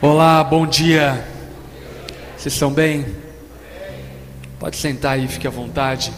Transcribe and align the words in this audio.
Olá, 0.00 0.42
bom 0.42 0.66
dia. 0.66 1.22
Vocês 2.38 2.54
estão 2.54 2.72
bem? 2.72 3.04
Pode 4.58 4.76
sentar 4.76 5.12
aí, 5.12 5.28
fique 5.28 5.46
à 5.46 5.50
vontade. 5.50 6.10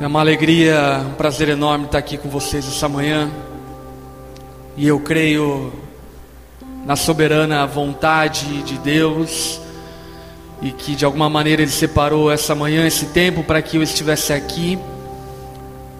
É 0.00 0.06
uma 0.06 0.20
alegria, 0.20 1.04
um 1.08 1.14
prazer 1.14 1.48
enorme 1.48 1.86
estar 1.86 1.98
aqui 1.98 2.16
com 2.16 2.28
vocês 2.28 2.64
essa 2.68 2.88
manhã. 2.88 3.28
E 4.76 4.86
eu 4.86 5.00
creio 5.00 5.87
na 6.84 6.96
soberana 6.96 7.66
vontade 7.66 8.62
de 8.62 8.78
Deus 8.78 9.60
e 10.60 10.72
que 10.72 10.94
de 10.94 11.04
alguma 11.04 11.28
maneira 11.28 11.62
Ele 11.62 11.70
separou 11.70 12.30
essa 12.30 12.54
manhã, 12.54 12.86
esse 12.86 13.06
tempo, 13.06 13.42
para 13.42 13.62
que 13.62 13.76
eu 13.76 13.82
estivesse 13.82 14.32
aqui 14.32 14.78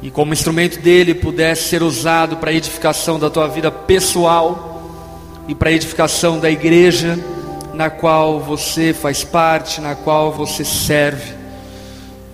e 0.01 0.11
como 0.11 0.33
instrumento 0.33 0.81
dele 0.81 1.15
pudesse 1.15 1.69
ser 1.69 1.83
usado 1.83 2.37
para 2.37 2.51
a 2.51 2.55
edificação 2.55 3.19
da 3.19 3.29
tua 3.29 3.49
vida 3.49 3.71
pessoal 3.71 4.83
e 5.49 5.55
para 5.55 5.71
a 5.71 5.73
edificação 5.73 6.39
da 6.39 6.51
igreja 6.51 7.19
na 7.75 7.91
qual 7.91 8.41
você 8.41 8.93
faz 8.93 9.25
parte, 9.25 9.81
na 9.81 9.95
qual 9.95 10.33
você 10.33 10.65
serve. 10.65 11.33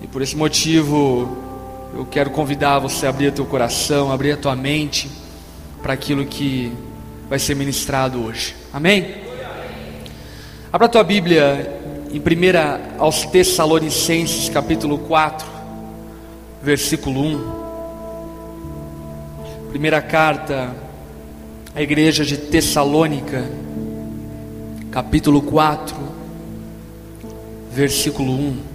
E 0.01 0.07
por 0.07 0.21
esse 0.21 0.35
motivo, 0.35 1.37
eu 1.95 2.05
quero 2.05 2.29
convidar 2.29 2.79
você 2.79 3.05
a 3.05 3.09
abrir 3.09 3.31
teu 3.31 3.45
coração, 3.45 4.11
abrir 4.11 4.31
a 4.31 4.37
tua 4.37 4.55
mente 4.55 5.09
para 5.81 5.93
aquilo 5.93 6.25
que 6.25 6.71
vai 7.29 7.39
ser 7.39 7.55
ministrado 7.55 8.23
hoje. 8.23 8.55
Amém? 8.71 9.15
Abra 10.71 10.85
a 10.85 10.89
tua 10.89 11.03
Bíblia 11.03 11.81
em 12.11 12.19
1 12.19 12.23
aos 12.99 13.25
Tessalonicenses, 13.25 14.49
capítulo 14.49 14.99
4, 14.99 15.47
versículo 16.61 17.21
1. 17.21 17.65
Primeira 19.69 20.01
carta 20.01 20.73
à 21.73 21.81
igreja 21.81 22.23
de 22.23 22.37
Tessalônica, 22.37 23.43
capítulo 24.91 25.41
4, 25.41 25.95
versículo 27.71 28.31
1. 28.33 28.74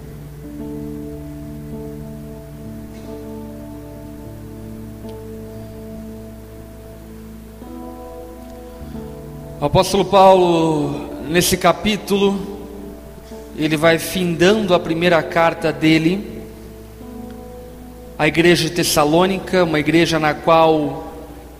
O 9.61 9.65
apóstolo 9.65 10.03
Paulo, 10.03 11.07
nesse 11.29 11.55
capítulo, 11.55 12.57
ele 13.55 13.77
vai 13.77 13.99
findando 13.99 14.73
a 14.73 14.79
primeira 14.79 15.21
carta 15.21 15.71
dele 15.71 16.41
à 18.17 18.27
igreja 18.27 18.63
de 18.63 18.71
Tessalônica, 18.71 19.63
uma 19.63 19.79
igreja 19.79 20.17
na 20.17 20.33
qual 20.33 21.13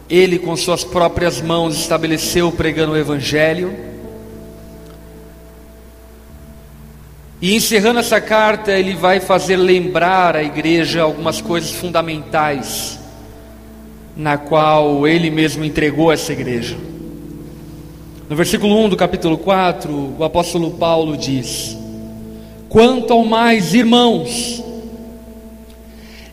ele, 0.10 0.40
com 0.40 0.58
suas 0.58 0.84
próprias 0.84 1.42
mãos, 1.42 1.78
estabeleceu 1.78 2.52
pregando 2.52 2.94
o 2.94 2.98
Evangelho. 2.98 3.72
E 7.40 7.56
encerrando 7.56 8.00
essa 8.00 8.20
carta, 8.20 8.72
ele 8.72 8.96
vai 8.96 9.20
fazer 9.20 9.58
lembrar 9.58 10.36
à 10.36 10.42
igreja 10.42 11.04
algumas 11.04 11.40
coisas 11.40 11.70
fundamentais, 11.70 12.98
na 14.18 14.40
qual 14.40 15.08
ele 15.08 15.30
mesmo 15.30 15.64
entregou 15.64 16.12
essa 16.12 16.34
igreja. 16.34 16.90
No 18.32 18.38
versículo 18.38 18.82
1 18.86 18.88
do 18.88 18.96
capítulo 18.96 19.38
4, 19.38 20.16
o 20.18 20.24
apóstolo 20.24 20.72
Paulo 20.72 21.18
diz: 21.18 21.76
Quanto 22.70 23.12
ao 23.12 23.26
mais, 23.26 23.74
irmãos, 23.74 24.64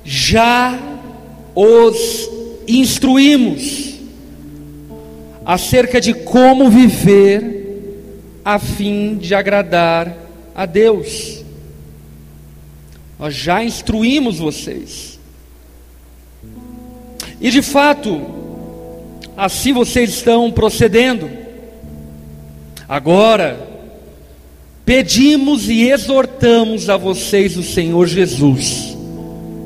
já 0.04 0.78
os 1.56 2.31
instruímos 2.69 3.97
acerca 5.44 6.00
de 6.00 6.14
como 6.14 6.70
viver 6.70 7.91
a 8.44 8.60
fim 8.60 9.16
de 9.16 9.34
agradar 9.34 10.16
a 10.54 10.66
Deus. 10.66 11.44
Nós 13.19 13.34
já 13.34 13.65
instruímos 13.65 14.38
vocês. 14.38 15.19
E 17.41 17.50
de 17.50 17.60
fato, 17.60 18.25
assim 19.36 19.72
vocês 19.72 20.10
estão 20.10 20.53
procedendo. 20.53 21.47
Agora, 22.88 23.69
pedimos 24.82 25.69
e 25.69 25.91
exortamos 25.91 26.88
a 26.88 26.97
vocês 26.97 27.54
o 27.59 27.62
Senhor 27.62 28.06
Jesus, 28.06 28.97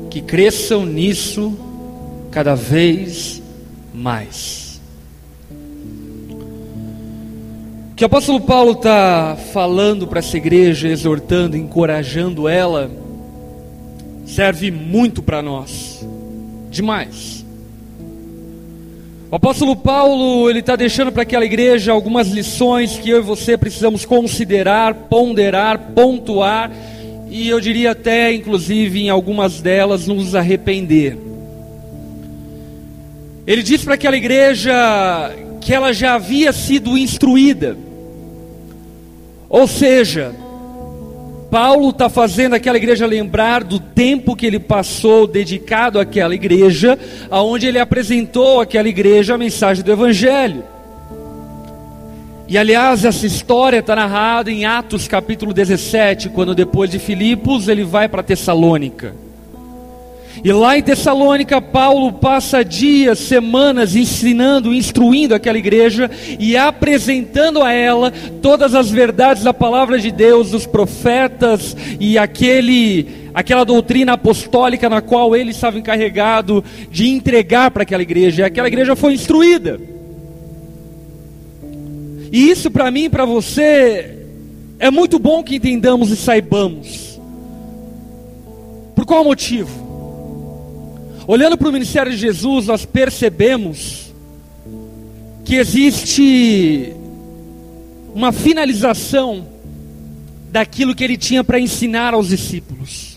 que 0.09 0.21
cresçam 0.21 0.85
nisso 0.85 1.57
cada 2.29 2.53
vez 2.53 3.41
mais. 3.93 4.81
O 7.91 7.95
que 7.95 8.03
o 8.03 8.07
apóstolo 8.07 8.41
Paulo 8.41 8.73
está 8.73 9.37
falando 9.53 10.05
para 10.05 10.19
essa 10.19 10.35
igreja, 10.35 10.89
exortando, 10.89 11.55
encorajando 11.55 12.49
ela, 12.49 12.91
serve 14.25 14.69
muito 14.69 15.23
para 15.23 15.41
nós, 15.41 16.05
demais. 16.69 17.42
O 19.33 19.37
apóstolo 19.37 19.75
Paulo, 19.75 20.47
ele 20.47 20.59
está 20.59 20.75
deixando 20.75 21.11
para 21.11 21.23
aquela 21.23 21.43
igreja 21.43 21.91
algumas 21.91 22.27
lições 22.27 22.99
que 22.99 23.09
eu 23.09 23.17
e 23.17 23.21
você 23.21 23.57
precisamos 23.57 24.05
considerar, 24.05 24.93
ponderar, 24.93 25.91
pontuar, 25.95 26.69
e 27.31 27.49
eu 27.49 27.59
diria 27.59 27.93
até, 27.93 28.31
inclusive, 28.31 29.01
em 29.01 29.09
algumas 29.09 29.59
delas, 29.59 30.05
nos 30.05 30.35
arrepender. 30.35 31.17
Ele 33.47 33.63
diz 33.63 33.83
para 33.83 33.95
aquela 33.95 34.15
igreja 34.15 34.71
que 35.59 35.73
ela 35.73 35.91
já 35.93 36.13
havia 36.13 36.53
sido 36.53 36.95
instruída, 36.95 37.75
ou 39.49 39.67
seja, 39.67 40.35
Paulo 41.53 41.91
está 41.91 42.09
fazendo 42.09 42.55
aquela 42.55 42.77
igreja 42.77 43.05
lembrar 43.05 43.63
do 43.63 43.79
tempo 43.79 44.35
que 44.35 44.43
ele 44.43 44.57
passou 44.57 45.27
dedicado 45.27 45.99
àquela 45.99 46.33
igreja, 46.33 46.97
aonde 47.29 47.67
ele 47.67 47.77
apresentou 47.77 48.59
àquela 48.59 48.89
igreja 48.89 49.35
a 49.35 49.37
mensagem 49.37 49.83
do 49.83 49.91
Evangelho. 49.91 50.63
E 52.47 52.57
aliás, 52.57 53.05
essa 53.05 53.27
história 53.27 53.77
está 53.77 53.95
narrada 53.95 54.49
em 54.49 54.65
Atos 54.65 55.07
capítulo 55.07 55.53
17, 55.53 56.29
quando 56.29 56.55
depois 56.55 56.89
de 56.89 56.97
Filipos 56.97 57.67
ele 57.67 57.83
vai 57.83 58.09
para 58.09 58.23
Tessalônica. 58.23 59.13
E 60.41 60.51
lá 60.51 60.77
em 60.77 60.81
Tessalônica, 60.81 61.61
Paulo 61.61 62.13
passa 62.13 62.63
dias, 62.63 63.19
semanas 63.19 63.95
ensinando, 63.95 64.73
instruindo 64.73 65.35
aquela 65.35 65.57
igreja 65.57 66.09
e 66.39 66.55
apresentando 66.55 67.61
a 67.61 67.71
ela 67.71 68.11
todas 68.41 68.73
as 68.73 68.89
verdades 68.89 69.43
da 69.43 69.53
palavra 69.53 69.99
de 69.99 70.11
Deus, 70.11 70.51
dos 70.51 70.65
profetas 70.65 71.75
e 71.99 72.17
aquele 72.17 73.21
aquela 73.33 73.63
doutrina 73.63 74.13
apostólica 74.13 74.87
na 74.87 75.01
qual 75.01 75.35
ele 75.35 75.51
estava 75.51 75.77
encarregado 75.77 76.63
de 76.89 77.09
entregar 77.09 77.71
para 77.71 77.83
aquela 77.83 78.03
igreja. 78.03 78.43
E 78.43 78.45
aquela 78.45 78.67
igreja 78.67 78.95
foi 78.95 79.13
instruída. 79.13 79.79
E 82.31 82.49
isso 82.49 82.71
para 82.71 82.89
mim 82.91 83.09
para 83.09 83.25
você 83.25 84.19
é 84.79 84.89
muito 84.91 85.19
bom 85.19 85.43
que 85.43 85.55
entendamos 85.55 86.11
e 86.11 86.15
saibamos. 86.15 87.19
Por 88.95 89.05
qual 89.05 89.23
motivo? 89.23 89.82
Olhando 91.25 91.57
para 91.57 91.69
o 91.69 91.71
ministério 91.71 92.11
de 92.11 92.17
Jesus, 92.17 92.67
nós 92.67 92.85
percebemos 92.85 94.13
que 95.45 95.55
existe 95.55 96.93
uma 98.13 98.31
finalização 98.31 99.47
daquilo 100.51 100.93
que 100.93 101.03
ele 101.03 101.17
tinha 101.17 101.43
para 101.43 101.59
ensinar 101.59 102.13
aos 102.13 102.27
discípulos. 102.27 103.12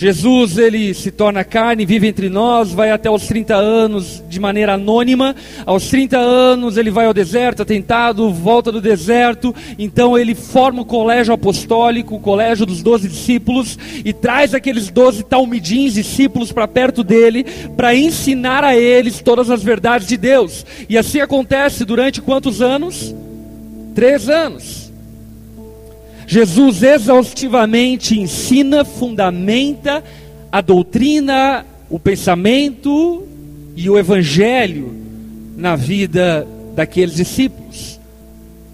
Jesus, 0.00 0.56
ele 0.56 0.94
se 0.94 1.10
torna 1.10 1.44
carne, 1.44 1.84
vive 1.84 2.06
entre 2.06 2.30
nós, 2.30 2.72
vai 2.72 2.90
até 2.90 3.10
os 3.10 3.26
30 3.26 3.54
anos 3.54 4.24
de 4.30 4.40
maneira 4.40 4.72
anônima. 4.72 5.36
Aos 5.66 5.90
30 5.90 6.16
anos 6.16 6.78
ele 6.78 6.90
vai 6.90 7.04
ao 7.04 7.12
deserto, 7.12 7.60
atentado, 7.60 8.32
volta 8.32 8.72
do 8.72 8.80
deserto. 8.80 9.54
Então 9.78 10.16
ele 10.16 10.34
forma 10.34 10.80
o 10.80 10.86
colégio 10.86 11.34
apostólico, 11.34 12.14
o 12.14 12.18
colégio 12.18 12.64
dos 12.64 12.82
doze 12.82 13.08
discípulos, 13.08 13.78
e 14.02 14.10
traz 14.14 14.54
aqueles 14.54 14.88
doze 14.88 15.22
talmidins, 15.22 15.92
discípulos, 15.92 16.50
para 16.50 16.66
perto 16.66 17.04
dele, 17.04 17.44
para 17.76 17.94
ensinar 17.94 18.64
a 18.64 18.74
eles 18.74 19.20
todas 19.20 19.50
as 19.50 19.62
verdades 19.62 20.08
de 20.08 20.16
Deus. 20.16 20.64
E 20.88 20.96
assim 20.96 21.20
acontece 21.20 21.84
durante 21.84 22.22
quantos 22.22 22.62
anos? 22.62 23.14
Três 23.94 24.30
anos. 24.30 24.79
Jesus 26.30 26.84
exaustivamente 26.84 28.16
ensina, 28.16 28.84
fundamenta 28.84 30.00
a 30.52 30.60
doutrina, 30.60 31.66
o 31.90 31.98
pensamento 31.98 33.26
e 33.74 33.90
o 33.90 33.98
evangelho 33.98 34.94
na 35.56 35.74
vida 35.74 36.46
daqueles 36.76 37.16
discípulos. 37.16 37.98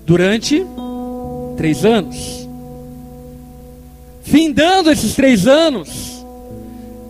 durante 0.05 0.65
três 1.57 1.83
anos. 1.83 2.47
Findando 4.23 4.91
esses 4.91 5.15
três 5.15 5.47
anos, 5.47 6.16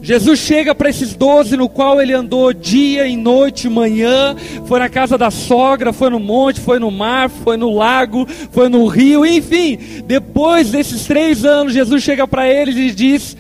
Jesus 0.07 0.39
chega 0.39 0.73
para 0.73 0.89
esses 0.89 1.17
doze, 1.17 1.57
no 1.57 1.69
qual 1.69 2.01
ele 2.01 2.13
andou 2.13 2.53
dia 2.53 3.09
e 3.09 3.17
noite, 3.17 3.69
manhã, 3.69 4.37
foi 4.65 4.79
na 4.79 4.89
casa 4.89 5.19
da 5.19 5.33
sogra, 5.33 5.93
foi 5.93 6.11
no 6.11 6.21
monte, 6.21 6.61
foi 6.61 6.79
no 6.79 6.93
mar, 6.93 7.29
foi 7.29 7.57
no 7.57 7.75
lago, 7.75 8.25
foi 8.53 8.69
no 8.69 8.87
rio, 8.87 9.27
enfim. 9.27 9.77
Depois 10.05 10.71
desses 10.71 11.07
três 11.07 11.45
anos, 11.45 11.73
Jesus 11.73 12.05
chega 12.05 12.25
para 12.25 12.49
eles 12.49 12.77
e 12.77 12.93
diz: 12.93 13.37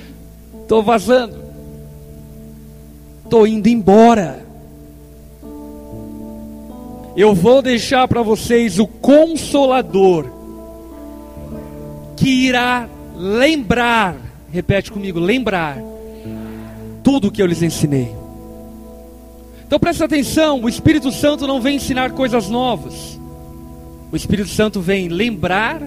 Estou 0.60 0.82
vazando, 0.82 1.36
estou 3.22 3.46
indo 3.46 3.68
embora. 3.68 4.44
Eu 7.16 7.32
vou 7.32 7.62
deixar 7.62 8.08
para 8.08 8.22
vocês 8.22 8.80
o 8.80 8.88
consolador, 8.88 10.26
que 12.16 12.28
irá 12.28 12.88
lembrar, 13.14 14.16
repete 14.50 14.90
comigo, 14.90 15.20
lembrar 15.20 15.94
tudo 17.06 17.29
o 17.29 17.31
que 17.31 17.41
eu 17.41 17.47
lhes 17.47 17.62
ensinei. 17.62 18.12
Então 19.64 19.79
presta 19.79 20.06
atenção, 20.06 20.61
o 20.61 20.69
Espírito 20.69 21.12
Santo 21.12 21.47
não 21.47 21.61
vem 21.61 21.76
ensinar 21.76 22.11
coisas 22.11 22.49
novas. 22.49 23.17
O 24.11 24.17
Espírito 24.17 24.49
Santo 24.49 24.81
vem 24.81 25.06
lembrar 25.06 25.81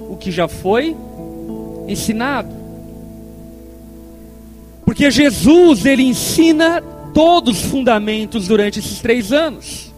o 0.00 0.16
que 0.16 0.32
já 0.32 0.48
foi 0.48 0.96
ensinado. 1.86 2.52
Porque 4.84 5.12
Jesus, 5.12 5.86
ele 5.86 6.02
ensina 6.02 6.82
todos 7.14 7.60
os 7.60 7.70
fundamentos 7.70 8.48
durante 8.48 8.80
esses 8.80 8.98
três 8.98 9.32
anos. 9.32 9.94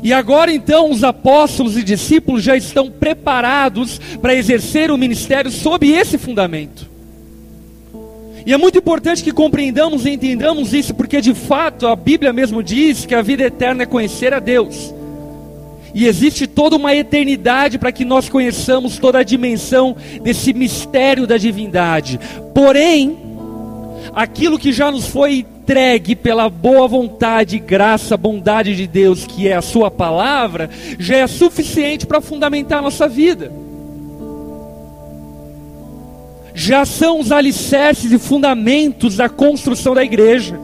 E 0.00 0.12
agora 0.12 0.52
então 0.52 0.92
os 0.92 1.02
apóstolos 1.02 1.76
e 1.76 1.82
discípulos 1.82 2.44
já 2.44 2.56
estão 2.56 2.88
preparados 2.88 4.00
para 4.22 4.32
exercer 4.32 4.92
o 4.92 4.96
ministério 4.96 5.50
sob 5.50 5.90
esse 5.90 6.18
fundamento. 6.18 6.89
E 8.50 8.52
é 8.52 8.58
muito 8.58 8.78
importante 8.78 9.22
que 9.22 9.30
compreendamos 9.30 10.04
e 10.04 10.10
entendamos 10.10 10.74
isso, 10.74 10.92
porque 10.92 11.20
de 11.20 11.32
fato 11.32 11.86
a 11.86 11.94
Bíblia 11.94 12.32
mesmo 12.32 12.64
diz 12.64 13.06
que 13.06 13.14
a 13.14 13.22
vida 13.22 13.44
eterna 13.44 13.84
é 13.84 13.86
conhecer 13.86 14.34
a 14.34 14.40
Deus. 14.40 14.92
E 15.94 16.04
existe 16.04 16.48
toda 16.48 16.74
uma 16.74 16.92
eternidade 16.92 17.78
para 17.78 17.92
que 17.92 18.04
nós 18.04 18.28
conheçamos 18.28 18.98
toda 18.98 19.20
a 19.20 19.22
dimensão 19.22 19.94
desse 20.20 20.52
mistério 20.52 21.28
da 21.28 21.36
divindade. 21.36 22.18
Porém, 22.52 23.16
aquilo 24.12 24.58
que 24.58 24.72
já 24.72 24.90
nos 24.90 25.06
foi 25.06 25.34
entregue 25.34 26.16
pela 26.16 26.50
boa 26.50 26.88
vontade, 26.88 27.56
graça, 27.56 28.16
bondade 28.16 28.74
de 28.74 28.88
Deus, 28.88 29.24
que 29.24 29.46
é 29.46 29.54
a 29.54 29.62
Sua 29.62 29.92
palavra, 29.92 30.68
já 30.98 31.18
é 31.18 31.26
suficiente 31.28 32.04
para 32.04 32.20
fundamentar 32.20 32.80
a 32.80 32.82
nossa 32.82 33.08
vida. 33.08 33.69
Já 36.60 36.84
são 36.84 37.20
os 37.20 37.32
alicerces 37.32 38.12
e 38.12 38.18
fundamentos 38.18 39.16
da 39.16 39.30
construção 39.30 39.94
da 39.94 40.04
igreja, 40.04 40.60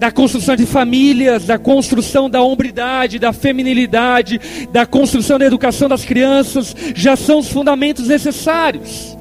da 0.00 0.10
construção 0.10 0.56
de 0.56 0.66
famílias, 0.66 1.44
da 1.44 1.56
construção 1.56 2.28
da 2.28 2.42
hombridade, 2.42 3.20
da 3.20 3.32
feminilidade, 3.32 4.40
da 4.72 4.84
construção 4.84 5.38
da 5.38 5.46
educação 5.46 5.88
das 5.88 6.04
crianças, 6.04 6.74
já 6.92 7.14
são 7.14 7.38
os 7.38 7.48
fundamentos 7.48 8.08
necessários. 8.08 9.16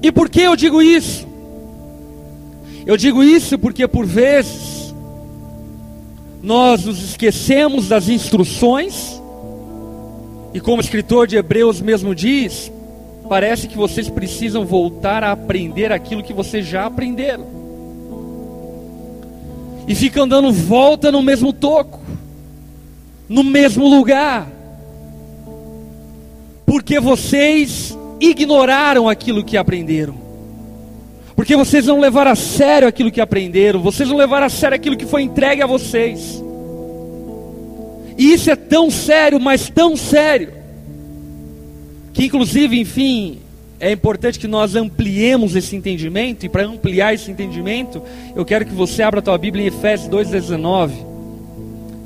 E 0.00 0.12
por 0.12 0.30
que 0.30 0.42
eu 0.42 0.54
digo 0.54 0.80
isso? 0.80 1.26
Eu 2.86 2.96
digo 2.96 3.24
isso 3.24 3.58
porque 3.58 3.88
por 3.88 4.06
vezes 4.06 4.94
nós 6.40 6.84
nos 6.84 7.02
esquecemos 7.02 7.88
das 7.88 8.08
instruções, 8.08 9.20
e 10.54 10.60
como 10.60 10.76
o 10.76 10.80
escritor 10.80 11.26
de 11.26 11.34
Hebreus 11.34 11.80
mesmo 11.80 12.14
diz, 12.14 12.70
parece 13.30 13.68
que 13.68 13.76
vocês 13.76 14.08
precisam 14.08 14.64
voltar 14.64 15.22
a 15.22 15.30
aprender 15.30 15.92
aquilo 15.92 16.20
que 16.20 16.32
vocês 16.32 16.66
já 16.66 16.86
aprenderam. 16.86 17.46
E 19.86 19.94
ficam 19.94 20.26
dando 20.26 20.52
volta 20.52 21.12
no 21.12 21.22
mesmo 21.22 21.52
toco, 21.52 22.00
no 23.28 23.44
mesmo 23.44 23.88
lugar, 23.88 24.48
porque 26.66 26.98
vocês 26.98 27.96
ignoraram 28.20 29.08
aquilo 29.08 29.44
que 29.44 29.56
aprenderam 29.56 30.28
porque 31.36 31.56
vocês 31.56 31.86
não 31.86 31.98
levaram 31.98 32.32
a 32.32 32.36
sério 32.36 32.86
aquilo 32.86 33.10
que 33.10 33.18
aprenderam, 33.18 33.80
vocês 33.80 34.06
não 34.06 34.16
levaram 34.18 34.44
a 34.44 34.50
sério 34.50 34.74
aquilo 34.74 34.94
que 34.94 35.06
foi 35.06 35.22
entregue 35.22 35.62
a 35.62 35.66
vocês. 35.66 36.44
E 38.18 38.34
isso 38.34 38.50
é 38.50 38.56
tão 38.56 38.90
sério, 38.90 39.40
mas 39.40 39.70
tão 39.70 39.96
sério, 39.96 40.52
que 42.20 42.26
inclusive, 42.26 42.78
enfim, 42.78 43.38
é 43.80 43.90
importante 43.90 44.38
que 44.38 44.46
nós 44.46 44.76
ampliemos 44.76 45.56
esse 45.56 45.74
entendimento, 45.74 46.44
e 46.44 46.50
para 46.50 46.66
ampliar 46.66 47.14
esse 47.14 47.30
entendimento, 47.30 48.02
eu 48.36 48.44
quero 48.44 48.66
que 48.66 48.74
você 48.74 49.02
abra 49.02 49.20
a 49.20 49.22
tua 49.22 49.38
Bíblia 49.38 49.64
em 49.64 49.68
Efésios 49.68 50.10
2,19. 50.10 50.90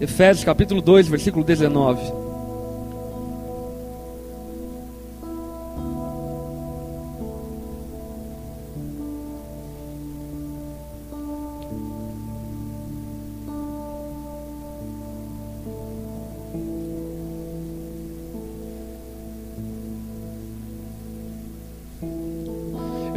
Efésios 0.00 0.44
capítulo 0.44 0.80
2, 0.80 1.08
versículo 1.08 1.44
19. 1.44 2.23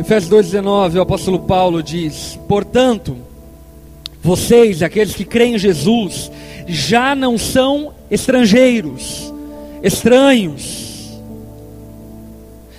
Efésios 0.08 0.54
2,19, 0.54 0.96
o 0.96 1.02
apóstolo 1.02 1.40
Paulo 1.40 1.84
diz: 1.84 2.40
Portanto, 2.48 3.18
vocês, 4.24 4.82
aqueles 4.82 5.14
que 5.14 5.26
creem 5.26 5.56
em 5.56 5.60
Jesus, 5.60 6.32
já 6.66 7.14
não 7.14 7.38
são 7.38 7.94
estrangeiros, 8.10 9.34
estranhos, 9.84 11.20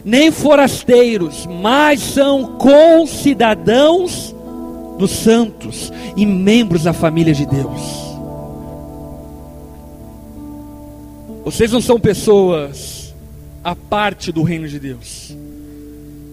nem 0.03 0.31
forasteiros, 0.31 1.45
mas 1.45 2.01
são 2.01 2.57
concidadãos 2.57 4.35
dos 4.99 5.11
santos 5.11 5.93
e 6.17 6.25
membros 6.25 6.85
da 6.85 6.95
família 6.95 7.35
de 7.35 7.45
Deus. 7.45 7.83
Vocês 11.45 11.73
não 11.73 11.83
são 11.83 12.01
pessoas 12.01 13.15
à 13.63 13.77
parte 13.77 14.33
do 14.33 14.43
reino 14.43 14.67
de 14.67 14.81
Deus. 14.81 15.37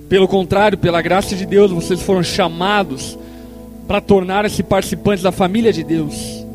Pelo 0.07 0.27
contrário, 0.27 0.77
pela 0.77 1.01
graça 1.01 1.35
de 1.35 1.45
Deus, 1.45 1.71
vocês 1.71 2.01
foram 2.01 2.21
chamados 2.21 3.17
para 3.87 3.99
tornar-se 3.99 4.61
participantes 4.61 5.23
da 5.23 5.31
família 5.31 5.73
de 5.73 5.83
Deus. 5.83 6.45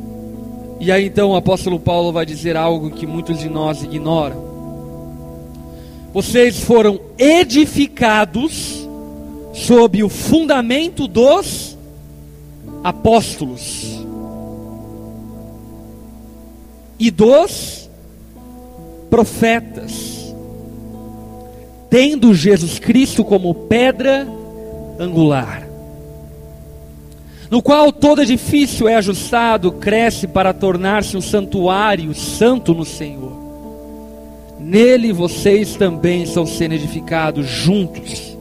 E 0.79 0.91
aí 0.91 1.07
então 1.07 1.31
o 1.31 1.37
apóstolo 1.37 1.79
Paulo 1.79 2.13
vai 2.13 2.25
dizer 2.25 2.57
algo 2.57 2.91
que 2.91 3.07
muitos 3.07 3.39
de 3.39 3.49
nós 3.49 3.83
ignoram. 3.83 4.51
Vocês 6.13 6.61
foram 6.61 7.01
edificados 7.19 8.89
sob 9.53 10.03
o 10.03 10.09
fundamento 10.09 11.07
dos 11.07 11.77
apóstolos 12.83 14.01
e 16.99 17.11
dos 17.11 17.89
profetas 19.11 20.10
tendo 21.91 22.33
Jesus 22.33 22.79
Cristo 22.79 23.25
como 23.25 23.53
pedra 23.53 24.27
angular, 24.99 25.69
no 27.51 27.61
qual 27.61 27.93
todo 27.93 28.23
edifício 28.23 28.89
é 28.89 28.95
ajustado, 28.95 29.73
cresce 29.73 30.29
para 30.29 30.55
tornar-se 30.55 31.17
um 31.17 31.21
santuário 31.21 32.15
santo 32.15 32.73
no 32.73 32.85
Senhor. 32.85 33.33
Nele 34.61 35.13
vocês 35.13 35.75
também 35.75 36.23
estão 36.23 36.47
sendo 36.47 36.75
edificados 36.75 37.47
juntos, 37.49 38.37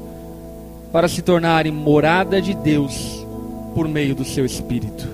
para 0.91 1.07
se 1.07 1.21
tornarem 1.21 1.71
morada 1.71 2.41
de 2.41 2.53
Deus 2.53 3.25
por 3.73 3.87
meio 3.87 4.13
do 4.13 4.25
seu 4.25 4.45
Espírito. 4.45 5.07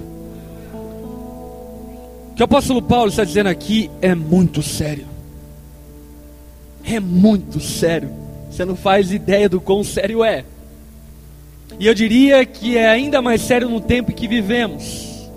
O 2.32 2.36
que 2.36 2.42
o 2.42 2.46
apóstolo 2.46 2.82
Paulo 2.82 3.10
está 3.10 3.24
dizendo 3.24 3.48
aqui 3.48 3.90
é 4.02 4.14
muito 4.14 4.62
sério. 4.62 5.06
É 6.84 7.00
muito 7.00 7.60
sério. 7.62 8.25
Você 8.56 8.64
não 8.64 8.78
faz 8.78 9.12
ideia 9.12 9.50
do 9.50 9.60
quão 9.60 9.84
sério 9.84 10.24
é. 10.24 10.46
E 11.78 11.88
eu 11.88 11.94
diria 11.94 12.46
que 12.46 12.78
é 12.78 12.88
ainda 12.88 13.22
mais 13.22 13.42
sério 13.42 13.68
no 13.68 13.82
tempo 13.82 14.12
em 14.12 14.16
que 14.16 14.30
vivemos. 14.30 15.30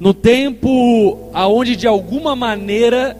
No 0.00 0.12
tempo 0.12 1.30
aonde 1.32 1.76
de 1.76 1.86
alguma 1.86 2.34
maneira 2.34 3.16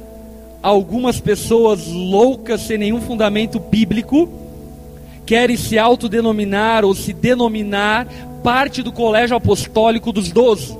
algumas 0.60 1.20
pessoas 1.20 1.86
loucas 1.86 2.62
sem 2.62 2.76
nenhum 2.76 3.00
fundamento 3.00 3.60
bíblico 3.60 4.28
querem 5.24 5.56
se 5.56 5.78
autodenominar 5.78 6.84
ou 6.84 6.96
se 6.96 7.12
denominar 7.12 8.08
parte 8.42 8.82
do 8.82 8.90
colégio 8.90 9.36
apostólico 9.36 10.10
dos 10.10 10.32
doze. 10.32 10.76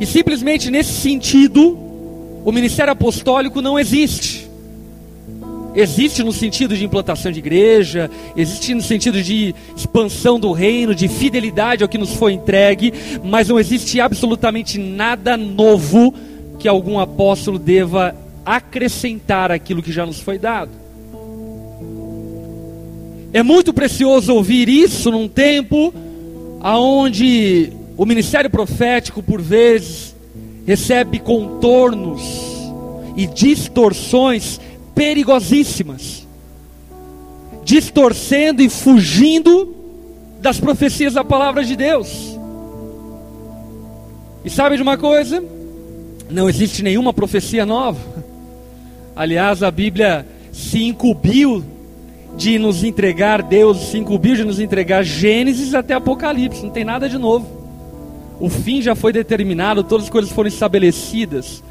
E 0.00 0.06
simplesmente 0.06 0.70
nesse 0.70 0.94
sentido, 0.94 1.78
o 2.42 2.50
ministério 2.50 2.90
apostólico 2.90 3.60
não 3.60 3.78
existe. 3.78 4.41
Existe 5.74 6.22
no 6.22 6.32
sentido 6.32 6.76
de 6.76 6.84
implantação 6.84 7.32
de 7.32 7.38
igreja, 7.38 8.10
existe 8.36 8.74
no 8.74 8.82
sentido 8.82 9.22
de 9.22 9.54
expansão 9.74 10.38
do 10.38 10.52
reino, 10.52 10.94
de 10.94 11.08
fidelidade 11.08 11.82
ao 11.82 11.88
que 11.88 11.96
nos 11.96 12.12
foi 12.14 12.34
entregue, 12.34 12.92
mas 13.24 13.48
não 13.48 13.58
existe 13.58 14.00
absolutamente 14.00 14.78
nada 14.78 15.36
novo 15.36 16.14
que 16.58 16.68
algum 16.68 16.98
apóstolo 17.00 17.58
deva 17.58 18.14
acrescentar 18.44 19.50
aquilo 19.50 19.82
que 19.82 19.92
já 19.92 20.04
nos 20.04 20.20
foi 20.20 20.38
dado. 20.38 20.70
É 23.32 23.42
muito 23.42 23.72
precioso 23.72 24.34
ouvir 24.34 24.68
isso 24.68 25.10
num 25.10 25.26
tempo 25.26 25.92
aonde 26.60 27.72
o 27.96 28.04
ministério 28.04 28.50
profético 28.50 29.22
por 29.22 29.40
vezes 29.40 30.14
recebe 30.66 31.18
contornos 31.18 32.22
e 33.16 33.26
distorções 33.26 34.60
perigosíssimas, 34.94 36.26
distorcendo 37.64 38.62
e 38.62 38.68
fugindo 38.68 39.74
das 40.40 40.58
profecias 40.58 41.14
da 41.14 41.24
palavra 41.24 41.64
de 41.64 41.76
Deus. 41.76 42.38
E 44.44 44.50
sabe 44.50 44.76
de 44.76 44.82
uma 44.82 44.98
coisa? 44.98 45.42
Não 46.28 46.48
existe 46.48 46.82
nenhuma 46.82 47.12
profecia 47.12 47.64
nova. 47.64 48.00
Aliás, 49.14 49.62
a 49.62 49.70
Bíblia 49.70 50.26
se 50.52 50.82
incumbiu 50.82 51.64
de 52.36 52.58
nos 52.58 52.82
entregar, 52.82 53.42
Deus 53.42 53.90
se 53.90 53.98
incumbiu 53.98 54.34
de 54.34 54.44
nos 54.44 54.58
entregar 54.58 55.04
Gênesis 55.04 55.74
até 55.74 55.94
Apocalipse, 55.94 56.62
não 56.62 56.70
tem 56.70 56.84
nada 56.84 57.08
de 57.08 57.18
novo. 57.18 57.46
O 58.40 58.48
fim 58.48 58.82
já 58.82 58.94
foi 58.94 59.12
determinado, 59.12 59.84
todas 59.84 60.06
as 60.06 60.10
coisas 60.10 60.32
foram 60.32 60.48
estabelecidas. 60.48 61.62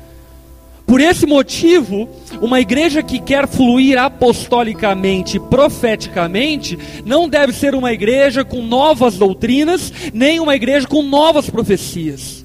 Por 0.91 1.00
esse 1.00 1.25
motivo, 1.25 2.10
uma 2.41 2.60
igreja 2.60 3.01
que 3.01 3.17
quer 3.17 3.48
fluir 3.48 3.98
apostolicamente, 3.98 5.39
profeticamente, 5.39 6.77
não 7.05 7.29
deve 7.29 7.53
ser 7.53 7.74
uma 7.74 7.93
igreja 7.93 8.43
com 8.43 8.62
novas 8.62 9.17
doutrinas, 9.17 9.93
nem 10.13 10.41
uma 10.41 10.53
igreja 10.53 10.86
com 10.86 11.01
novas 11.01 11.50
profecias 11.50 12.43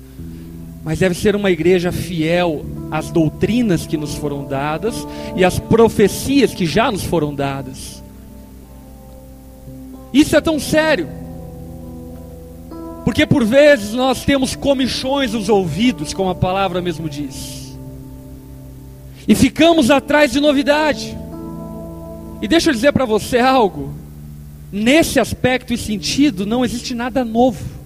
mas 0.84 1.00
deve 1.00 1.16
ser 1.16 1.34
uma 1.34 1.50
igreja 1.50 1.90
fiel 1.90 2.64
às 2.92 3.10
doutrinas 3.10 3.84
que 3.84 3.96
nos 3.96 4.14
foram 4.14 4.44
dadas 4.44 4.94
e 5.34 5.44
às 5.44 5.58
profecias 5.58 6.54
que 6.54 6.64
já 6.64 6.92
nos 6.92 7.02
foram 7.02 7.34
dadas. 7.34 8.00
Isso 10.12 10.36
é 10.36 10.40
tão 10.40 10.60
sério, 10.60 11.08
porque 13.04 13.26
por 13.26 13.44
vezes 13.44 13.94
nós 13.94 14.24
temos 14.24 14.54
comichões 14.54 15.32
nos 15.32 15.48
ouvidos, 15.48 16.14
como 16.14 16.30
a 16.30 16.36
palavra 16.36 16.80
mesmo 16.80 17.08
diz, 17.08 17.55
e 19.26 19.34
ficamos 19.34 19.90
atrás 19.90 20.32
de 20.32 20.40
novidade. 20.40 21.16
E 22.40 22.46
deixa 22.46 22.70
eu 22.70 22.74
dizer 22.74 22.92
para 22.92 23.04
você 23.04 23.38
algo: 23.38 23.92
nesse 24.70 25.18
aspecto 25.18 25.72
e 25.72 25.78
sentido, 25.78 26.46
não 26.46 26.64
existe 26.64 26.94
nada 26.94 27.24
novo. 27.24 27.76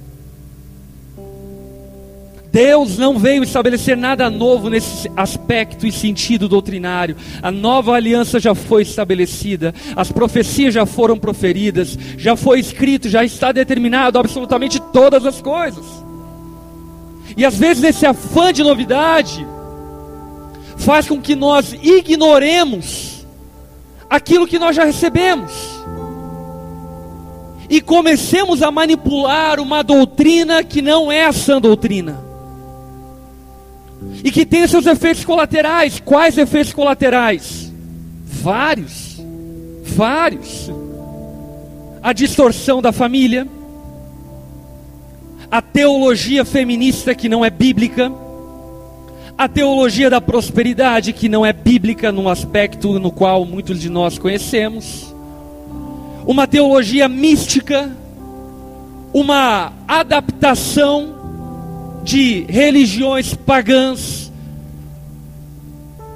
Deus 2.52 2.98
não 2.98 3.16
veio 3.16 3.44
estabelecer 3.44 3.96
nada 3.96 4.28
novo 4.28 4.68
nesse 4.68 5.08
aspecto 5.16 5.86
e 5.86 5.92
sentido 5.92 6.48
doutrinário. 6.48 7.16
A 7.40 7.50
nova 7.50 7.92
aliança 7.92 8.40
já 8.40 8.56
foi 8.56 8.82
estabelecida, 8.82 9.72
as 9.94 10.10
profecias 10.10 10.74
já 10.74 10.84
foram 10.84 11.16
proferidas, 11.16 11.96
já 12.18 12.34
foi 12.34 12.58
escrito, 12.58 13.08
já 13.08 13.24
está 13.24 13.52
determinado 13.52 14.18
absolutamente 14.18 14.80
todas 14.92 15.24
as 15.24 15.40
coisas. 15.40 15.84
E 17.36 17.44
às 17.44 17.56
vezes 17.56 17.84
esse 17.84 18.04
afã 18.04 18.52
de 18.52 18.64
novidade 18.64 19.46
faz 20.80 21.06
com 21.06 21.20
que 21.20 21.36
nós 21.36 21.74
ignoremos 21.82 23.26
aquilo 24.08 24.46
que 24.46 24.58
nós 24.58 24.74
já 24.74 24.84
recebemos. 24.84 25.52
E 27.68 27.80
comecemos 27.80 28.62
a 28.62 28.70
manipular 28.70 29.60
uma 29.60 29.84
doutrina 29.84 30.64
que 30.64 30.82
não 30.82 31.12
é 31.12 31.26
a 31.26 31.32
sã 31.32 31.60
doutrina 31.60 32.24
e 34.24 34.32
que 34.32 34.44
tem 34.44 34.66
seus 34.66 34.86
efeitos 34.86 35.24
colaterais. 35.24 36.00
Quais 36.00 36.36
efeitos 36.36 36.72
colaterais? 36.72 37.72
Vários, 38.24 39.20
vários. 39.84 40.70
A 42.02 42.12
distorção 42.12 42.80
da 42.80 42.90
família, 42.90 43.46
a 45.50 45.60
teologia 45.60 46.44
feminista 46.44 47.14
que 47.14 47.28
não 47.28 47.44
é 47.44 47.50
bíblica, 47.50 48.10
a 49.40 49.48
teologia 49.48 50.10
da 50.10 50.20
prosperidade 50.20 51.14
que 51.14 51.26
não 51.26 51.46
é 51.46 51.50
bíblica 51.50 52.12
no 52.12 52.28
aspecto 52.28 52.98
no 52.98 53.10
qual 53.10 53.46
muitos 53.46 53.80
de 53.80 53.88
nós 53.88 54.18
conhecemos, 54.18 55.14
uma 56.26 56.46
teologia 56.46 57.08
mística, 57.08 57.90
uma 59.14 59.72
adaptação 59.88 62.02
de 62.04 62.44
religiões 62.50 63.34
pagãs 63.34 64.30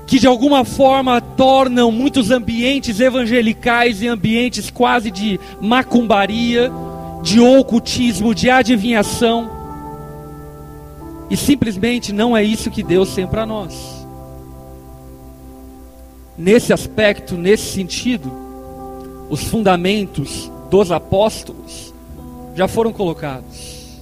que 0.07 0.19
de 0.19 0.27
alguma 0.27 0.63
forma 0.63 1.19
tornam 1.19 1.91
muitos 1.91 2.31
ambientes 2.31 3.01
evangelicais 3.01 4.03
e 4.03 4.07
ambientes 4.07 4.69
quase 4.69 5.11
de 5.11 5.41
macumbaria, 5.63 6.71
de 7.23 7.41
ocultismo, 7.41 8.35
de 8.35 8.51
adivinhação. 8.51 9.64
E 11.35 11.37
simplesmente 11.37 12.13
não 12.13 12.37
é 12.37 12.45
isso 12.45 12.71
que 12.71 12.81
Deus 12.81 13.13
tem 13.13 13.27
para 13.27 13.45
nós. 13.45 14.07
Nesse 16.39 16.73
aspecto, 16.73 17.37
nesse 17.37 17.73
sentido, 17.73 18.31
os 19.29 19.43
fundamentos 19.43 20.49
dos 20.71 20.93
apóstolos 20.93 21.93
já 22.55 22.69
foram 22.69 22.93
colocados. 22.93 24.01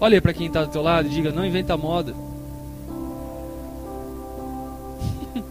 Olha 0.00 0.22
para 0.22 0.32
quem 0.32 0.46
está 0.46 0.64
do 0.64 0.70
teu 0.70 0.80
lado 0.80 1.08
e 1.08 1.10
diga: 1.10 1.30
não 1.30 1.44
inventa 1.44 1.76
moda. 1.76 2.14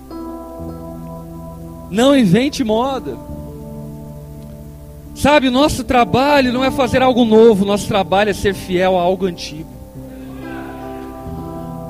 não 1.92 2.18
invente 2.18 2.64
moda. 2.64 3.16
Sabe, 5.14 5.50
o 5.50 5.52
nosso 5.52 5.84
trabalho 5.84 6.52
não 6.52 6.64
é 6.64 6.72
fazer 6.72 7.04
algo 7.04 7.24
novo, 7.24 7.64
nosso 7.64 7.88
trabalho 7.88 8.32
é 8.32 8.34
ser 8.34 8.56
fiel 8.56 8.98
a 8.98 9.04
algo 9.04 9.28
antigo. 9.28 9.81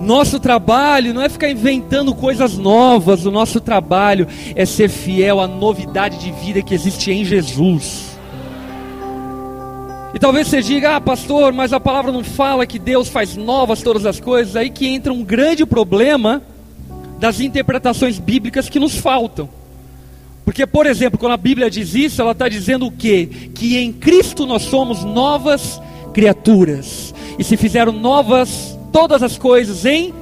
Nosso 0.01 0.39
trabalho 0.39 1.13
não 1.13 1.21
é 1.21 1.29
ficar 1.29 1.49
inventando 1.49 2.13
coisas 2.15 2.57
novas, 2.57 3.23
o 3.25 3.31
nosso 3.31 3.61
trabalho 3.61 4.27
é 4.55 4.65
ser 4.65 4.89
fiel 4.89 5.39
à 5.39 5.47
novidade 5.47 6.17
de 6.17 6.31
vida 6.31 6.61
que 6.63 6.73
existe 6.73 7.11
em 7.11 7.23
Jesus. 7.23 8.17
E 10.13 10.19
talvez 10.19 10.47
você 10.47 10.61
diga, 10.61 10.95
ah, 10.95 11.01
pastor, 11.01 11.53
mas 11.53 11.71
a 11.71 11.79
palavra 11.79 12.11
não 12.11 12.23
fala 12.23 12.65
que 12.65 12.79
Deus 12.79 13.07
faz 13.07 13.37
novas 13.37 13.81
todas 13.83 14.05
as 14.05 14.19
coisas. 14.19 14.55
Aí 14.55 14.69
que 14.69 14.87
entra 14.87 15.13
um 15.13 15.23
grande 15.23 15.65
problema 15.65 16.41
das 17.19 17.39
interpretações 17.39 18.17
bíblicas 18.17 18.67
que 18.67 18.79
nos 18.79 18.95
faltam. 18.95 19.47
Porque, 20.43 20.65
por 20.65 20.87
exemplo, 20.87 21.19
quando 21.19 21.33
a 21.33 21.37
Bíblia 21.37 21.69
diz 21.69 21.93
isso, 21.93 22.21
ela 22.21 22.31
está 22.31 22.49
dizendo 22.49 22.87
o 22.87 22.91
quê? 22.91 23.29
Que 23.53 23.77
em 23.77 23.93
Cristo 23.93 24.45
nós 24.45 24.63
somos 24.63 25.03
novas 25.03 25.79
criaturas. 26.11 27.13
E 27.37 27.43
se 27.43 27.55
fizeram 27.55 27.93
novas 27.93 28.77
todas 28.91 29.23
as 29.23 29.37
coisas 29.37 29.85
em 29.85 30.13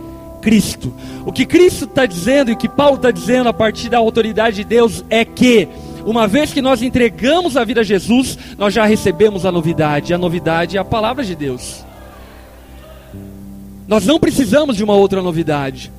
Cristo. 0.42 0.94
O 1.26 1.32
que 1.32 1.46
Cristo 1.46 1.86
está 1.86 2.06
dizendo 2.06 2.52
e 2.52 2.56
que 2.56 2.70
Paulo 2.70 2.96
está 2.96 3.12
dizendo 3.12 3.50
a 3.50 3.54
partir 3.54 3.90
da 3.90 3.98
autoridade 3.98 4.58
de 4.58 4.64
Deus 4.64 5.04
é 5.10 5.24
que 5.26 5.68
uma 6.06 6.28
vez 6.28 6.54
que 6.54 6.62
nós 6.62 6.82
entregamos 6.82 7.58
a 7.58 7.64
vida 7.64 7.82
a 7.82 7.84
Jesus, 7.84 8.38
nós 8.58 8.74
já 8.74 8.86
recebemos 8.86 9.46
a 9.46 9.52
novidade. 9.52 10.14
A 10.14 10.18
novidade 10.18 10.78
é 10.78 10.80
a 10.80 10.86
palavra 10.86 11.24
de 11.24 11.36
Deus. 11.36 11.84
Nós 13.88 14.06
não 14.06 14.20
precisamos 14.20 14.78
de 14.78 14.84
uma 14.84 14.94
outra 14.94 15.22
novidade. 15.22 15.92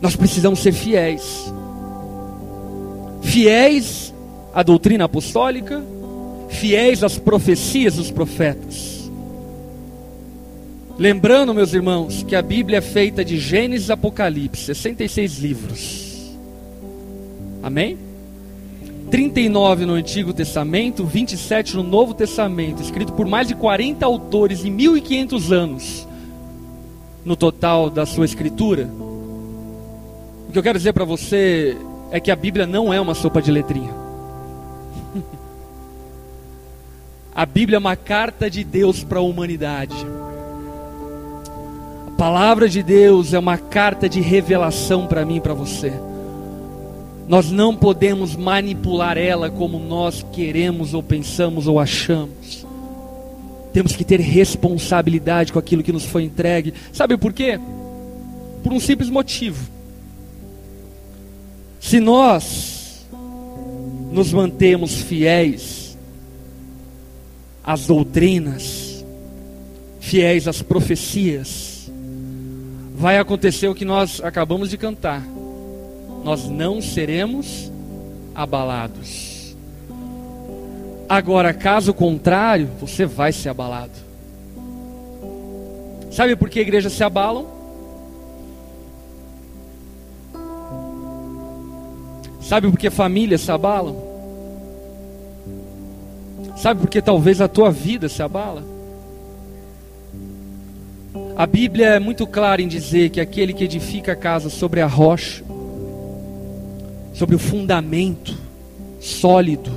Nós 0.00 0.16
precisamos 0.16 0.60
ser 0.60 0.72
fiéis. 0.72 1.52
Fiéis 3.22 4.14
à 4.54 4.62
doutrina 4.62 5.04
apostólica, 5.04 5.82
fiéis 6.48 7.02
às 7.02 7.18
profecias 7.18 7.96
dos 7.96 8.10
profetas. 8.10 8.93
Lembrando, 10.96 11.52
meus 11.52 11.74
irmãos, 11.74 12.22
que 12.22 12.36
a 12.36 12.42
Bíblia 12.42 12.78
é 12.78 12.80
feita 12.80 13.24
de 13.24 13.36
Gênesis 13.36 13.88
e 13.88 13.92
Apocalipse, 13.92 14.66
66 14.66 15.38
livros. 15.38 16.36
Amém? 17.62 17.98
39 19.10 19.86
no 19.86 19.94
Antigo 19.94 20.32
Testamento, 20.32 21.04
27 21.04 21.76
no 21.76 21.82
Novo 21.82 22.14
Testamento, 22.14 22.80
escrito 22.80 23.12
por 23.12 23.26
mais 23.26 23.48
de 23.48 23.56
40 23.56 24.06
autores 24.06 24.64
em 24.64 24.70
1500 24.70 25.52
anos 25.52 26.08
no 27.24 27.34
total 27.34 27.90
da 27.90 28.06
sua 28.06 28.24
escritura. 28.24 28.88
O 30.48 30.52
que 30.52 30.58
eu 30.58 30.62
quero 30.62 30.78
dizer 30.78 30.92
para 30.92 31.04
você 31.04 31.76
é 32.12 32.20
que 32.20 32.30
a 32.30 32.36
Bíblia 32.36 32.66
não 32.66 32.92
é 32.92 33.00
uma 33.00 33.14
sopa 33.14 33.42
de 33.42 33.50
letrinha. 33.50 33.92
a 37.34 37.44
Bíblia 37.44 37.76
é 37.76 37.78
uma 37.80 37.96
carta 37.96 38.48
de 38.48 38.62
Deus 38.62 39.02
para 39.02 39.18
a 39.18 39.22
humanidade. 39.22 40.13
Palavra 42.16 42.68
de 42.68 42.82
Deus 42.82 43.34
é 43.34 43.38
uma 43.38 43.58
carta 43.58 44.08
de 44.08 44.20
revelação 44.20 45.06
para 45.06 45.24
mim 45.24 45.36
e 45.36 45.40
para 45.40 45.54
você. 45.54 45.92
Nós 47.26 47.50
não 47.50 47.74
podemos 47.74 48.36
manipular 48.36 49.16
ela 49.16 49.50
como 49.50 49.78
nós 49.78 50.24
queremos 50.32 50.94
ou 50.94 51.02
pensamos 51.02 51.66
ou 51.66 51.80
achamos. 51.80 52.66
Temos 53.72 53.96
que 53.96 54.04
ter 54.04 54.20
responsabilidade 54.20 55.52
com 55.52 55.58
aquilo 55.58 55.82
que 55.82 55.92
nos 55.92 56.04
foi 56.04 56.24
entregue. 56.24 56.74
Sabe 56.92 57.16
por 57.16 57.32
quê? 57.32 57.58
Por 58.62 58.72
um 58.72 58.78
simples 58.78 59.10
motivo. 59.10 59.68
Se 61.80 61.98
nós 62.00 63.06
nos 64.12 64.32
mantemos 64.32 64.94
fiéis 64.94 65.98
às 67.64 67.86
doutrinas, 67.86 69.04
fiéis 69.98 70.46
às 70.46 70.62
profecias, 70.62 71.63
vai 72.94 73.18
acontecer 73.18 73.68
o 73.68 73.74
que 73.74 73.84
nós 73.84 74.22
acabamos 74.22 74.70
de 74.70 74.78
cantar 74.78 75.22
nós 76.24 76.48
não 76.48 76.80
seremos 76.80 77.70
abalados. 78.34 79.54
Agora, 81.06 81.52
caso 81.52 81.92
contrário, 81.92 82.70
você 82.80 83.04
vai 83.04 83.30
ser 83.30 83.50
abalado. 83.50 83.92
Sabe 86.10 86.34
por 86.34 86.48
que 86.48 86.60
igrejas 86.60 86.94
se 86.94 87.04
abalam? 87.04 87.46
Sabe 92.40 92.70
por 92.70 92.78
que 92.78 92.88
famílias 92.88 93.42
se 93.42 93.52
abalam? 93.52 93.96
Sabe 96.56 96.80
por 96.80 96.88
que 96.88 97.02
talvez 97.02 97.40
a 97.42 97.48
tua 97.48 97.70
vida 97.70 98.08
se 98.08 98.22
abala? 98.22 98.73
A 101.36 101.46
Bíblia 101.46 101.88
é 101.88 101.98
muito 101.98 102.28
clara 102.28 102.62
em 102.62 102.68
dizer 102.68 103.10
que 103.10 103.20
aquele 103.20 103.52
que 103.52 103.64
edifica 103.64 104.12
a 104.12 104.16
casa 104.16 104.48
sobre 104.48 104.80
a 104.80 104.86
rocha, 104.86 105.42
sobre 107.12 107.34
o 107.34 107.40
fundamento 107.40 108.36
sólido, 109.00 109.70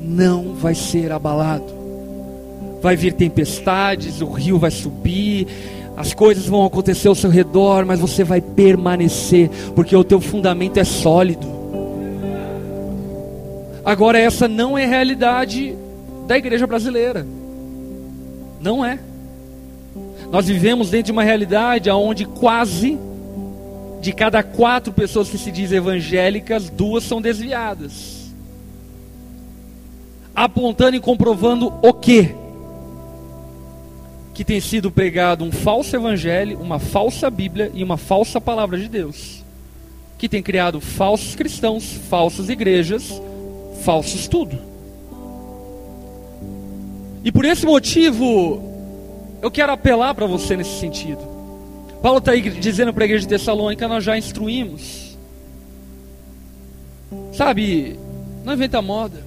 não 0.00 0.54
vai 0.54 0.76
ser 0.76 1.10
abalado. 1.10 1.76
Vai 2.80 2.94
vir 2.94 3.12
tempestades, 3.14 4.20
o 4.20 4.30
rio 4.30 4.56
vai 4.56 4.70
subir, 4.70 5.48
as 5.96 6.14
coisas 6.14 6.46
vão 6.46 6.64
acontecer 6.64 7.08
ao 7.08 7.14
seu 7.16 7.28
redor, 7.28 7.84
mas 7.84 7.98
você 7.98 8.22
vai 8.22 8.40
permanecer, 8.40 9.50
porque 9.74 9.96
o 9.96 10.04
teu 10.04 10.20
fundamento 10.20 10.76
é 10.76 10.84
sólido. 10.84 11.58
Agora, 13.84 14.16
essa 14.16 14.46
não 14.46 14.78
é 14.78 14.84
a 14.84 14.88
realidade 14.88 15.76
da 16.28 16.38
igreja 16.38 16.68
brasileira. 16.68 17.26
Não 18.60 18.84
é. 18.84 19.00
Nós 20.30 20.46
vivemos 20.46 20.90
dentro 20.90 21.06
de 21.06 21.12
uma 21.12 21.22
realidade 21.22 21.90
onde 21.90 22.26
quase 22.26 22.98
de 24.00 24.12
cada 24.12 24.42
quatro 24.42 24.92
pessoas 24.92 25.28
que 25.28 25.38
se 25.38 25.50
dizem 25.50 25.78
evangélicas, 25.78 26.68
duas 26.70 27.04
são 27.04 27.20
desviadas. 27.20 28.32
Apontando 30.34 30.96
e 30.96 31.00
comprovando 31.00 31.72
o 31.82 31.92
quê? 31.92 32.34
Que 34.34 34.44
tem 34.44 34.60
sido 34.60 34.90
pregado 34.90 35.44
um 35.44 35.50
falso 35.50 35.96
evangelho, 35.96 36.60
uma 36.60 36.78
falsa 36.78 37.28
Bíblia 37.28 37.72
e 37.74 37.82
uma 37.82 37.96
falsa 37.96 38.40
palavra 38.40 38.78
de 38.78 38.88
Deus. 38.88 39.42
Que 40.16 40.28
tem 40.28 40.42
criado 40.42 40.80
falsos 40.80 41.34
cristãos, 41.34 41.84
falsas 42.08 42.48
igrejas, 42.48 43.20
falsos 43.82 44.28
tudo. 44.28 44.58
E 47.24 47.32
por 47.32 47.44
esse 47.44 47.66
motivo, 47.66 48.67
eu 49.40 49.50
quero 49.50 49.72
apelar 49.72 50.14
para 50.14 50.26
você 50.26 50.56
nesse 50.56 50.80
sentido. 50.80 51.20
Paulo 52.02 52.18
está 52.18 52.32
aí 52.32 52.42
dizendo 52.42 52.92
para 52.92 53.04
a 53.04 53.06
igreja 53.06 53.22
de 53.22 53.28
Tessalônica: 53.28 53.88
nós 53.88 54.04
já 54.04 54.16
instruímos. 54.16 55.16
Sabe, 57.32 57.98
não 58.44 58.54
inventa 58.54 58.82
moda. 58.82 59.26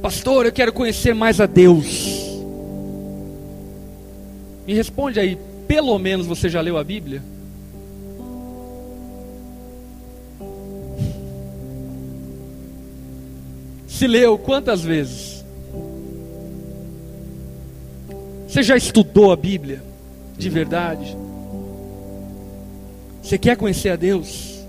Pastor, 0.00 0.46
eu 0.46 0.52
quero 0.52 0.72
conhecer 0.72 1.12
mais 1.14 1.40
a 1.40 1.46
Deus. 1.46 2.28
Me 4.66 4.74
responde 4.74 5.18
aí, 5.18 5.36
pelo 5.66 5.98
menos 5.98 6.26
você 6.26 6.48
já 6.48 6.60
leu 6.60 6.78
a 6.78 6.84
Bíblia? 6.84 7.20
Se 13.88 14.06
leu 14.06 14.38
quantas 14.38 14.82
vezes? 14.82 15.27
Você 18.48 18.62
já 18.62 18.76
estudou 18.76 19.30
a 19.30 19.36
Bíblia? 19.36 19.82
de 20.38 20.48
verdade? 20.48 21.16
Você 23.20 23.36
quer 23.36 23.56
conhecer 23.56 23.90
a 23.90 23.96
Deus? 23.96 24.64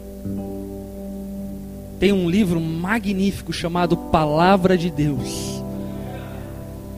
Tem 2.00 2.12
um 2.12 2.30
livro 2.30 2.60
magnífico 2.60 3.54
chamado 3.54 3.96
Palavra 3.96 4.78
de 4.78 4.90
Deus, 4.90 5.62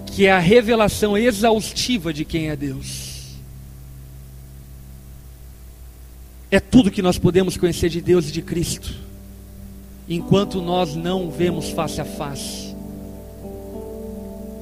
que 0.05 0.25
é 0.25 0.31
a 0.31 0.39
revelação 0.39 1.17
exaustiva 1.17 2.13
de 2.13 2.23
quem 2.23 2.49
é 2.49 2.55
Deus. 2.55 3.35
É 6.49 6.59
tudo 6.59 6.91
que 6.91 7.01
nós 7.01 7.17
podemos 7.17 7.57
conhecer 7.57 7.89
de 7.89 8.01
Deus 8.01 8.29
e 8.29 8.31
de 8.31 8.41
Cristo, 8.41 8.93
enquanto 10.07 10.61
nós 10.61 10.95
não 10.95 11.29
vemos 11.29 11.69
face 11.71 11.99
a 11.99 12.05
face. 12.05 12.70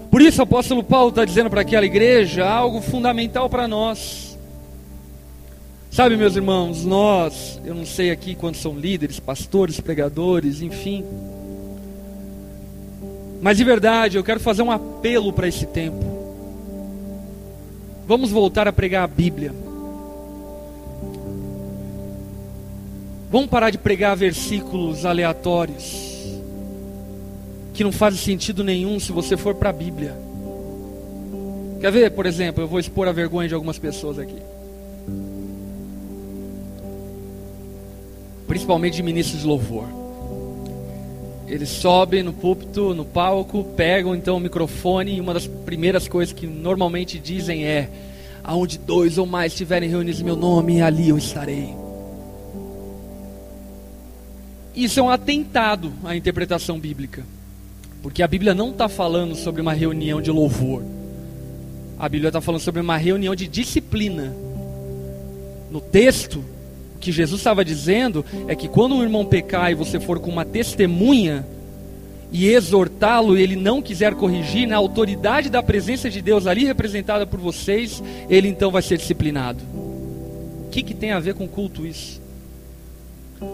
Por 0.10 0.22
isso 0.22 0.40
o 0.40 0.44
apóstolo 0.44 0.84
Paulo 0.84 1.10
está 1.10 1.24
dizendo 1.24 1.50
para 1.50 1.62
aquela 1.62 1.86
igreja 1.86 2.48
algo 2.48 2.82
fundamental 2.82 3.48
para 3.50 3.68
nós. 3.68 4.38
Sabe, 5.92 6.18
meus 6.18 6.36
irmãos, 6.36 6.84
nós, 6.84 7.60
eu 7.64 7.76
não 7.76 7.86
sei 7.86 8.10
aqui 8.10 8.34
quantos 8.34 8.62
são 8.62 8.78
líderes, 8.78 9.20
pastores, 9.20 9.80
pregadores, 9.80 10.62
enfim. 10.62 11.04
Mas 13.42 13.58
de 13.58 13.64
verdade, 13.64 14.18
eu 14.18 14.24
quero 14.24 14.40
fazer 14.40 14.64
um 14.64 14.72
apelo 14.72 15.32
para 15.32 15.48
esse 15.48 15.66
tempo. 15.68 16.04
Vamos 18.08 18.32
voltar 18.32 18.68
a 18.68 18.74
pregar 18.74 19.04
a 19.04 19.08
Bíblia. 19.08 19.54
Vamos 23.32 23.50
parar 23.50 23.70
de 23.70 23.78
pregar 23.78 24.18
versículos 24.18 25.06
aleatórios 25.06 26.09
que 27.80 27.84
não 27.86 27.94
faz 27.94 28.20
sentido 28.20 28.62
nenhum 28.62 29.00
se 29.00 29.10
você 29.14 29.38
for 29.38 29.56
para 29.56 29.70
a 29.70 29.72
Bíblia. 29.72 30.14
Quer 31.80 31.90
ver, 31.90 32.12
por 32.12 32.26
exemplo, 32.26 32.62
eu 32.62 32.68
vou 32.68 32.78
expor 32.78 33.08
a 33.08 33.14
vergonha 33.14 33.48
de 33.48 33.54
algumas 33.54 33.80
pessoas 33.80 34.20
aqui. 34.20 34.36
Principalmente 38.46 38.96
de 38.96 39.04
ministros 39.04 39.40
de 39.40 39.48
louvor. 39.48 39.86
Eles 41.48 41.70
sobem 41.70 42.22
no 42.22 42.34
púlpito, 42.34 42.94
no 42.94 43.06
palco, 43.06 43.64
pegam 43.78 44.14
então 44.14 44.36
o 44.36 44.42
microfone 44.42 45.16
e 45.16 45.22
uma 45.22 45.34
das 45.34 45.48
primeiras 45.48 46.06
coisas 46.06 46.34
que 46.34 46.46
normalmente 46.46 47.18
dizem 47.18 47.64
é: 47.64 47.90
aonde 48.44 48.78
dois 48.78 49.18
ou 49.18 49.26
mais 49.26 49.54
estiverem 49.54 49.90
reunidos 49.90 50.20
em 50.20 50.26
meu 50.26 50.36
nome, 50.36 50.82
ali 50.82 51.08
eu 51.08 51.18
estarei. 51.18 51.74
Isso 54.76 55.00
é 55.00 55.04
um 55.04 55.10
atentado 55.10 55.94
à 56.04 56.14
interpretação 56.14 56.78
bíblica. 56.78 57.39
Porque 58.02 58.24
a 58.24 58.28
Bíblia 58.28 58.54
não 58.54 58.72
está 58.72 58.88
falando 58.88 59.36
sobre 59.36 59.62
uma 59.62 59.74
reunião 59.74 60.22
de 60.22 60.32
louvor. 60.32 60.84
A 61.98 62.08
Bíblia 62.08 62.30
está 62.30 62.40
falando 62.40 62.62
sobre 62.62 62.82
uma 62.82 62.96
reunião 62.96 63.36
de 63.36 63.48
disciplina. 63.48 64.34
No 65.70 65.82
texto, 65.82 66.44
o 66.96 67.00
que 67.00 67.12
Jesus 67.12 67.42
estava 67.42 67.64
dizendo 67.64 68.26
é 68.48 68.56
que 68.56 68.70
quando 68.70 68.96
um 68.96 69.04
irmão 69.04 69.26
pecar 69.26 69.70
e 69.72 69.76
você 69.76 70.00
for 70.00 70.20
com 70.20 70.32
uma 70.32 70.46
testemunha 70.46 71.46
e 72.32 72.48
exortá-lo 72.48 73.38
e 73.38 73.42
ele 73.42 73.56
não 73.56 73.82
quiser 73.82 74.14
corrigir, 74.14 74.68
na 74.68 74.78
autoridade 74.78 75.50
da 75.50 75.62
presença 75.62 76.10
de 76.10 76.22
Deus 76.22 76.48
ali 76.48 76.64
representada 76.64 77.26
por 77.26 77.40
vocês, 77.40 78.02
ele 78.30 78.48
então 78.48 78.72
vai 78.72 78.82
ser 78.82 78.98
disciplinado. 78.98 79.62
O 79.74 80.70
que, 80.72 80.84
que 80.84 80.94
tem 80.94 81.12
a 81.12 81.20
ver 81.20 81.34
com 81.34 81.48
culto 81.48 81.86
isso? 81.86 82.22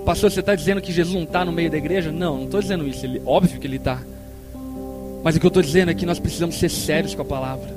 Pastor, 0.06 0.30
você 0.30 0.40
está 0.40 0.54
dizendo 0.54 0.82
que 0.82 0.92
Jesus 0.92 1.16
não 1.16 1.24
está 1.24 1.46
no 1.46 1.52
meio 1.52 1.72
da 1.72 1.78
igreja? 1.78 2.12
Não, 2.12 2.38
não 2.38 2.46
estou 2.46 2.62
dizendo 2.62 2.88
isso. 2.88 3.06
Ele, 3.06 3.22
óbvio 3.26 3.60
que 3.60 3.66
ele 3.66 3.78
está. 3.78 4.02
Mas 5.26 5.36
o 5.36 5.40
que 5.40 5.46
eu 5.48 5.48
estou 5.48 5.64
dizendo 5.64 5.90
é 5.90 5.96
que 5.96 6.06
nós 6.06 6.20
precisamos 6.20 6.60
ser 6.60 6.70
sérios 6.70 7.16
com 7.16 7.24
a 7.24 7.26
palavra. 7.26 7.76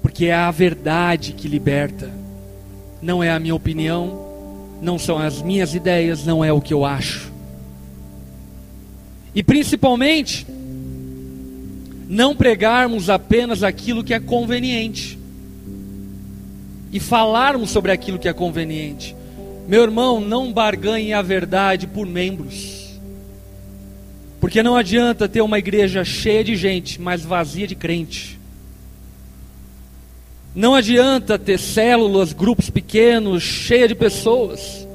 Porque 0.00 0.26
é 0.26 0.34
a 0.34 0.48
verdade 0.52 1.32
que 1.32 1.48
liberta. 1.48 2.08
Não 3.02 3.24
é 3.24 3.28
a 3.28 3.40
minha 3.40 3.56
opinião, 3.56 4.24
não 4.80 5.00
são 5.00 5.18
as 5.18 5.42
minhas 5.42 5.74
ideias, 5.74 6.24
não 6.24 6.44
é 6.44 6.52
o 6.52 6.60
que 6.60 6.72
eu 6.72 6.84
acho. 6.84 7.32
E 9.34 9.42
principalmente, 9.42 10.46
não 12.08 12.36
pregarmos 12.36 13.10
apenas 13.10 13.64
aquilo 13.64 14.04
que 14.04 14.14
é 14.14 14.20
conveniente. 14.20 15.18
E 16.92 17.00
falarmos 17.00 17.68
sobre 17.68 17.90
aquilo 17.90 18.16
que 18.16 18.28
é 18.28 18.32
conveniente. 18.32 19.16
Meu 19.66 19.82
irmão, 19.82 20.20
não 20.20 20.52
barganhe 20.52 21.12
a 21.12 21.20
verdade 21.20 21.88
por 21.88 22.06
membros. 22.06 22.79
Porque 24.40 24.62
não 24.62 24.74
adianta 24.74 25.28
ter 25.28 25.42
uma 25.42 25.58
igreja 25.58 26.02
cheia 26.02 26.42
de 26.42 26.56
gente, 26.56 27.00
mas 27.00 27.22
vazia 27.22 27.66
de 27.66 27.74
crente. 27.74 28.40
Não 30.54 30.74
adianta 30.74 31.38
ter 31.38 31.58
células, 31.58 32.32
grupos 32.32 32.70
pequenos, 32.70 33.42
cheia 33.42 33.86
de 33.86 33.94
pessoas, 33.94 34.86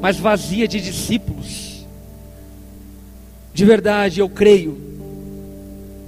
mas 0.00 0.16
vazia 0.16 0.66
de 0.66 0.80
discípulos. 0.80 1.86
De 3.54 3.64
verdade, 3.64 4.20
eu 4.20 4.28
creio, 4.28 4.78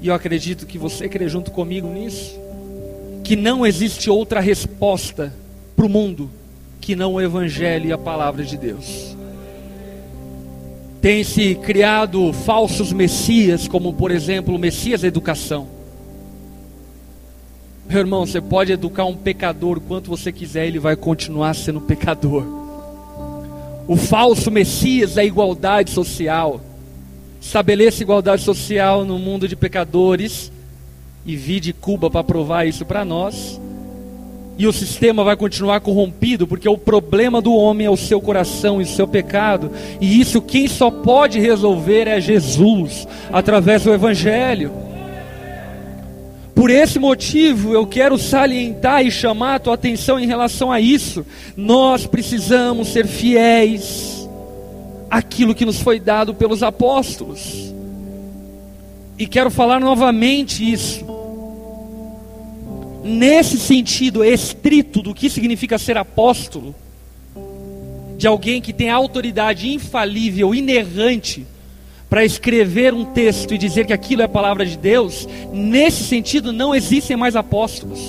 e 0.02 0.08
eu 0.08 0.14
acredito 0.14 0.66
que 0.66 0.78
você 0.78 1.08
crê 1.08 1.28
junto 1.28 1.50
comigo 1.50 1.88
nisso, 1.88 2.38
que 3.22 3.36
não 3.36 3.64
existe 3.64 4.10
outra 4.10 4.40
resposta 4.40 5.32
para 5.76 5.86
o 5.86 5.88
mundo 5.88 6.30
que 6.80 6.96
não 6.96 7.14
o 7.14 7.20
Evangelho 7.20 7.86
e 7.86 7.92
a 7.92 7.98
palavra 7.98 8.42
de 8.42 8.56
Deus. 8.56 9.07
Tem 11.00 11.22
se 11.22 11.54
criado 11.54 12.32
falsos 12.32 12.92
messias, 12.92 13.68
como 13.68 13.92
por 13.92 14.10
exemplo 14.10 14.54
o 14.54 14.58
Messias 14.58 15.02
da 15.02 15.08
educação. 15.08 15.68
Meu 17.88 18.00
irmão, 18.00 18.26
você 18.26 18.40
pode 18.40 18.72
educar 18.72 19.04
um 19.04 19.14
pecador 19.14 19.80
quanto 19.80 20.10
você 20.10 20.32
quiser, 20.32 20.66
ele 20.66 20.78
vai 20.78 20.96
continuar 20.96 21.54
sendo 21.54 21.80
pecador. 21.80 22.44
O 23.86 23.96
falso 23.96 24.50
Messias 24.50 25.14
da 25.14 25.24
igualdade 25.24 25.90
social. 25.90 26.60
Estabeleça 27.40 28.02
igualdade 28.02 28.42
social 28.42 29.04
no 29.04 29.18
mundo 29.18 29.46
de 29.46 29.54
pecadores 29.54 30.50
e 31.24 31.36
vi 31.36 31.60
de 31.60 31.72
Cuba 31.72 32.10
para 32.10 32.24
provar 32.24 32.66
isso 32.66 32.84
para 32.84 33.04
nós 33.04 33.60
e 34.58 34.66
o 34.66 34.72
sistema 34.72 35.22
vai 35.22 35.36
continuar 35.36 35.80
corrompido, 35.80 36.44
porque 36.44 36.68
o 36.68 36.76
problema 36.76 37.40
do 37.40 37.54
homem 37.54 37.86
é 37.86 37.90
o 37.90 37.96
seu 37.96 38.20
coração 38.20 38.80
e 38.80 38.84
o 38.84 38.88
seu 38.88 39.06
pecado, 39.06 39.70
e 40.00 40.20
isso 40.20 40.42
quem 40.42 40.66
só 40.66 40.90
pode 40.90 41.38
resolver 41.38 42.08
é 42.08 42.20
Jesus, 42.20 43.06
através 43.32 43.84
do 43.84 43.94
Evangelho. 43.94 44.72
Por 46.56 46.70
esse 46.70 46.98
motivo, 46.98 47.72
eu 47.72 47.86
quero 47.86 48.18
salientar 48.18 49.06
e 49.06 49.12
chamar 49.12 49.54
a 49.54 49.58
tua 49.60 49.74
atenção 49.74 50.18
em 50.18 50.26
relação 50.26 50.72
a 50.72 50.80
isso. 50.80 51.24
Nós 51.56 52.04
precisamos 52.04 52.88
ser 52.88 53.06
fiéis 53.06 54.28
àquilo 55.08 55.54
que 55.54 55.64
nos 55.64 55.80
foi 55.80 56.00
dado 56.00 56.34
pelos 56.34 56.64
apóstolos. 56.64 57.72
E 59.16 59.24
quero 59.24 59.52
falar 59.52 59.78
novamente 59.78 60.68
isso 60.68 61.17
nesse 63.08 63.58
sentido 63.58 64.22
estrito 64.24 65.02
do 65.02 65.14
que 65.14 65.30
significa 65.30 65.78
ser 65.78 65.96
apóstolo, 65.96 66.74
de 68.16 68.26
alguém 68.26 68.60
que 68.60 68.72
tem 68.72 68.90
autoridade 68.90 69.68
infalível, 69.68 70.54
inerrante, 70.54 71.46
para 72.10 72.24
escrever 72.24 72.94
um 72.94 73.04
texto 73.04 73.54
e 73.54 73.58
dizer 73.58 73.86
que 73.86 73.92
aquilo 73.92 74.22
é 74.22 74.24
a 74.24 74.28
palavra 74.28 74.64
de 74.64 74.76
Deus, 74.76 75.28
nesse 75.52 76.04
sentido 76.04 76.52
não 76.52 76.74
existem 76.74 77.16
mais 77.16 77.36
apóstolos. 77.36 78.00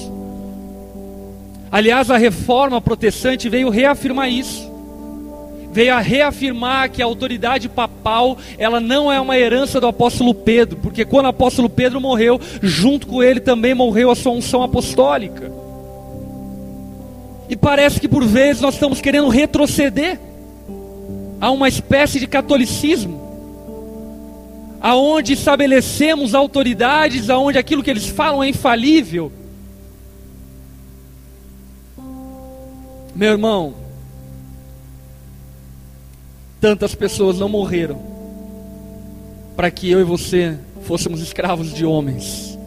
Aliás, 1.72 2.10
a 2.10 2.18
reforma 2.18 2.82
protestante 2.82 3.50
veio 3.50 3.70
reafirmar 3.70 4.30
isso 4.30 4.69
veio 5.72 5.94
a 5.94 6.00
reafirmar 6.00 6.90
que 6.90 7.02
a 7.02 7.06
autoridade 7.06 7.70
papal, 7.70 8.38
ela 8.58 8.80
não 8.80 9.12
é 9.12 9.20
uma 9.20 9.38
herança 9.38 9.80
do 9.80 9.88
apóstolo 9.88 10.34
Pedro, 10.34 10.78
porque 10.78 11.06
quando 11.06 11.26
o 11.26 11.30
apóstolo 11.30 11.70
Pedro 11.70 12.02
morreu, 12.02 12.40
junto 12.62 13.08
com 13.08 13.22
ele 13.22 13.40
também 13.40 13.74
morreu 13.74 14.12
a 14.12 14.16
sua 14.16 14.32
unção 14.32 14.64
apostólica. 14.64 15.52
E 17.48 17.56
parece 17.56 18.00
que 18.00 18.08
por 18.08 18.24
vezes 18.26 18.62
nós 18.62 18.76
estamos 18.76 19.02
querendo 19.02 19.30
retroceder 19.30 20.20
a 21.42 21.50
uma 21.52 21.68
espécie 21.68 22.20
de 22.20 22.28
catolicismo, 22.28 23.20
aonde 24.82 25.34
estabelecemos 25.34 26.36
autoridades, 26.36 27.30
aonde 27.30 27.58
aquilo 27.58 27.84
que 27.84 27.90
eles 27.90 28.08
falam 28.08 28.44
é 28.44 28.50
infalível. 28.50 29.32
Meu 33.16 33.32
irmão, 33.32 33.74
Tantas 36.60 36.94
pessoas 36.94 37.40
não 37.40 37.48
morreram 37.48 38.02
para 39.56 39.72
que 39.72 39.90
eu 39.90 40.00
e 40.00 40.04
você 40.04 40.58
fôssemos 40.84 41.22
escravos 41.22 41.74
de 41.74 41.86
homens. 41.86 42.58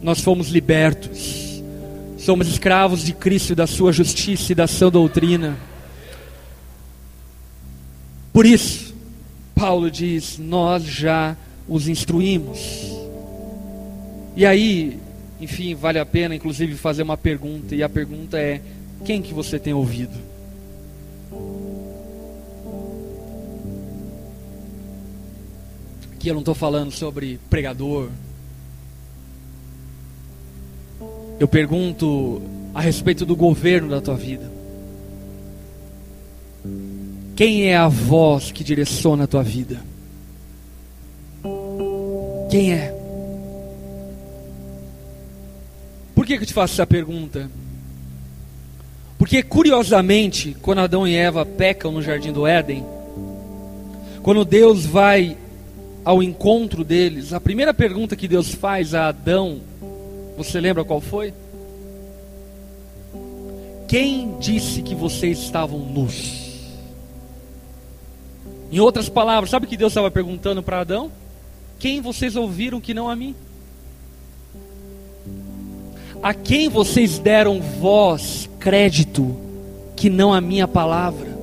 Nós 0.00 0.20
fomos 0.20 0.48
libertos. 0.48 1.62
Somos 2.18 2.48
escravos 2.48 3.04
de 3.04 3.12
Cristo 3.12 3.54
da 3.54 3.66
sua 3.66 3.92
justiça 3.92 4.52
e 4.52 4.54
da 4.54 4.66
sua 4.66 4.90
doutrina. 4.90 5.56
Por 8.32 8.44
isso, 8.44 8.94
Paulo 9.54 9.90
diz: 9.90 10.38
Nós 10.38 10.82
já 10.82 11.36
os 11.68 11.88
instruímos. 11.88 12.58
E 14.36 14.44
aí, 14.44 14.98
enfim, 15.40 15.74
vale 15.74 15.98
a 15.98 16.06
pena 16.06 16.34
inclusive 16.34 16.74
fazer 16.74 17.02
uma 17.02 17.16
pergunta, 17.16 17.74
e 17.74 17.82
a 17.82 17.88
pergunta 17.88 18.38
é: 18.38 18.60
quem 19.04 19.22
que 19.22 19.32
você 19.32 19.58
tem 19.58 19.72
ouvido? 19.72 20.18
Aqui 26.16 26.28
eu 26.28 26.34
não 26.34 26.40
estou 26.40 26.54
falando 26.54 26.90
sobre 26.90 27.38
pregador. 27.50 28.08
Eu 31.38 31.46
pergunto 31.46 32.40
a 32.74 32.80
respeito 32.80 33.26
do 33.26 33.36
governo 33.36 33.90
da 33.90 34.00
tua 34.00 34.16
vida. 34.16 34.50
Quem 37.36 37.66
é 37.66 37.76
a 37.76 37.86
voz 37.86 38.50
que 38.50 38.64
direciona 38.64 39.24
a 39.24 39.26
tua 39.26 39.42
vida? 39.42 39.82
Quem 42.50 42.72
é? 42.72 42.94
Por 46.14 46.24
que, 46.24 46.38
que 46.38 46.44
eu 46.44 46.46
te 46.46 46.54
faço 46.54 46.72
essa 46.72 46.86
pergunta? 46.86 47.50
Porque, 49.18 49.42
curiosamente, 49.42 50.56
quando 50.62 50.78
Adão 50.78 51.06
e 51.06 51.14
Eva 51.14 51.44
pecam 51.44 51.92
no 51.92 52.00
jardim 52.00 52.32
do 52.32 52.46
Éden, 52.46 52.82
quando 54.22 54.42
Deus 54.46 54.86
vai 54.86 55.36
ao 56.06 56.22
encontro 56.22 56.84
deles, 56.84 57.32
a 57.32 57.40
primeira 57.40 57.74
pergunta 57.74 58.14
que 58.14 58.28
Deus 58.28 58.54
faz 58.54 58.94
a 58.94 59.08
Adão, 59.08 59.60
você 60.36 60.60
lembra 60.60 60.84
qual 60.84 61.00
foi? 61.00 61.34
Quem 63.88 64.38
disse 64.38 64.82
que 64.82 64.94
vocês 64.94 65.40
estavam 65.40 65.80
nus? 65.80 66.76
Em 68.70 68.78
outras 68.78 69.08
palavras, 69.08 69.50
sabe 69.50 69.66
o 69.66 69.68
que 69.68 69.76
Deus 69.76 69.90
estava 69.90 70.08
perguntando 70.08 70.62
para 70.62 70.78
Adão? 70.78 71.10
Quem 71.76 72.00
vocês 72.00 72.36
ouviram 72.36 72.80
que 72.80 72.94
não 72.94 73.08
a 73.08 73.16
mim? 73.16 73.34
A 76.22 76.32
quem 76.32 76.68
vocês 76.68 77.18
deram 77.18 77.60
voz, 77.60 78.48
crédito, 78.60 79.36
que 79.96 80.08
não 80.08 80.32
a 80.32 80.40
minha 80.40 80.68
palavra? 80.68 81.35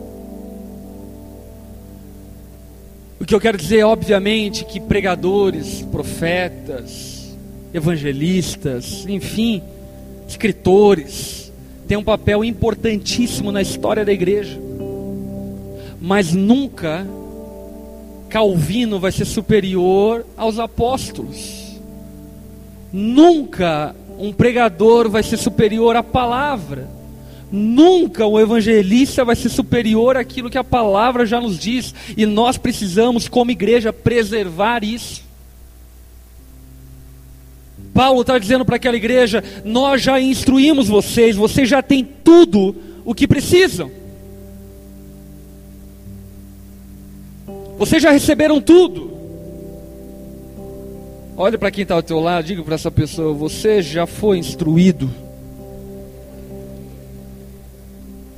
O 3.23 3.25
que 3.25 3.33
eu 3.33 3.39
quero 3.39 3.57
dizer, 3.57 3.85
obviamente, 3.85 4.65
que 4.65 4.81
pregadores, 4.81 5.81
profetas, 5.83 7.33
evangelistas, 7.73 9.05
enfim, 9.07 9.63
escritores, 10.27 11.49
têm 11.87 11.95
um 11.95 12.03
papel 12.03 12.43
importantíssimo 12.43 13.49
na 13.49 13.61
história 13.61 14.03
da 14.03 14.11
igreja. 14.11 14.59
Mas 16.01 16.33
nunca 16.33 17.07
Calvino 18.27 18.99
vai 18.99 19.13
ser 19.13 19.23
superior 19.23 20.25
aos 20.35 20.59
apóstolos. 20.59 21.79
Nunca 22.91 23.95
um 24.19 24.33
pregador 24.33 25.09
vai 25.09 25.23
ser 25.23 25.37
superior 25.37 25.95
à 25.95 26.03
palavra. 26.03 26.89
Nunca 27.55 28.25
o 28.25 28.39
evangelista 28.39 29.23
vai 29.23 29.35
ser 29.35 29.49
superior 29.49 30.17
àquilo 30.17 30.49
que 30.49 30.57
a 30.57 30.63
palavra 30.63 31.23
já 31.23 31.39
nos 31.39 31.59
diz, 31.59 31.93
e 32.17 32.25
nós 32.25 32.57
precisamos, 32.57 33.27
como 33.27 33.51
igreja, 33.51 33.93
preservar 33.93 34.83
isso. 34.83 35.21
Paulo 37.93 38.21
está 38.21 38.39
dizendo 38.39 38.65
para 38.65 38.77
aquela 38.77 38.97
igreja: 38.97 39.43
Nós 39.63 40.01
já 40.01 40.19
instruímos 40.19 40.87
vocês, 40.87 41.35
vocês 41.35 41.69
já 41.69 41.83
têm 41.83 42.03
tudo 42.03 42.75
o 43.05 43.13
que 43.13 43.27
precisam. 43.27 43.91
Vocês 47.77 48.01
já 48.01 48.09
receberam 48.09 48.59
tudo. 48.59 49.13
Olha 51.37 51.59
para 51.59 51.69
quem 51.69 51.83
está 51.83 51.93
ao 51.93 52.01
teu 52.01 52.19
lado, 52.19 52.45
diga 52.45 52.63
para 52.63 52.73
essa 52.73 52.89
pessoa: 52.89 53.31
Você 53.31 53.79
já 53.83 54.07
foi 54.07 54.39
instruído. 54.39 55.22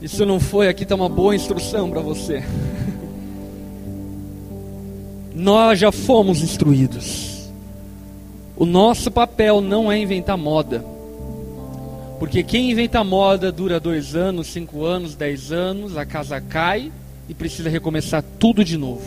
Se 0.08 0.24
não 0.24 0.40
foi, 0.40 0.68
aqui 0.68 0.84
está 0.84 0.94
uma 0.94 1.10
boa 1.10 1.36
instrução 1.36 1.90
para 1.90 2.00
você. 2.00 2.44
Nós 5.34 5.80
já 5.80 5.92
fomos 5.92 6.44
instruídos. 6.44 7.50
O 8.56 8.66
nosso 8.66 9.10
papel 9.10 9.62
não 9.62 9.92
é 9.92 9.98
inventar 9.98 10.38
moda. 10.38 10.86
Porque 12.20 12.44
quem 12.44 12.72
inventa 12.72 13.04
moda 13.04 13.52
dura 13.52 13.80
dois 13.80 14.16
anos, 14.16 14.48
cinco 14.48 14.86
anos, 14.86 15.16
dez 15.16 15.52
anos, 15.52 15.98
a 15.98 16.06
casa 16.06 16.40
cai 16.40 16.92
e 17.28 17.34
precisa 17.34 17.70
recomeçar 17.70 18.24
tudo 18.40 18.64
de 18.64 18.78
novo. 18.78 19.02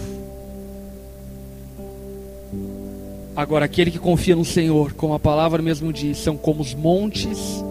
Agora, 3.36 3.66
aquele 3.66 3.92
que 3.92 4.00
confia 4.00 4.34
no 4.34 4.44
Senhor, 4.44 4.92
como 4.94 5.14
a 5.14 5.20
palavra 5.20 5.62
mesmo 5.62 5.92
diz, 5.92 6.18
são 6.18 6.36
como 6.36 6.60
os 6.60 6.74
montes 6.74 7.62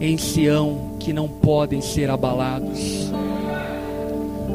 em 0.00 0.16
Sião 0.16 0.96
que 1.00 1.12
não 1.12 1.28
podem 1.28 1.80
ser 1.80 2.10
abalados. 2.10 3.10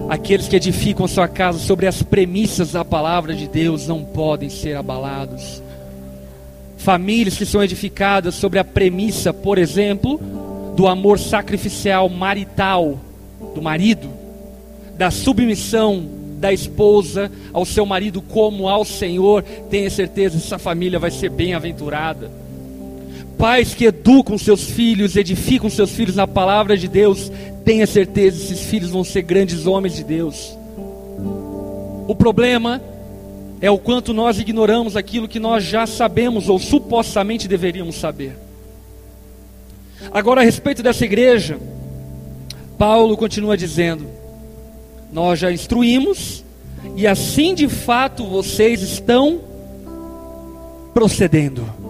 Aqueles 0.10 0.48
que 0.48 0.56
edificam 0.56 1.08
sua 1.08 1.28
casa 1.28 1.60
sobre 1.60 1.88
as 1.88 2.02
premissas 2.02 2.74
da 2.74 2.84
palavra 2.84 3.34
de 3.34 3.48
Deus 3.48 3.88
não 3.88 4.04
podem 4.04 4.50
ser 4.50 4.76
abalados. 4.76 5.62
Famílias 6.78 7.38
que 7.38 7.46
são 7.46 7.64
edificadas 7.64 8.36
sobre 8.36 8.60
a 8.60 8.64
premissa, 8.64 9.34
por 9.34 9.58
exemplo, 9.58 10.20
do 10.76 10.88
amor 10.88 11.18
sacrificial 11.20 12.10
marital 12.10 13.00
do 13.56 13.62
marido, 13.62 14.10
da 14.98 15.10
submissão 15.10 16.04
da 16.38 16.52
esposa 16.52 17.32
ao 17.54 17.64
seu 17.64 17.86
marido 17.86 18.22
como 18.22 18.68
ao 18.68 18.84
Senhor, 18.84 19.44
tenha 19.70 19.90
certeza, 19.90 20.38
essa 20.38 20.60
família 20.60 21.00
vai 21.00 21.10
ser 21.10 21.30
bem-aventurada. 21.30 22.43
Pais 23.38 23.74
que 23.74 23.86
educam 23.86 24.38
seus 24.38 24.64
filhos, 24.64 25.16
edificam 25.16 25.70
seus 25.70 25.92
filhos 25.92 26.16
na 26.16 26.28
palavra 26.28 26.78
de 26.78 26.88
Deus, 26.88 27.32
tenha 27.66 27.88
certeza, 27.88 28.38
esses 28.38 28.66
filhos 28.66 28.90
vão 28.90 29.04
ser 29.04 29.22
grandes 29.22 29.66
homens 29.66 29.96
de 29.96 30.04
Deus. 30.04 30.58
O 32.08 32.16
problema 32.16 32.82
é 33.62 33.72
o 33.72 33.78
quanto 33.78 34.14
nós 34.14 34.40
ignoramos 34.40 34.98
aquilo 34.98 35.28
que 35.28 35.40
nós 35.40 35.64
já 35.64 35.88
sabemos 35.88 36.50
ou 36.50 36.60
supostamente 36.60 37.48
deveríamos 37.48 37.96
saber. 37.96 38.38
Agora, 40.12 40.42
a 40.42 40.44
respeito 40.44 40.84
dessa 40.84 41.06
igreja, 41.06 41.58
Paulo 42.78 43.16
continua 43.16 43.56
dizendo: 43.56 44.06
Nós 45.12 45.40
já 45.40 45.52
instruímos, 45.52 46.44
e 46.96 47.08
assim 47.08 47.56
de 47.56 47.70
fato 47.70 48.26
vocês 48.26 48.82
estão 48.82 49.40
procedendo. 50.94 51.83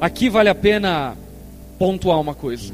Aqui 0.00 0.30
vale 0.30 0.48
a 0.48 0.54
pena 0.54 1.14
pontuar 1.78 2.18
uma 2.18 2.34
coisa. 2.34 2.72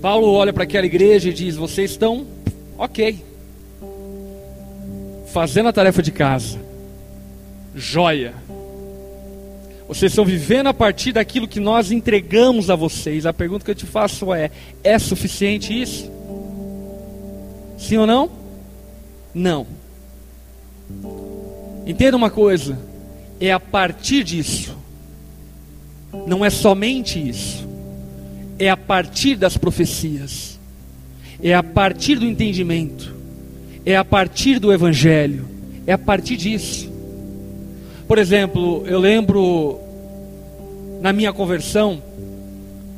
Paulo 0.00 0.32
olha 0.32 0.52
para 0.52 0.62
aquela 0.62 0.86
igreja 0.86 1.30
e 1.30 1.32
diz: 1.32 1.56
Vocês 1.56 1.90
estão 1.90 2.24
ok, 2.78 3.24
fazendo 5.32 5.68
a 5.68 5.72
tarefa 5.72 6.00
de 6.00 6.12
casa, 6.12 6.58
joia. 7.74 8.34
Vocês 9.88 10.12
estão 10.12 10.24
vivendo 10.24 10.68
a 10.68 10.74
partir 10.74 11.12
daquilo 11.12 11.48
que 11.48 11.58
nós 11.58 11.90
entregamos 11.90 12.70
a 12.70 12.76
vocês. 12.76 13.26
A 13.26 13.32
pergunta 13.32 13.64
que 13.64 13.70
eu 13.70 13.74
te 13.74 13.86
faço 13.86 14.32
é: 14.32 14.50
é 14.84 14.98
suficiente 14.98 15.80
isso? 15.80 16.08
Sim 17.76 17.96
ou 17.96 18.06
não? 18.06 18.30
Não. 19.34 19.66
Entenda 21.84 22.16
uma 22.16 22.30
coisa: 22.30 22.78
é 23.40 23.50
a 23.50 23.58
partir 23.58 24.22
disso, 24.22 24.76
não 26.26 26.44
é 26.44 26.50
somente 26.50 27.18
isso, 27.18 27.66
é 28.58 28.68
a 28.68 28.76
partir 28.76 29.36
das 29.36 29.56
profecias, 29.56 30.58
é 31.42 31.54
a 31.54 31.62
partir 31.62 32.16
do 32.16 32.26
entendimento, 32.26 33.14
é 33.84 33.96
a 33.96 34.04
partir 34.04 34.58
do 34.58 34.72
Evangelho, 34.72 35.44
é 35.86 35.92
a 35.92 35.98
partir 35.98 36.36
disso. 36.36 36.90
Por 38.06 38.18
exemplo, 38.18 38.84
eu 38.86 38.98
lembro 38.98 39.78
na 41.00 41.12
minha 41.12 41.32
conversão, 41.32 42.02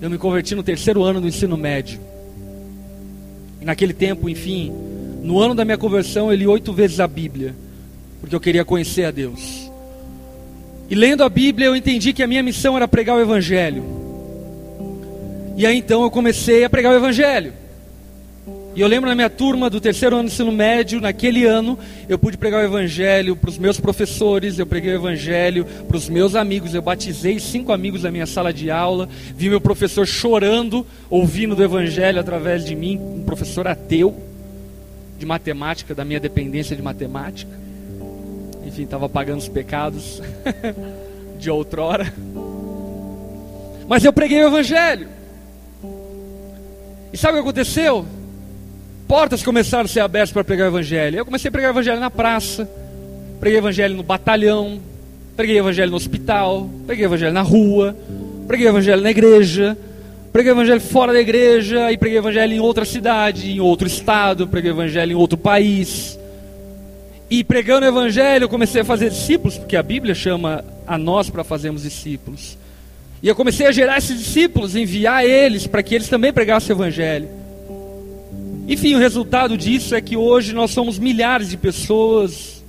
eu 0.01 0.09
me 0.09 0.17
converti 0.17 0.55
no 0.55 0.63
terceiro 0.63 1.03
ano 1.03 1.21
do 1.21 1.29
ensino 1.29 1.57
médio. 1.57 2.01
E 3.61 3.65
naquele 3.65 3.93
tempo, 3.93 4.29
enfim, 4.29 4.73
no 5.23 5.39
ano 5.39 5.55
da 5.55 5.65
minha 5.65 5.77
conversão, 5.77 6.31
eu 6.31 6.37
li 6.37 6.47
oito 6.47 6.73
vezes 6.73 7.01
a 7.01 7.07
Bíblia, 7.07 7.55
porque 8.21 8.35
eu 8.35 8.41
queria 8.41 8.65
conhecer 8.65 9.05
a 9.05 9.11
Deus. 9.11 9.60
E 10.91 10.95
lendo 10.97 11.23
a 11.23 11.29
Bíblia, 11.29 11.69
eu 11.69 11.77
entendi 11.77 12.13
que 12.13 12.21
a 12.21 12.27
minha 12.27 12.43
missão 12.43 12.77
era 12.77 12.89
pregar 12.89 13.17
o 13.17 13.21
Evangelho. 13.21 13.85
E 15.57 15.65
aí 15.65 15.79
então 15.79 16.03
eu 16.03 16.11
comecei 16.11 16.65
a 16.65 16.71
pregar 16.71 16.93
o 16.93 16.97
Evangelho. 16.97 17.53
E 18.75 18.81
eu 18.81 18.89
lembro 18.89 19.09
na 19.09 19.15
minha 19.17 19.31
turma 19.31 19.69
do 19.69 19.81
terceiro 19.81 20.17
ano 20.17 20.29
do 20.29 20.33
ensino 20.33 20.51
médio, 20.51 21.01
naquele 21.01 21.45
ano, 21.45 21.79
eu 22.09 22.19
pude 22.19 22.39
pregar 22.39 22.63
o 22.63 22.65
evangelho 22.65 23.35
para 23.35 23.51
os 23.51 23.59
meus 23.59 23.81
professores, 23.81 24.61
eu 24.61 24.67
preguei 24.67 24.93
o 24.93 24.95
evangelho 24.95 25.67
para 25.89 25.97
os 25.97 26.09
meus 26.09 26.37
amigos, 26.37 26.73
eu 26.73 26.81
batizei 26.81 27.41
cinco 27.41 27.73
amigos 27.73 28.03
da 28.03 28.13
minha 28.13 28.27
sala 28.27 28.53
de 28.53 28.71
aula, 28.71 29.09
vi 29.35 29.51
meu 29.51 29.61
professor 29.61 30.07
chorando, 30.07 30.87
ouvindo 31.11 31.57
do 31.57 31.65
evangelho 31.65 32.21
através 32.21 32.65
de 32.65 32.77
mim, 32.77 32.97
um 32.97 33.25
professor 33.25 33.67
ateu 33.67 34.17
de 35.19 35.27
matemática, 35.27 35.93
da 35.93 36.05
minha 36.05 36.21
dependência 36.21 36.77
de 36.77 36.81
matemática. 36.81 37.60
Estava 38.83 39.09
pagando 39.09 39.39
os 39.39 39.49
pecados 39.49 40.23
de 41.39 41.51
outrora. 41.51 42.13
Mas 43.89 44.05
eu 44.05 44.13
preguei 44.13 44.43
o 44.45 44.49
evangelho. 44.49 45.09
E 47.13 47.17
sabe 47.17 47.33
o 47.33 47.37
que 47.37 47.49
aconteceu? 47.49 48.07
portas 49.11 49.43
começaram 49.43 49.87
a 49.87 49.89
ser 49.89 49.99
abertas 49.99 50.31
para 50.31 50.45
pregar 50.45 50.67
o 50.67 50.71
evangelho. 50.71 51.19
Eu 51.19 51.25
comecei 51.25 51.49
a 51.49 51.51
pregar 51.51 51.71
o 51.71 51.75
evangelho 51.75 51.99
na 51.99 52.13
praça, 52.13 52.71
preguei 53.41 53.59
o 53.59 53.63
evangelho 53.63 53.97
no 53.97 54.05
batalhão, 54.05 54.79
preguei 55.37 55.57
o 55.57 55.65
evangelho 55.65 55.91
no 55.91 55.97
hospital, 55.97 56.71
preguei 56.87 57.07
o 57.07 57.09
evangelho 57.09 57.33
na 57.33 57.43
rua, 57.43 57.97
preguei 58.47 58.69
o 58.69 58.71
evangelho 58.71 59.03
na 59.03 59.11
igreja, 59.11 59.77
preguei 60.33 60.53
o 60.53 60.55
evangelho 60.55 60.81
fora 60.81 61.13
da 61.13 61.21
igreja, 61.21 61.91
e 61.91 61.99
preguei 61.99 62.21
o 62.21 62.23
evangelho 62.23 62.53
em 62.53 62.61
outra 62.61 62.85
cidade, 62.85 63.51
em 63.51 63.59
outro 63.59 63.89
estado, 63.89 64.47
preguei 64.47 64.71
o 64.71 64.75
evangelho 64.75 65.11
em 65.11 65.17
outro 65.17 65.37
país. 65.37 66.17
E 67.31 67.45
pregando 67.45 67.87
o 67.87 67.89
evangelho, 67.89 68.45
eu 68.45 68.49
comecei 68.49 68.81
a 68.81 68.85
fazer 68.85 69.09
discípulos, 69.09 69.57
porque 69.57 69.77
a 69.77 69.83
Bíblia 69.85 70.17
chama 70.17 70.65
a 70.85 70.99
nós 70.99 71.31
para 71.31 71.45
fazermos 71.45 71.85
discípulos. 71.85 72.59
E 73.23 73.29
eu 73.29 73.37
comecei 73.37 73.69
a 73.69 73.73
gerar 73.73 73.99
esses 73.99 74.19
discípulos, 74.19 74.75
enviar 74.75 75.25
eles 75.25 75.65
para 75.65 75.81
que 75.81 75.95
eles 75.95 76.09
também 76.09 76.33
pregassem 76.33 76.75
o 76.75 76.77
evangelho. 76.77 77.29
Enfim, 78.67 78.97
o 78.97 78.99
resultado 78.99 79.57
disso 79.57 79.95
é 79.95 80.01
que 80.01 80.17
hoje 80.17 80.53
nós 80.53 80.73
somos 80.73 80.99
milhares 80.99 81.51
de 81.51 81.57
pessoas, 81.57 82.65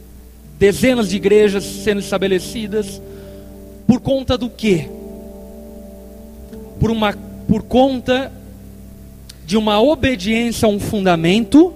dezenas 0.60 1.10
de 1.10 1.16
igrejas 1.16 1.64
sendo 1.64 2.00
estabelecidas, 2.00 3.02
por 3.88 4.00
conta 4.00 4.38
do 4.38 4.48
quê? 4.48 4.88
Por, 6.80 6.92
uma, 6.92 7.14
por 7.48 7.64
conta 7.64 8.32
de 9.44 9.58
uma 9.58 9.82
obediência 9.82 10.68
a 10.68 10.70
um 10.70 10.80
fundamento, 10.80 11.74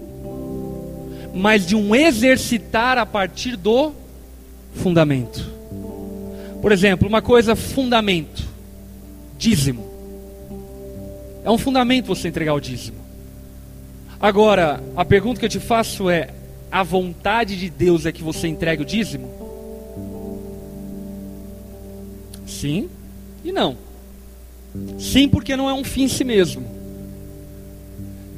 mas 1.35 1.67
de 1.67 1.75
um 1.75 1.93
exercitar 1.93 2.97
a 2.97 3.05
partir 3.05 3.57
do 3.57 3.91
fundamento. 4.73 5.53
Por 6.61 6.71
exemplo, 6.71 7.07
uma 7.07 7.21
coisa 7.21 7.55
fundamento, 7.55 8.43
dízimo. 9.37 9.85
É 11.43 11.51
um 11.51 11.57
fundamento 11.57 12.07
você 12.07 12.29
entregar 12.29 12.53
o 12.53 12.59
dízimo. 12.59 12.97
Agora, 14.19 14.81
a 14.95 15.03
pergunta 15.03 15.39
que 15.39 15.45
eu 15.45 15.49
te 15.49 15.59
faço 15.59 16.09
é: 16.09 16.29
a 16.71 16.81
vontade 16.81 17.57
de 17.57 17.69
Deus 17.69 18.05
é 18.05 18.11
que 18.11 18.23
você 18.23 18.47
entregue 18.47 18.81
o 18.81 18.85
dízimo? 18.85 19.29
Sim 22.47 22.89
e 23.43 23.51
não. 23.51 23.77
Sim, 24.97 25.29
porque 25.29 25.55
não 25.55 25.69
é 25.69 25.73
um 25.73 25.83
fim 25.83 26.03
em 26.03 26.07
si 26.07 26.23
mesmo. 26.23 26.65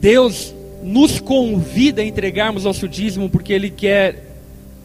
Deus 0.01 0.53
nos 0.87 1.19
convida 1.19 2.01
a 2.01 2.05
entregarmos 2.05 2.63
nosso 2.63 2.87
dízimo 2.87 3.29
porque 3.29 3.53
Ele 3.53 3.69
quer 3.69 4.23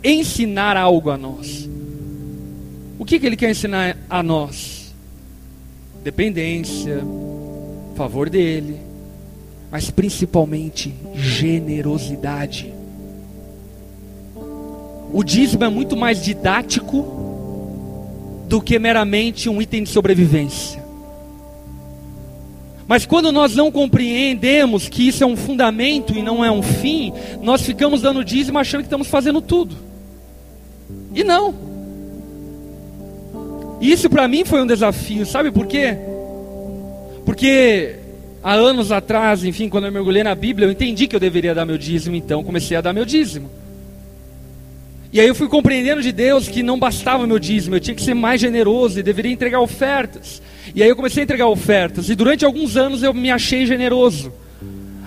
ensinar 0.03 0.77
algo 0.77 1.11
a 1.11 1.17
nós. 1.17 1.69
O 2.99 3.05
que, 3.05 3.19
que 3.19 3.27
Ele 3.27 3.37
quer 3.37 3.51
ensinar 3.51 3.97
a 4.11 4.23
nós? 4.23 4.93
Dependência, 6.03 7.03
favor 7.97 8.29
dEle 8.29 8.93
mas 9.73 9.91
principalmente 9.91 10.95
generosidade. 11.15 12.75
O 15.11 15.25
dízimo 15.25 15.65
é 15.65 15.69
muito 15.71 15.97
mais 15.97 16.23
didático 16.23 18.45
do 18.47 18.61
que 18.61 18.79
meramente 18.79 19.49
um 19.49 19.63
item 19.63 19.85
de 19.85 19.89
sobrevivência. 19.89 20.82
Mas 22.93 23.07
quando 23.07 23.33
nós 23.33 23.57
não 23.57 23.73
compreendemos 23.73 24.87
que 24.87 25.09
isso 25.09 25.25
é 25.25 25.27
um 25.27 25.35
fundamento 25.35 26.13
e 26.15 26.21
não 26.21 26.45
é 26.45 26.51
um 26.51 26.61
fim, 26.63 27.11
nós 27.41 27.63
ficamos 27.63 28.03
dando 28.03 28.23
dízimo 28.23 28.59
achando 28.59 28.83
que 28.83 28.87
estamos 28.87 29.09
fazendo 29.09 29.41
tudo. 29.41 29.75
E 31.15 31.25
não. 31.25 31.55
Isso 33.81 34.11
para 34.11 34.29
mim 34.29 34.45
foi 34.45 34.61
um 34.61 34.67
desafio, 34.67 35.25
sabe 35.25 35.51
por 35.51 35.67
quê? 35.67 35.97
Porque 37.25 37.97
há 38.43 38.53
anos 38.53 38.93
atrás, 38.93 39.43
enfim, 39.43 39.71
quando 39.71 39.87
eu 39.87 39.93
mergulhei 39.93 40.23
na 40.23 40.35
Bíblia, 40.35 40.69
eu 40.69 40.71
entendi 40.71 41.09
que 41.09 41.17
eu 41.17 41.21
deveria 41.21 41.55
dar 41.55 41.65
meu 41.65 41.79
dízimo, 41.79 42.15
então 42.15 42.45
comecei 42.45 42.77
a 42.77 42.83
dar 42.83 42.93
meu 42.93 43.07
dízimo. 43.07 43.49
E 45.13 45.21
aí 45.21 45.29
eu 45.29 45.35
fui 45.35 45.47
compreendendo 45.47 46.01
de 46.01 46.11
Deus 46.11 46.49
que 46.49 46.63
não 46.63 46.79
bastava 46.79 47.27
meu 47.27 47.39
dízimo, 47.39 47.77
eu 47.77 47.81
tinha 47.81 47.95
que 47.95 48.03
ser 48.03 48.15
mais 48.15 48.41
generoso 48.41 48.99
e 48.99 49.03
deveria 49.03 49.31
entregar 49.31 49.61
ofertas. 49.61 50.41
E 50.75 50.83
aí 50.83 50.89
eu 50.89 50.97
comecei 50.97 51.23
a 51.23 51.25
entregar 51.25 51.49
ofertas, 51.49 52.09
e 52.09 52.15
durante 52.15 52.47
alguns 52.47 52.79
anos 52.79 53.03
eu 53.03 53.13
me 53.13 53.31
achei 53.31 53.67
generoso. 53.67 54.33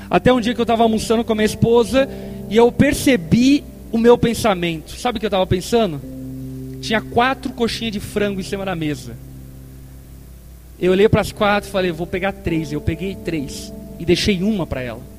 Até 0.07 0.31
um 0.31 0.39
dia 0.39 0.53
que 0.53 0.61
eu 0.61 0.63
estava 0.63 0.83
almoçando 0.83 1.23
com 1.23 1.31
a 1.31 1.35
minha 1.35 1.45
esposa 1.45 2.07
e 2.49 2.55
eu 2.55 2.71
percebi 2.71 3.63
o 3.91 3.97
meu 3.97 4.15
pensamento. 4.15 4.91
Sabe 4.91 5.17
o 5.17 5.19
que 5.19 5.25
eu 5.25 5.29
estava 5.29 5.47
pensando? 5.47 5.99
Tinha 6.81 7.01
quatro 7.01 7.51
coxinhas 7.53 7.93
de 7.93 7.99
frango 7.99 8.39
em 8.39 8.43
cima 8.43 8.63
da 8.63 8.75
mesa. 8.75 9.17
Eu 10.79 10.91
olhei 10.91 11.09
para 11.09 11.21
as 11.21 11.31
quatro 11.31 11.67
e 11.67 11.71
falei, 11.71 11.91
vou 11.91 12.05
pegar 12.05 12.31
três. 12.31 12.71
Eu 12.71 12.81
peguei 12.81 13.15
três 13.15 13.73
e 13.99 14.05
deixei 14.05 14.43
uma 14.43 14.67
para 14.67 14.81
ela. 14.81 15.14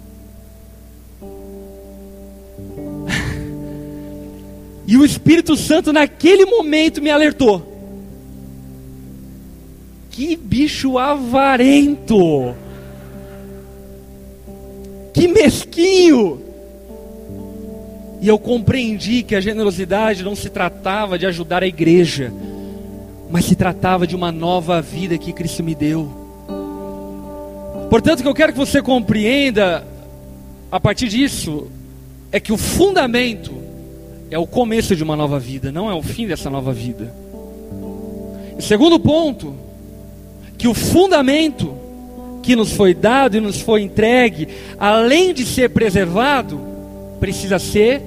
E 4.87 4.96
o 4.96 5.05
Espírito 5.05 5.57
Santo 5.57 5.92
naquele 5.92 6.44
momento 6.44 7.03
me 7.03 7.11
alertou. 7.11 7.75
Que 10.11 10.37
bicho 10.37 10.96
avarento! 10.96 12.55
Que 15.12 15.27
mesquinho! 15.27 16.40
E 18.20 18.29
eu 18.29 18.38
compreendi 18.38 19.22
que 19.22 19.35
a 19.35 19.40
generosidade 19.40 20.22
não 20.22 20.35
se 20.35 20.49
tratava 20.49 21.18
de 21.18 21.27
ajudar 21.27 21.62
a 21.62 21.66
igreja, 21.66 22.33
mas 23.31 23.44
se 23.44 23.55
tratava 23.55 24.07
de 24.07 24.16
uma 24.16 24.33
nova 24.33 24.81
vida 24.81 25.18
que 25.18 25.33
Cristo 25.33 25.62
me 25.62 25.75
deu. 25.75 26.09
Portanto, 27.90 28.20
o 28.20 28.22
que 28.22 28.29
eu 28.29 28.35
quero 28.35 28.53
que 28.53 28.59
você 28.59 28.81
compreenda 28.81 29.87
a 30.70 30.81
partir 30.81 31.09
disso 31.09 31.68
é 32.33 32.40
que 32.40 32.53
o 32.53 32.57
fundamento 32.57 33.56
é 34.31 34.39
o 34.39 34.47
começo 34.47 34.97
de 34.97 35.03
uma 35.03 35.17
nova 35.17 35.39
vida, 35.39 35.71
não 35.71 35.91
é 35.91 35.95
o 35.95 36.03
fim 36.03 36.27
dessa 36.27 36.51
nova 36.51 36.73
vida. 36.73 37.12
E 38.59 38.62
segundo 38.62 38.99
ponto, 38.99 39.55
que 40.57 40.67
o 40.67 40.75
fundamento 40.75 41.75
que 42.43 42.57
nos 42.57 42.73
foi 42.73 42.95
dado 42.95 43.37
e 43.37 43.41
nos 43.41 43.61
foi 43.61 43.83
entregue, 43.83 44.49
além 44.79 45.35
de 45.35 45.45
ser 45.45 45.71
preservado, 45.71 46.61
precisa 47.19 47.59
ser 47.59 48.03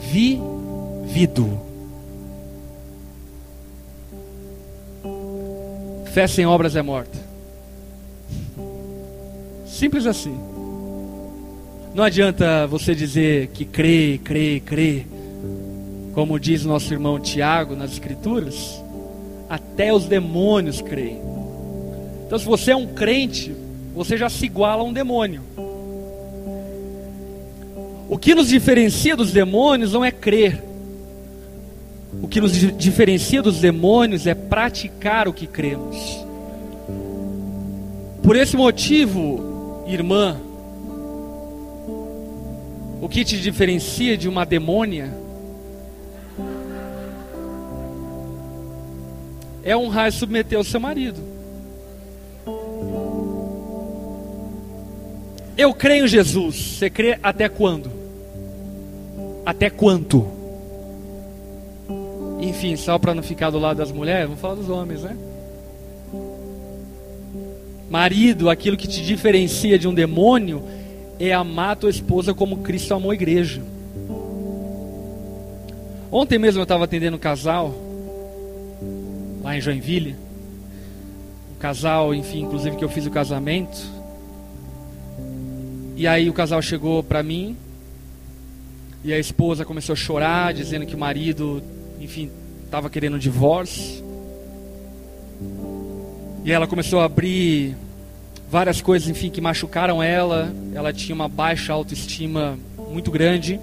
vivido. 0.00 1.60
Fé 6.12 6.26
sem 6.26 6.46
obras 6.46 6.76
é 6.76 6.82
morta. 6.82 7.18
Simples 9.66 10.06
assim. 10.06 10.34
Não 11.94 12.02
adianta 12.04 12.66
você 12.66 12.94
dizer 12.94 13.48
que 13.48 13.64
crê, 13.64 14.20
crê, 14.22 14.62
crê, 14.64 15.06
como 16.14 16.38
diz 16.38 16.64
nosso 16.64 16.92
irmão 16.92 17.18
Tiago 17.18 17.74
nas 17.74 17.92
Escrituras, 17.92 18.82
até 19.48 19.92
os 19.92 20.04
demônios 20.04 20.80
creem. 20.80 21.20
Então, 22.26 22.38
se 22.38 22.44
você 22.44 22.70
é 22.70 22.76
um 22.76 22.86
crente, 22.86 23.54
você 23.94 24.16
já 24.16 24.30
se 24.30 24.46
iguala 24.46 24.82
a 24.82 24.84
um 24.84 24.92
demônio. 24.92 25.42
O 28.08 28.16
que 28.16 28.34
nos 28.34 28.48
diferencia 28.48 29.16
dos 29.16 29.32
demônios 29.32 29.92
não 29.92 30.04
é 30.04 30.10
crer. 30.12 30.62
O 32.22 32.28
que 32.28 32.40
nos 32.40 32.52
diferencia 32.52 33.42
dos 33.42 33.60
demônios 33.60 34.26
é 34.26 34.34
praticar 34.34 35.26
o 35.26 35.32
que 35.32 35.48
cremos. 35.48 36.24
Por 38.22 38.36
esse 38.36 38.56
motivo, 38.56 39.84
irmã, 39.88 40.36
o 43.02 43.08
que 43.08 43.24
te 43.24 43.38
diferencia 43.38 44.16
de 44.16 44.28
uma 44.28 44.46
demônia 44.46 45.23
é 49.64 49.76
honrar 49.76 50.08
e 50.08 50.12
submeter 50.12 50.58
ao 50.58 50.64
seu 50.64 50.78
marido. 50.78 51.20
Eu 55.56 55.72
creio 55.72 56.04
em 56.04 56.08
Jesus. 56.08 56.56
Você 56.56 56.90
crê 56.90 57.18
até 57.22 57.48
quando? 57.48 57.90
Até 59.46 59.70
quanto? 59.70 60.26
Enfim, 62.40 62.76
só 62.76 62.98
para 62.98 63.14
não 63.14 63.22
ficar 63.22 63.50
do 63.50 63.58
lado 63.58 63.78
das 63.78 63.90
mulheres, 63.90 64.26
vamos 64.26 64.40
falar 64.40 64.54
dos 64.54 64.68
homens, 64.68 65.02
né? 65.02 65.16
Marido, 67.88 68.50
aquilo 68.50 68.76
que 68.76 68.88
te 68.88 69.02
diferencia 69.02 69.78
de 69.78 69.86
um 69.86 69.94
demônio 69.94 70.62
é 71.18 71.32
amar 71.32 71.70
a 71.70 71.76
tua 71.76 71.90
esposa 71.90 72.34
como 72.34 72.58
Cristo 72.58 72.92
amou 72.92 73.12
a 73.12 73.14
igreja. 73.14 73.62
Ontem 76.10 76.38
mesmo 76.38 76.60
eu 76.60 76.64
estava 76.64 76.84
atendendo 76.84 77.16
um 77.16 77.20
casal, 77.20 77.74
lá 79.44 79.56
em 79.56 79.60
Joinville. 79.60 80.16
Um 81.54 81.58
casal, 81.58 82.14
enfim, 82.14 82.42
inclusive 82.42 82.76
que 82.76 82.84
eu 82.84 82.88
fiz 82.88 83.06
o 83.06 83.10
casamento. 83.10 83.78
E 85.96 86.08
aí 86.08 86.28
o 86.28 86.32
casal 86.32 86.60
chegou 86.62 87.02
para 87.02 87.22
mim 87.22 87.56
e 89.04 89.12
a 89.12 89.18
esposa 89.18 89.64
começou 89.64 89.92
a 89.92 89.96
chorar, 89.96 90.54
dizendo 90.54 90.86
que 90.86 90.94
o 90.94 90.98
marido, 90.98 91.62
enfim, 92.00 92.30
estava 92.64 92.88
querendo 92.88 93.16
um 93.16 93.18
divórcio. 93.18 94.02
E 96.42 96.50
ela 96.50 96.66
começou 96.66 97.00
a 97.00 97.04
abrir 97.04 97.76
várias 98.50 98.80
coisas, 98.80 99.08
enfim, 99.08 99.28
que 99.28 99.42
machucaram 99.42 100.02
ela. 100.02 100.52
Ela 100.74 100.92
tinha 100.92 101.14
uma 101.14 101.28
baixa 101.28 101.72
autoestima 101.72 102.58
muito 102.90 103.10
grande. 103.10 103.60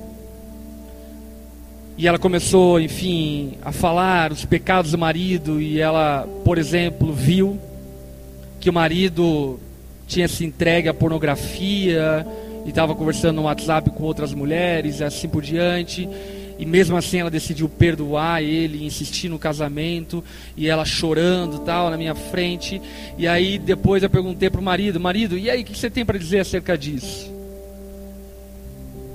E 2.02 2.08
ela 2.08 2.18
começou, 2.18 2.80
enfim, 2.82 3.60
a 3.62 3.72
falar 3.72 4.32
os 4.32 4.44
pecados 4.44 4.90
do 4.90 4.98
marido. 4.98 5.62
E 5.62 5.80
ela, 5.80 6.28
por 6.44 6.58
exemplo, 6.58 7.14
viu 7.14 7.60
que 8.60 8.72
o 8.72 8.74
marido 8.74 9.60
tinha 10.08 10.28
se 10.28 10.44
entregue 10.44 10.90
à 10.90 10.96
pornografia 10.96 12.26
e 12.66 12.70
estava 12.70 12.96
conversando 12.96 13.36
no 13.36 13.44
WhatsApp 13.44 13.92
com 13.92 14.04
outras 14.04 14.34
mulheres 14.34 15.00
e 15.00 15.04
assim 15.04 15.30
por 15.30 15.44
diante. 15.44 16.10
E 16.58 16.66
mesmo 16.66 16.98
assim 16.98 17.20
ela 17.20 17.30
decidiu 17.30 17.70
perdoar 17.70 18.42
ele, 18.42 18.84
insistir 18.84 19.30
no 19.30 19.38
casamento, 19.38 20.24
e 20.58 20.68
ela 20.68 20.84
chorando 20.84 21.60
tal 21.60 21.92
na 21.92 21.98
minha 21.98 22.16
frente. 22.16 22.82
E 23.16 23.28
aí 23.28 23.60
depois 23.60 24.02
eu 24.02 24.10
perguntei 24.10 24.50
para 24.50 24.60
o 24.60 24.64
marido: 24.64 25.00
Marido, 25.00 25.38
e 25.38 25.52
aí 25.52 25.62
o 25.62 25.64
que 25.64 25.78
você 25.78 25.88
tem 25.88 26.04
para 26.04 26.18
dizer 26.18 26.40
acerca 26.40 26.76
disso? 26.76 27.32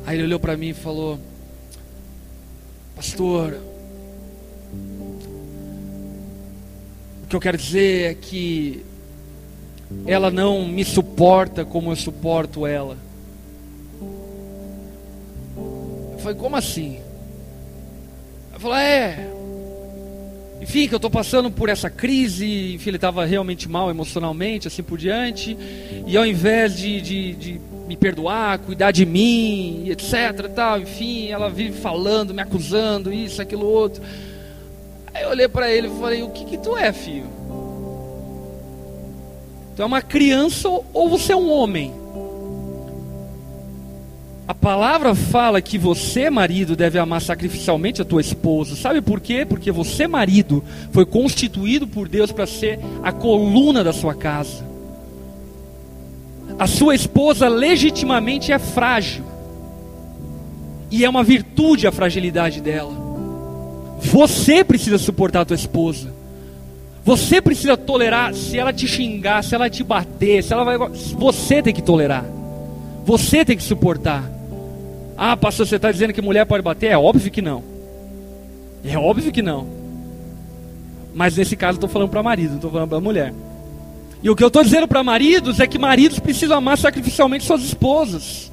Aí 0.07 0.17
ele 0.17 0.27
olhou 0.27 0.39
para 0.39 0.57
mim 0.57 0.69
e 0.69 0.75
falou: 0.75 1.19
Pastor, 2.97 3.61
o 7.23 7.27
que 7.29 7.37
eu 7.37 7.41
quero 7.41 7.59
dizer 7.59 8.11
é 8.11 8.15
que 8.15 8.83
ela 10.07 10.31
não 10.31 10.67
me 10.67 10.83
suporta 10.83 11.63
como 11.63 11.93
eu 11.93 11.97
suporto 11.97 12.67
ela. 12.67 12.97
Eu 15.59 16.19
falei, 16.21 16.39
como 16.39 16.57
assim? 16.57 16.99
Ela 18.51 18.61
falou, 18.61 18.77
é. 18.79 19.29
Enfim, 20.63 20.89
que 20.89 20.95
eu 20.95 20.97
estou 20.97 21.11
passando 21.11 21.51
por 21.51 21.69
essa 21.69 21.91
crise, 21.91 22.75
enfim, 22.75 22.89
ele 22.89 22.97
estava 22.97 23.27
realmente 23.27 23.69
mal 23.69 23.91
emocionalmente, 23.91 24.67
assim 24.67 24.83
por 24.83 24.97
diante, 24.97 25.55
e 26.07 26.17
ao 26.17 26.25
invés 26.25 26.79
de, 26.79 27.01
de, 27.03 27.35
de 27.35 27.61
me 27.87 27.97
perdoar, 27.97 28.59
cuidar 28.59 28.91
de 28.91 29.07
mim, 29.07 29.89
etc, 29.89 30.49
tal, 30.55 30.81
enfim, 30.81 31.29
ela 31.29 31.49
vive 31.49 31.79
falando, 31.79 32.35
me 32.35 32.43
acusando, 32.43 33.13
isso, 33.13 33.41
aquilo, 33.41 33.67
outro. 33.67 34.03
Aí 35.15 35.23
eu 35.23 35.31
olhei 35.31 35.49
para 35.49 35.71
ele 35.71 35.89
e 35.89 36.01
falei, 36.01 36.23
o 36.23 36.31
que 36.31 36.45
que 36.45 36.59
tu 36.59 36.77
é, 36.77 36.93
filho? 36.93 37.27
Tu 39.77 39.83
é 39.83 39.85
uma 39.85 40.03
criança 40.03 40.69
ou 40.69 41.09
você 41.09 41.33
é 41.33 41.37
um 41.37 41.51
homem? 41.51 41.93
A 44.49 44.55
palavra 44.55 45.15
fala 45.15 45.61
que 45.61 45.77
você, 45.77 46.31
marido, 46.31 46.77
deve 46.77 46.99
amar 46.99 47.21
sacrificialmente 47.21 48.01
a 48.01 48.05
tua 48.05 48.21
esposa. 48.21 48.77
Sabe 48.77 49.03
por 49.03 49.21
quê? 49.21 49.45
Porque 49.45 49.73
você, 49.73 50.07
marido, 50.07 50.63
foi 50.93 51.05
constituído 51.05 51.87
por 51.87 52.09
Deus 52.09 52.31
para 52.31 52.47
ser 52.47 52.79
a 53.03 53.11
coluna 53.11 53.83
da 53.83 53.93
sua 53.93 54.15
casa. 54.15 54.65
A 56.59 56.67
sua 56.67 56.95
esposa 56.95 57.49
legitimamente 57.49 58.53
é 58.53 58.59
frágil. 58.59 59.25
E 60.91 61.05
é 61.05 61.09
uma 61.09 61.23
virtude 61.23 61.87
a 61.87 61.93
fragilidade 61.93 62.61
dela. 62.61 62.93
Você 64.01 64.63
precisa 64.65 64.99
suportar 64.99 65.43
a 65.43 65.45
tua 65.45 65.57
esposa. 65.57 66.15
Você 67.05 67.41
precisa 67.41 67.77
tolerar 67.77 68.35
se 68.35 68.59
ela 68.59 68.73
te 68.73 68.89
xingar, 68.89 69.43
se 69.45 69.55
ela 69.55 69.71
te 69.71 69.85
bater, 69.85 70.43
se 70.43 70.53
ela 70.53 70.65
vai. 70.65 70.77
Você 70.79 71.63
tem 71.63 71.75
que 71.75 71.83
tolerar. 71.83 72.25
Você 73.05 73.45
tem 73.45 73.57
que 73.57 73.63
suportar. 73.63 74.25
Ah, 75.17 75.37
pastor, 75.37 75.67
você 75.67 75.77
está 75.77 75.91
dizendo 75.91 76.13
que 76.13 76.21
mulher 76.21 76.45
pode 76.47 76.63
bater? 76.63 76.89
É 76.89 76.99
óbvio 76.99 77.31
que 77.31 77.41
não. 77.41 77.63
É 78.85 78.99
óbvio 78.99 79.33
que 79.33 79.43
não. 79.43 79.67
Mas 81.15 81.37
nesse 81.37 81.57
caso 81.57 81.77
eu 81.77 81.79
estou 81.79 81.89
falando 81.89 82.11
para 82.11 82.23
marido, 82.23 82.51
não 82.51 82.57
estou 82.57 82.71
falando 82.71 82.89
para 82.89 83.01
mulher. 83.01 83.33
E 84.27 84.29
o 84.29 84.35
que 84.35 84.43
eu 84.43 84.49
estou 84.49 84.65
dizendo 84.65 84.89
para 84.89 85.05
maridos 85.05 85.61
é 85.61 85.69
que 85.69 85.79
maridos 85.79 86.19
precisam 86.19 86.59
amar 86.59 86.77
sacrificialmente 86.77 87.45
suas 87.45 87.63
esposas. 87.63 88.51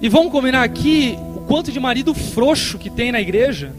E 0.00 0.08
vamos 0.08 0.32
combinar 0.32 0.62
aqui 0.62 1.18
o 1.36 1.40
quanto 1.40 1.70
de 1.70 1.78
marido 1.78 2.14
frouxo 2.14 2.78
que 2.78 2.88
tem 2.88 3.12
na 3.12 3.20
igreja. 3.20 3.74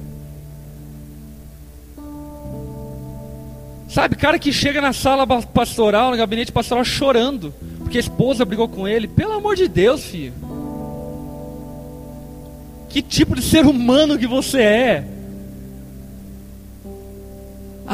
Sabe, 3.90 4.16
cara 4.16 4.38
que 4.38 4.54
chega 4.54 4.80
na 4.80 4.94
sala 4.94 5.26
pastoral, 5.26 6.12
no 6.12 6.18
gabinete 6.18 6.52
pastoral 6.52 6.86
chorando, 6.86 7.52
porque 7.80 7.98
a 7.98 8.02
esposa 8.02 8.46
brigou 8.46 8.70
com 8.70 8.88
ele. 8.88 9.08
Pelo 9.08 9.34
amor 9.34 9.56
de 9.56 9.68
Deus, 9.68 10.06
filho. 10.06 10.36
Que 12.90 13.02
tipo 13.02 13.36
de 13.36 13.42
ser 13.42 13.66
humano 13.66 14.20
que 14.20 14.28
você 14.28 14.62
é? 14.62 15.13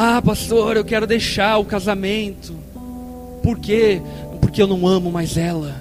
Ah, 0.02 0.22
pastor, 0.22 0.78
eu 0.78 0.86
quero 0.86 1.06
deixar 1.06 1.58
o 1.58 1.66
casamento. 1.66 2.56
Por 3.44 3.60
quê? 3.60 4.02
Porque 4.40 4.62
eu 4.62 4.68
não 4.68 4.88
amo 4.88 5.12
mais 5.12 5.36
ela. 5.36 5.76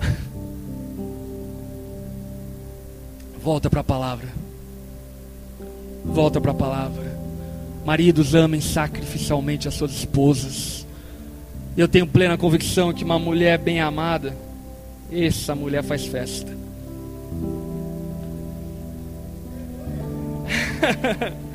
Volta 3.44 3.68
para 3.68 3.80
a 3.80 3.84
palavra. 3.84 4.28
Volta 6.06 6.40
para 6.40 6.52
a 6.52 6.54
palavra. 6.54 7.20
Maridos, 7.84 8.34
amem 8.34 8.62
sacrificialmente 8.62 9.68
as 9.68 9.74
suas 9.74 9.92
esposas. 9.92 10.86
Eu 11.76 11.86
tenho 11.86 12.06
plena 12.06 12.38
convicção 12.38 12.94
que 12.94 13.04
uma 13.04 13.18
mulher 13.18 13.58
bem 13.58 13.82
amada, 13.82 14.34
essa 15.12 15.54
mulher 15.54 15.84
faz 15.84 16.06
festa. 16.06 16.56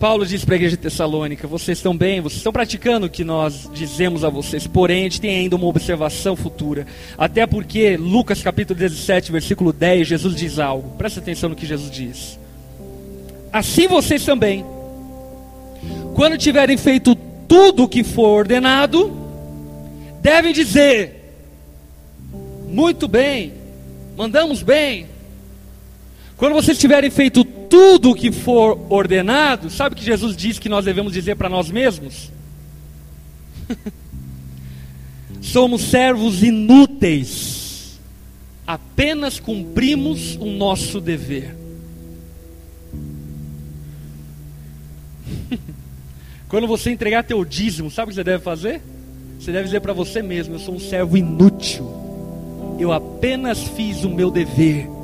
Paulo 0.00 0.24
diz 0.24 0.46
para 0.46 0.54
a 0.54 0.56
igreja 0.56 0.78
de 0.78 0.82
Tessalônica: 0.82 1.46
vocês 1.46 1.76
estão 1.76 1.94
bem, 1.94 2.22
vocês 2.22 2.38
estão 2.38 2.50
praticando 2.50 3.04
o 3.04 3.10
que 3.10 3.22
nós 3.22 3.68
dizemos 3.74 4.24
a 4.24 4.30
vocês, 4.30 4.66
porém 4.66 5.00
a 5.00 5.02
gente 5.02 5.20
tem 5.20 5.36
ainda 5.36 5.56
uma 5.56 5.66
observação 5.66 6.34
futura. 6.34 6.86
Até 7.18 7.46
porque 7.46 7.98
Lucas 7.98 8.42
capítulo 8.42 8.78
17, 8.78 9.30
versículo 9.30 9.74
10, 9.74 10.08
Jesus 10.08 10.34
diz 10.34 10.58
algo. 10.58 10.96
Presta 10.96 11.20
atenção 11.20 11.50
no 11.50 11.54
que 11.54 11.66
Jesus 11.66 11.90
diz. 11.90 12.38
Assim 13.52 13.86
vocês 13.86 14.24
também, 14.24 14.64
quando 16.14 16.38
tiverem 16.38 16.78
feito 16.78 17.14
tudo 17.46 17.82
o 17.82 17.88
que 17.88 18.02
for 18.02 18.38
ordenado, 18.38 19.14
devem 20.22 20.54
dizer: 20.54 21.34
Muito 22.70 23.06
bem, 23.06 23.52
mandamos 24.16 24.62
bem. 24.62 25.08
Quando 26.38 26.54
vocês 26.54 26.78
tiverem 26.78 27.10
feito 27.10 27.44
tudo 27.70 28.10
o 28.10 28.14
que 28.14 28.32
for 28.32 28.78
ordenado, 28.90 29.70
sabe 29.70 29.94
o 29.94 29.96
que 29.96 30.04
Jesus 30.04 30.36
diz 30.36 30.58
que 30.58 30.68
nós 30.68 30.84
devemos 30.84 31.12
dizer 31.12 31.36
para 31.36 31.48
nós 31.48 31.70
mesmos? 31.70 32.28
Somos 35.40 35.82
servos 35.82 36.42
inúteis, 36.42 37.98
apenas 38.66 39.38
cumprimos 39.38 40.34
o 40.36 40.46
nosso 40.46 41.00
dever. 41.00 41.56
Quando 46.48 46.66
você 46.66 46.90
entregar 46.90 47.22
teu 47.22 47.44
dízimo, 47.44 47.90
sabe 47.90 48.08
o 48.08 48.10
que 48.10 48.16
você 48.16 48.24
deve 48.24 48.42
fazer? 48.42 48.82
Você 49.38 49.52
deve 49.52 49.64
dizer 49.64 49.80
para 49.80 49.92
você 49.92 50.20
mesmo: 50.20 50.56
Eu 50.56 50.58
sou 50.58 50.74
um 50.74 50.80
servo 50.80 51.16
inútil, 51.16 51.88
eu 52.78 52.92
apenas 52.92 53.62
fiz 53.62 54.02
o 54.04 54.10
meu 54.10 54.30
dever. 54.30 54.99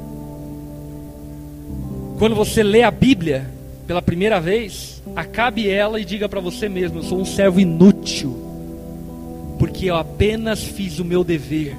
Quando 2.19 2.35
você 2.35 2.63
lê 2.63 2.83
a 2.83 2.91
Bíblia 2.91 3.47
pela 3.87 4.01
primeira 4.01 4.41
vez, 4.41 5.03
acabe 5.15 5.69
ela 5.69 6.01
e 6.01 6.05
diga 6.05 6.29
para 6.29 6.41
você 6.41 6.69
mesmo: 6.69 6.99
Eu 6.99 7.03
sou 7.03 7.21
um 7.21 7.27
servo 7.27 7.61
inútil, 7.61 8.35
porque 9.59 9.91
eu 9.91 9.97
apenas 9.97 10.65
fiz 10.65 10.99
o 10.99 11.05
meu 11.05 11.23
dever. 11.23 11.77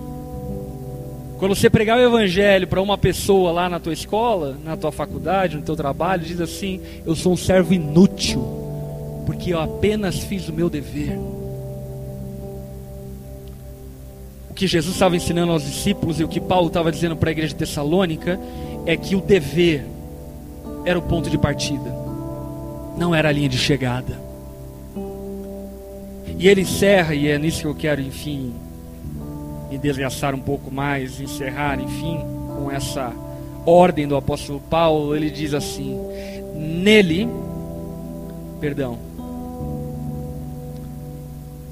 Quando 1.39 1.55
você 1.55 1.69
pregar 1.69 1.97
o 1.97 2.01
Evangelho 2.01 2.67
para 2.67 2.81
uma 2.81 2.97
pessoa 2.97 3.51
lá 3.51 3.67
na 3.67 3.79
tua 3.79 3.93
escola, 3.93 4.57
na 4.63 4.77
tua 4.77 4.91
faculdade, 4.91 5.57
no 5.57 5.63
teu 5.63 5.75
trabalho, 5.75 6.23
diz 6.23 6.39
assim: 6.39 6.81
Eu 7.03 7.15
sou 7.15 7.33
um 7.33 7.37
servo 7.37 7.73
inútil, 7.73 8.43
porque 9.25 9.53
eu 9.53 9.59
apenas 9.59 10.19
fiz 10.19 10.47
o 10.49 10.53
meu 10.53 10.69
dever. 10.69 11.17
O 14.51 14.53
que 14.53 14.67
Jesus 14.67 14.93
estava 14.93 15.15
ensinando 15.15 15.51
aos 15.51 15.63
discípulos 15.63 16.19
e 16.19 16.23
o 16.23 16.27
que 16.27 16.39
Paulo 16.39 16.67
estava 16.67 16.91
dizendo 16.91 17.15
para 17.15 17.29
a 17.29 17.31
igreja 17.31 17.49
de 17.49 17.55
Tessalônica 17.55 18.39
é 18.85 18.95
que 18.95 19.15
o 19.15 19.21
dever 19.21 19.96
era 20.87 20.97
o 20.97 21.01
ponto 21.01 21.29
de 21.29 21.37
partida, 21.37 21.93
não 22.97 23.13
era 23.13 23.27
a 23.27 23.31
linha 23.31 23.49
de 23.49 23.57
chegada. 23.57 24.17
E 26.39 26.47
ele 26.47 26.61
encerra, 26.61 27.13
e 27.13 27.27
é 27.27 27.37
nisso 27.37 27.61
que 27.61 27.67
eu 27.67 27.75
quero, 27.75 27.99
enfim, 27.99 28.53
me 29.69 29.77
desgastar 29.77 30.33
um 30.33 30.39
pouco 30.39 30.73
mais, 30.73 31.19
encerrar, 31.19 31.77
enfim, 31.77 32.21
com 32.55 32.71
essa 32.71 33.11
ordem 33.65 34.07
do 34.07 34.15
apóstolo 34.15 34.61
Paulo. 34.61 35.13
Ele 35.13 35.29
diz 35.29 35.53
assim: 35.53 35.99
Nele, 36.55 37.27
perdão, 38.61 38.97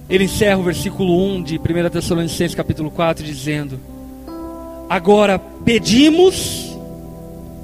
ele 0.09 0.25
encerra 0.25 0.57
o 0.57 0.63
versículo 0.63 1.17
1 1.37 1.43
de 1.43 1.57
1 1.57 1.89
Tessalonicenses 1.89 2.53
capítulo 2.53 2.91
4 2.91 3.23
dizendo: 3.23 3.79
Agora 4.89 5.39
pedimos 5.39 6.74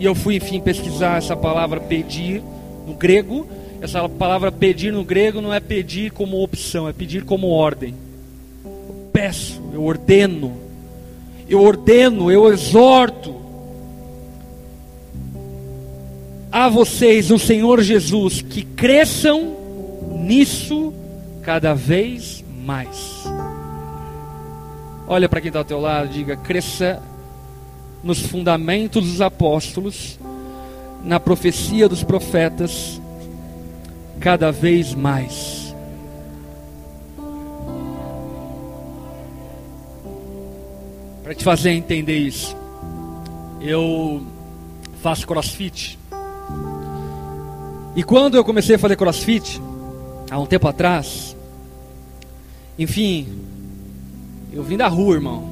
e 0.02 0.06
eu 0.06 0.16
fui, 0.16 0.38
enfim, 0.38 0.60
pesquisar 0.60 1.20
essa 1.20 1.38
palavra 1.38 1.80
pedir 1.80 2.42
no 2.88 2.96
grego. 2.96 3.48
Essa 3.80 4.10
palavra 4.10 4.52
pedir 4.52 4.92
no 4.92 5.04
grego 5.04 5.40
não 5.42 5.54
é 5.54 5.60
pedir 5.60 6.10
como 6.10 6.42
opção, 6.42 6.90
é 6.90 6.92
pedir 6.92 7.24
como 7.24 7.50
ordem. 7.50 7.94
Eu 8.66 9.10
peço, 9.14 9.62
eu 9.72 9.84
ordeno, 9.84 10.58
eu 11.48 11.62
ordeno, 11.62 12.32
eu 12.32 12.52
exorto 12.52 13.36
a 16.52 16.68
vocês 16.68 17.30
no 17.30 17.38
Senhor 17.38 17.80
Jesus 17.84 18.42
que 18.42 18.64
cresçam 18.64 19.56
nisso 20.18 20.92
cada 21.44 21.76
vez 21.76 22.44
mais. 22.66 23.24
Olha 25.08 25.30
para 25.30 25.42
quem 25.42 25.50
está 25.50 25.60
ao 25.60 25.66
teu 25.66 25.80
lado, 25.80 26.10
diga: 26.10 26.36
cresça 26.36 27.04
nos 28.04 28.20
fundamentos 28.20 29.06
dos 29.06 29.22
apóstolos, 29.22 30.20
na 31.04 31.20
profecia 31.20 31.88
dos 31.88 32.04
profetas, 32.04 33.02
cada 34.20 34.52
vez 34.52 34.94
mais. 34.94 35.76
Para 41.24 41.36
te 41.36 41.44
fazer 41.44 41.72
entender 41.72 42.18
isso, 42.18 42.56
eu 43.62 44.22
faço 45.02 45.26
crossfit. 45.26 45.98
E 47.96 48.04
quando 48.04 48.36
eu 48.36 48.44
comecei 48.44 48.76
a 48.76 48.80
fazer 48.80 48.96
crossfit, 48.96 49.62
há 50.30 50.40
um 50.40 50.46
tempo 50.46 50.68
atrás, 50.68 51.36
enfim, 52.78 53.28
eu 54.52 54.64
vim 54.64 54.78
da 54.78 54.88
rua, 54.88 55.16
irmão, 55.16 55.48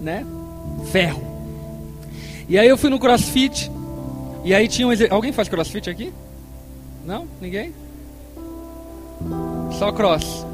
né? 0.00 0.26
Ferro. 0.90 1.22
E 2.48 2.58
aí 2.58 2.68
eu 2.68 2.76
fui 2.76 2.90
no 2.90 2.98
crossfit. 2.98 3.70
E 4.44 4.54
aí 4.54 4.68
tinha 4.68 4.86
um 4.86 4.92
exer... 4.92 5.12
Alguém 5.12 5.32
faz 5.32 5.48
crossfit 5.48 5.88
aqui? 5.88 6.12
Não? 7.04 7.26
Ninguém? 7.40 7.72
Só 9.78 9.92
cross. 9.92 10.46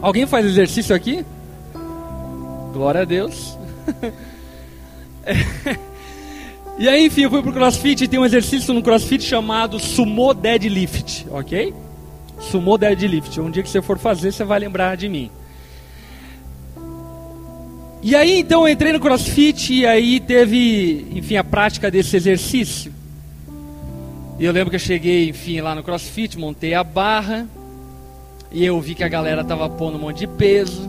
Alguém 0.00 0.26
faz 0.26 0.44
exercício 0.44 0.94
aqui? 0.94 1.24
Glória 2.72 3.02
a 3.02 3.04
Deus. 3.04 3.58
e 6.78 6.88
aí, 6.88 7.06
enfim, 7.06 7.22
eu 7.22 7.30
fui 7.30 7.42
pro 7.42 7.52
crossfit 7.52 8.04
e 8.04 8.08
tem 8.08 8.18
um 8.18 8.24
exercício 8.24 8.74
no 8.74 8.82
crossfit 8.82 9.22
chamado 9.22 9.78
Sumo 9.78 10.34
Deadlift, 10.34 11.26
ok? 11.30 11.72
Sumo 12.38 12.76
Deadlift. 12.76 13.40
Um 13.40 13.50
dia 13.50 13.62
que 13.62 13.70
você 13.70 13.80
for 13.80 13.98
fazer, 13.98 14.32
você 14.32 14.44
vai 14.44 14.58
lembrar 14.58 14.96
de 14.96 15.08
mim. 15.08 15.30
E 18.06 18.14
aí 18.14 18.40
então 18.40 18.68
eu 18.68 18.72
entrei 18.74 18.92
no 18.92 19.00
crossfit 19.00 19.72
e 19.72 19.86
aí 19.86 20.20
teve, 20.20 21.06
enfim, 21.12 21.36
a 21.36 21.42
prática 21.42 21.90
desse 21.90 22.14
exercício. 22.14 22.92
E 24.38 24.44
eu 24.44 24.52
lembro 24.52 24.68
que 24.68 24.76
eu 24.76 24.80
cheguei, 24.80 25.30
enfim, 25.30 25.62
lá 25.62 25.74
no 25.74 25.82
crossfit, 25.82 26.38
montei 26.38 26.74
a 26.74 26.84
barra. 26.84 27.48
E 28.52 28.62
eu 28.62 28.78
vi 28.78 28.94
que 28.94 29.02
a 29.02 29.08
galera 29.08 29.42
tava 29.42 29.70
pondo 29.70 29.96
um 29.96 30.00
monte 30.02 30.18
de 30.18 30.26
peso. 30.26 30.86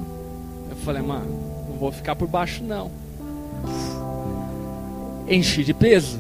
Eu 0.70 0.76
falei, 0.84 1.02
mano, 1.02 1.26
não 1.70 1.78
vou 1.78 1.90
ficar 1.90 2.18
por 2.18 2.28
baixo 2.28 2.62
não. 2.62 2.92
Enchi 5.26 5.64
de 5.64 5.74
peso. 5.74 6.20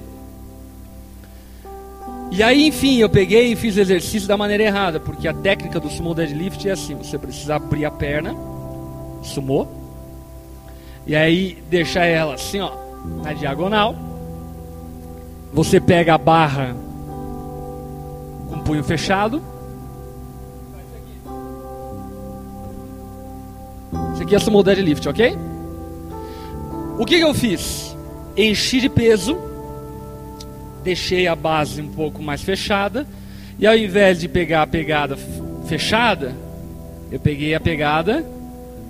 E 2.32 2.42
aí, 2.42 2.68
enfim, 2.68 3.00
eu 3.00 3.10
peguei 3.10 3.52
e 3.52 3.56
fiz 3.58 3.76
o 3.76 3.82
exercício 3.82 4.30
da 4.30 4.38
maneira 4.38 4.64
errada, 4.64 4.98
porque 4.98 5.28
a 5.28 5.34
técnica 5.34 5.78
do 5.78 5.90
sumo 5.90 6.16
deadlift 6.16 6.66
é 6.70 6.72
assim: 6.72 6.96
você 6.96 7.18
precisa 7.18 7.56
abrir 7.56 7.84
a 7.84 7.92
perna, 7.92 8.34
sumou, 9.22 9.85
e 11.08 11.16
aí 11.16 11.64
deixa 11.70 12.04
ela 12.04 12.34
assim, 12.34 12.60
ó, 12.60 12.72
na 13.24 13.34
diagonal. 13.34 13.96
Você 15.54 15.80
pega 15.80 16.16
a 16.16 16.18
barra 16.18 16.76
com 18.50 18.56
o 18.56 18.64
punho 18.64 18.84
fechado. 18.84 19.42
Isso 24.14 24.24
aqui 24.24 24.36
é 24.36 24.40
sumo 24.40 24.64
deadlift, 24.64 25.08
ok? 25.08 25.38
O 26.98 27.06
que, 27.06 27.18
que 27.18 27.24
eu 27.24 27.34
fiz? 27.34 27.96
Enchi 28.36 28.82
de 28.82 28.90
peso, 28.90 29.38
deixei 30.84 31.28
a 31.28 31.36
base 31.36 31.82
um 31.82 31.88
pouco 31.88 32.22
mais 32.22 32.42
fechada, 32.42 33.06
e 33.60 33.68
ao 33.68 33.76
invés 33.76 34.20
de 34.20 34.28
pegar 34.28 34.64
a 34.64 34.68
pegada 34.68 35.18
fechada, 35.68 36.34
eu 37.12 37.20
peguei 37.20 37.54
a 37.54 37.60
pegada 37.60 38.26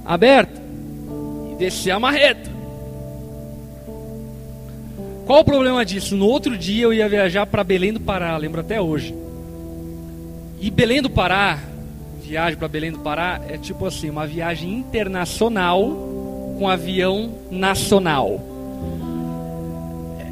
aberta 0.04 0.65
descer 1.58 1.92
a 1.92 2.00
marreta. 2.00 2.50
Qual 5.26 5.40
o 5.40 5.46
problema 5.46 5.84
disso? 5.84 6.16
No 6.16 6.28
outro 6.28 6.58
dia 6.58 6.84
eu 6.84 6.94
ia 6.94 7.10
viajar 7.10 7.48
para 7.48 7.64
Belém 7.64 7.92
do 7.92 8.00
Pará, 8.00 8.38
lembro 8.38 8.62
até 8.62 8.80
hoje. 8.80 9.16
E 10.62 10.70
Belém 10.70 11.02
do 11.02 11.10
Pará, 11.10 11.60
viagem 12.22 12.58
para 12.58 12.68
Belém 12.68 12.92
do 12.92 13.00
Pará, 13.00 13.42
é 13.50 13.58
tipo 13.58 13.86
assim, 13.86 14.10
uma 14.10 14.28
viagem 14.28 14.72
internacional 14.72 15.90
com 16.60 16.70
avião 16.70 17.32
nacional. 17.50 18.40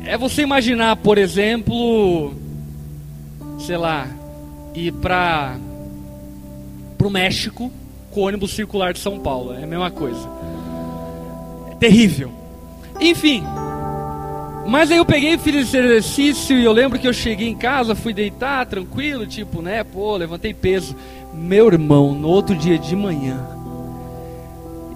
É 0.05 0.17
você 0.17 0.41
imaginar, 0.41 0.95
por 0.97 1.17
exemplo, 1.17 2.33
sei 3.59 3.77
lá, 3.77 4.07
ir 4.75 4.91
para 4.93 5.57
o 7.03 7.09
México 7.09 7.71
com 8.11 8.21
ônibus 8.21 8.51
circular 8.51 8.93
de 8.93 8.99
São 8.99 9.19
Paulo. 9.19 9.53
É 9.53 9.63
a 9.63 9.67
mesma 9.67 9.89
coisa. 9.89 10.29
Terrível. 11.83 12.31
Enfim. 12.97 13.43
Mas 14.65 14.89
aí 14.89 14.99
eu 14.99 15.05
peguei 15.05 15.37
fiz 15.37 15.53
esse 15.53 15.75
exercício 15.75 16.57
e 16.57 16.63
eu 16.63 16.71
lembro 16.71 16.97
que 16.97 17.05
eu 17.05 17.11
cheguei 17.11 17.49
em 17.49 17.57
casa, 17.57 17.93
fui 17.93 18.13
deitar 18.13 18.65
tranquilo, 18.65 19.27
tipo, 19.27 19.61
né, 19.61 19.83
pô, 19.83 20.15
levantei 20.15 20.53
peso. 20.53 20.95
Meu 21.33 21.67
irmão, 21.67 22.13
no 22.13 22.29
outro 22.29 22.55
dia 22.55 22.79
de 22.79 22.95
manhã, 22.95 23.37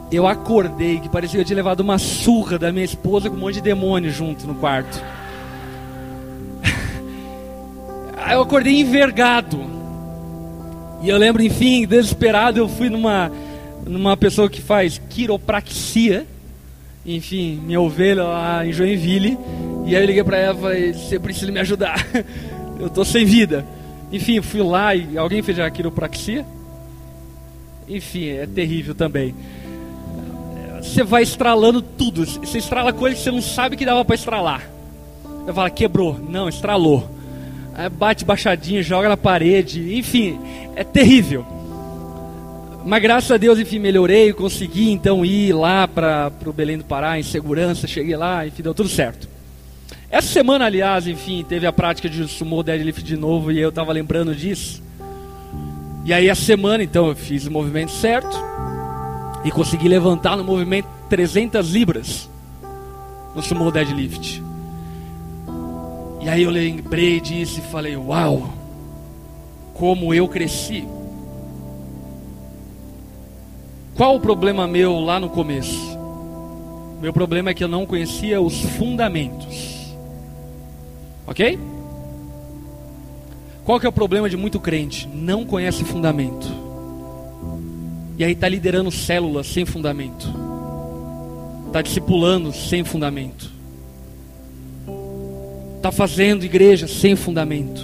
eu 0.09 0.25
acordei 0.25 1.01
que 1.01 1.09
parecia 1.09 1.37
que 1.37 1.41
eu 1.41 1.45
tinha 1.45 1.57
levado 1.57 1.81
uma 1.81 1.97
surra 1.97 2.57
da 2.57 2.71
minha 2.71 2.85
esposa 2.85 3.29
com 3.29 3.35
um 3.35 3.39
monte 3.39 3.55
de 3.55 3.63
demônio 3.63 4.09
junto 4.09 4.47
no 4.47 4.55
quarto. 4.55 5.03
Aí 8.15 8.31
eu 8.33 8.41
acordei 8.41 8.79
envergado. 8.79 9.59
E 11.01 11.09
eu 11.09 11.17
lembro, 11.17 11.43
enfim, 11.43 11.85
desesperado, 11.85 12.59
eu 12.59 12.69
fui 12.69 12.89
numa, 12.89 13.29
numa 13.85 14.15
pessoa 14.15 14.49
que 14.49 14.61
faz 14.61 15.01
quiropraxia 15.09 16.25
enfim, 17.07 17.59
minha 17.63 17.79
ovelha 17.79 18.23
lá 18.23 18.65
em 18.65 18.73
Joinville. 18.73 19.37
E 19.85 19.95
aí 19.95 20.03
eu 20.03 20.05
liguei 20.05 20.23
para 20.23 20.37
ela 20.37 20.77
e 20.77 20.93
Você 20.93 21.17
precisa 21.17 21.49
me 21.51 21.59
ajudar, 21.61 22.05
eu 22.79 22.89
tô 22.89 23.05
sem 23.05 23.25
vida. 23.25 23.65
Enfim, 24.11 24.41
fui 24.41 24.61
lá 24.61 24.93
e 24.93 25.17
alguém 25.17 25.41
fez 25.41 25.57
a 25.59 25.69
quiropraxia. 25.69 26.45
Enfim, 27.87 28.29
é 28.29 28.45
terrível 28.45 28.93
também. 28.93 29.33
Você 30.81 31.03
vai 31.03 31.23
estralando 31.23 31.81
tudo. 31.81 32.25
Você 32.25 32.57
estrala 32.57 32.93
coisas 32.93 33.19
que 33.19 33.23
você 33.23 33.31
não 33.31 33.41
sabe 33.41 33.75
que 33.75 33.85
dava 33.85 34.03
para 34.03 34.15
estralar. 34.15 34.69
Eu 35.45 35.53
falo, 35.53 35.71
quebrou. 35.71 36.19
Não, 36.19 36.47
estralou. 36.49 37.09
Aí 37.73 37.89
bate 37.89 38.25
baixadinho, 38.25 38.83
joga 38.83 39.09
na 39.09 39.17
parede. 39.17 39.97
Enfim, 39.97 40.39
é 40.75 40.83
terrível. 40.83 41.45
Mas 42.87 43.01
graças 43.01 43.29
a 43.29 43.35
Deus, 43.35 43.59
enfim, 43.59 43.79
melhorei, 43.79 44.31
consegui 44.31 44.91
então 44.91 45.25
ir 45.25 45.51
lá 45.51 45.85
para 45.85 46.31
o 46.45 46.53
Belém 46.53 46.77
do 46.77 46.85
Pará 46.85 47.19
em 47.19 47.23
segurança, 47.23 47.85
cheguei 47.85 48.15
lá, 48.15 48.47
enfim, 48.47 48.63
deu 48.63 48.73
tudo 48.73 48.87
certo. 48.87 49.27
Essa 50.09 50.29
semana, 50.29 50.63
aliás, 50.63 51.05
enfim, 51.05 51.43
teve 51.43 51.67
a 51.67 51.73
prática 51.73 52.07
de 52.07 52.25
sumo 52.29 52.63
deadlift 52.63 53.03
de 53.03 53.17
novo 53.17 53.51
e 53.51 53.59
eu 53.59 53.67
estava 53.67 53.91
lembrando 53.91 54.33
disso. 54.33 54.81
E 56.05 56.13
aí 56.13 56.29
a 56.29 56.35
semana, 56.35 56.81
então, 56.81 57.09
eu 57.09 57.15
fiz 57.15 57.45
o 57.45 57.51
movimento 57.51 57.91
certo 57.91 58.39
e 59.43 59.51
consegui 59.51 59.89
levantar 59.89 60.37
no 60.37 60.43
movimento 60.45 60.87
300 61.09 61.69
libras 61.69 62.29
no 63.35 63.41
sumo 63.43 63.69
deadlift. 63.69 64.41
E 66.21 66.29
aí 66.29 66.43
eu 66.43 66.49
lembrei 66.49 67.19
disso 67.19 67.59
e 67.59 67.69
falei, 67.69 67.97
uau, 67.97 68.53
como 69.73 70.13
eu 70.13 70.25
cresci. 70.29 70.87
Qual 73.97 74.15
o 74.15 74.19
problema 74.19 74.67
meu 74.67 74.99
lá 74.99 75.19
no 75.19 75.27
começo? 75.27 75.97
Meu 77.01 77.11
problema 77.11 77.49
é 77.49 77.53
que 77.55 77.63
eu 77.63 77.67
não 77.67 77.83
conhecia 77.83 78.39
os 78.39 78.61
fundamentos. 78.61 79.91
Ok? 81.25 81.57
Qual 83.65 83.79
que 83.79 83.87
é 83.87 83.89
o 83.89 83.91
problema 83.91 84.29
de 84.29 84.37
muito 84.37 84.59
crente? 84.59 85.09
Não 85.11 85.43
conhece 85.43 85.83
fundamento. 85.83 86.47
E 88.19 88.23
aí 88.23 88.33
está 88.33 88.47
liderando 88.47 88.91
células 88.91 89.47
sem 89.47 89.65
fundamento. 89.65 90.27
Está 91.65 91.81
discipulando 91.81 92.53
sem 92.53 92.83
fundamento. 92.83 93.49
Está 95.77 95.91
fazendo 95.91 96.45
igreja 96.45 96.87
sem 96.87 97.15
fundamento. 97.15 97.81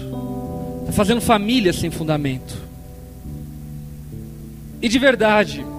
Está 0.82 0.92
fazendo 0.92 1.22
família 1.22 1.74
sem 1.74 1.90
fundamento. 1.90 2.56
E 4.80 4.88
de 4.88 5.00
verdade, 5.00 5.73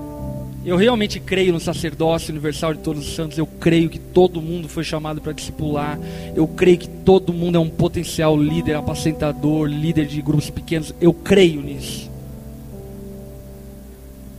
eu 0.64 0.76
realmente 0.78 1.20
creio 1.20 1.52
no 1.52 1.60
sacerdócio 1.60 2.30
universal 2.30 2.72
de 2.72 2.80
todos 2.80 3.06
os 3.06 3.14
santos. 3.14 3.36
Eu 3.36 3.46
creio 3.46 3.90
que 3.90 3.98
todo 3.98 4.40
mundo 4.40 4.66
foi 4.66 4.82
chamado 4.82 5.20
para 5.20 5.32
discipular. 5.32 5.98
Eu 6.34 6.48
creio 6.48 6.78
que 6.78 6.88
todo 6.88 7.34
mundo 7.34 7.56
é 7.56 7.60
um 7.60 7.68
potencial 7.68 8.34
líder, 8.34 8.74
apacentador, 8.76 9.68
líder 9.68 10.06
de 10.06 10.22
grupos 10.22 10.48
pequenos. 10.48 10.94
Eu 11.00 11.12
creio 11.12 11.60
nisso. 11.60 12.10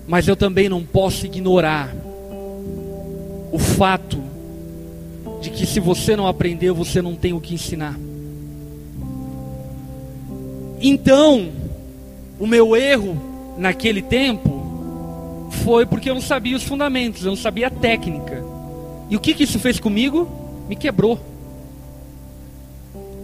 Mas 0.08 0.28
eu 0.28 0.36
também 0.36 0.68
não 0.68 0.84
posso 0.84 1.28
ignorar 1.28 1.96
o 3.52 3.60
fato 3.60 4.18
de 5.42 5.52
que 5.52 5.66
se 5.68 5.80
você 5.80 6.16
não 6.16 6.28
aprendeu, 6.28 6.74
você 6.74 7.04
não 7.04 7.16
tem 7.16 7.34
o 7.34 7.40
que 7.40 7.54
ensinar. 7.54 7.98
Então, 10.82 11.50
o 12.40 12.48
meu 12.48 12.76
erro 12.76 13.16
naquele 13.58 14.02
tempo 14.02 14.65
foi 15.64 15.86
porque 15.86 16.10
eu 16.10 16.16
não 16.16 16.22
sabia 16.22 16.56
os 16.56 16.64
fundamentos, 16.64 17.24
eu 17.24 17.32
não 17.32 17.38
sabia 17.38 17.68
a 17.68 17.72
técnica. 17.72 18.44
E 19.10 19.16
o 19.16 19.20
que, 19.20 19.34
que 19.34 19.44
isso 19.44 19.60
fez 19.60 19.80
comigo? 19.80 20.30
Me 20.68 20.76
quebrou. 20.76 21.20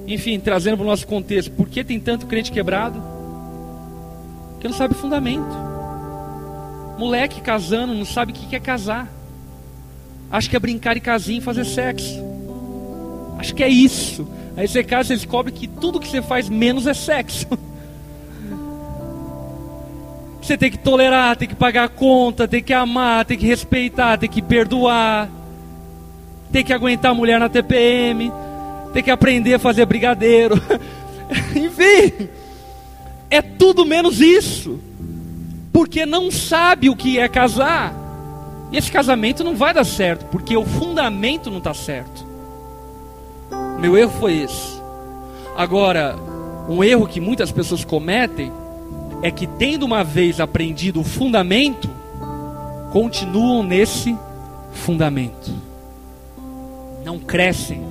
Enfim, 0.08 0.40
trazendo 0.40 0.78
para 0.78 0.84
o 0.84 0.88
nosso 0.88 1.08
contexto, 1.08 1.52
por 1.52 1.70
que 1.70 1.84
tem 1.84 2.00
tanto 2.00 2.26
crente 2.26 2.52
quebrado? 2.52 3.02
Porque 4.54 4.68
não 4.68 4.76
sabe 4.76 4.94
fundamento. 4.94 5.56
Moleque 6.98 7.42
casando, 7.42 7.94
não 7.94 8.06
sabe 8.06 8.32
o 8.32 8.36
que 8.36 8.56
é 8.56 8.60
casar. 8.60 9.12
Acha 10.30 10.50
que 10.50 10.56
é 10.56 10.60
brincar 10.60 10.94
de 10.94 11.00
casinha 11.00 11.40
e 11.40 11.42
fazer 11.42 11.66
sexo. 11.66 12.24
Acho 13.38 13.56
que 13.56 13.64
é 13.64 13.70
isso. 13.70 14.28
Aí 14.56 14.68
você 14.68 14.84
casa, 14.84 15.08
você 15.08 15.16
descobre 15.16 15.52
que 15.52 15.68
tudo 15.68 16.00
que 16.00 16.08
você 16.08 16.22
faz 16.22 16.48
menos 16.48 16.86
é 16.88 16.94
sexo. 16.94 17.48
Você 20.42 20.58
tem 20.58 20.72
que 20.72 20.80
tolerar, 20.80 21.36
tem 21.38 21.48
que 21.48 21.56
pagar 21.56 21.84
a 21.84 21.90
conta, 21.90 22.48
tem 22.48 22.64
que 22.64 22.74
amar, 22.74 23.26
tem 23.26 23.38
que 23.38 23.46
respeitar, 23.46 24.18
tem 24.18 24.28
que 24.28 24.42
perdoar, 24.42 25.30
tem 26.52 26.64
que 26.64 26.74
aguentar 26.74 27.12
a 27.12 27.16
mulher 27.16 27.40
na 27.40 27.48
TPM, 27.48 28.32
tem 28.92 29.04
que 29.04 29.12
aprender 29.12 29.54
a 29.54 29.60
fazer 29.60 29.86
brigadeiro. 29.86 30.56
Enfim, 31.56 32.28
é 33.30 33.42
tudo 33.42 33.86
menos 33.86 34.20
isso. 34.20 34.80
Porque 35.72 36.06
não 36.06 36.32
sabe 36.32 36.90
o 36.90 36.96
que 36.96 37.20
é 37.20 37.30
casar. 37.30 37.94
E 38.72 38.78
esse 38.78 38.92
casamento 38.92 39.44
não 39.44 39.56
vai 39.56 39.74
dar 39.74 39.84
certo, 39.84 40.26
porque 40.26 40.58
o 40.58 40.66
fundamento 40.66 41.52
não 41.52 41.60
está 41.60 41.74
certo. 41.74 42.26
Meu 43.80 43.98
erro 43.98 44.12
foi 44.20 44.38
esse. 44.40 44.82
Agora, 45.56 46.16
um 46.68 46.84
erro 46.84 47.08
que 47.08 47.20
muitas 47.20 47.52
pessoas 47.52 47.84
cometem 47.86 48.52
é 49.22 49.30
que, 49.30 49.46
tendo 49.46 49.86
uma 49.86 50.04
vez 50.04 50.40
aprendido 50.40 51.02
o 51.02 51.04
fundamento, 51.04 51.90
continuam 52.92 53.64
nesse 53.64 54.16
fundamento. 54.74 55.54
Não 57.06 57.20
crescem 57.20 57.82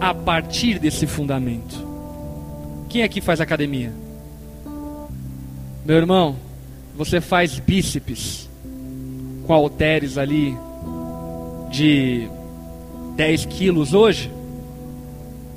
a 0.00 0.14
partir 0.14 0.78
desse 0.78 1.06
fundamento. 1.06 1.86
Quem 2.88 3.02
aqui 3.02 3.20
faz 3.20 3.40
academia? 3.40 3.92
Meu 5.84 5.96
irmão, 5.96 6.36
você 6.96 7.20
faz 7.20 7.58
bíceps 7.58 8.48
com 9.46 9.54
halteres 9.54 10.18
ali 10.18 10.56
de 11.70 12.28
10 13.16 13.46
quilos 13.46 13.94
hoje? 13.94 14.30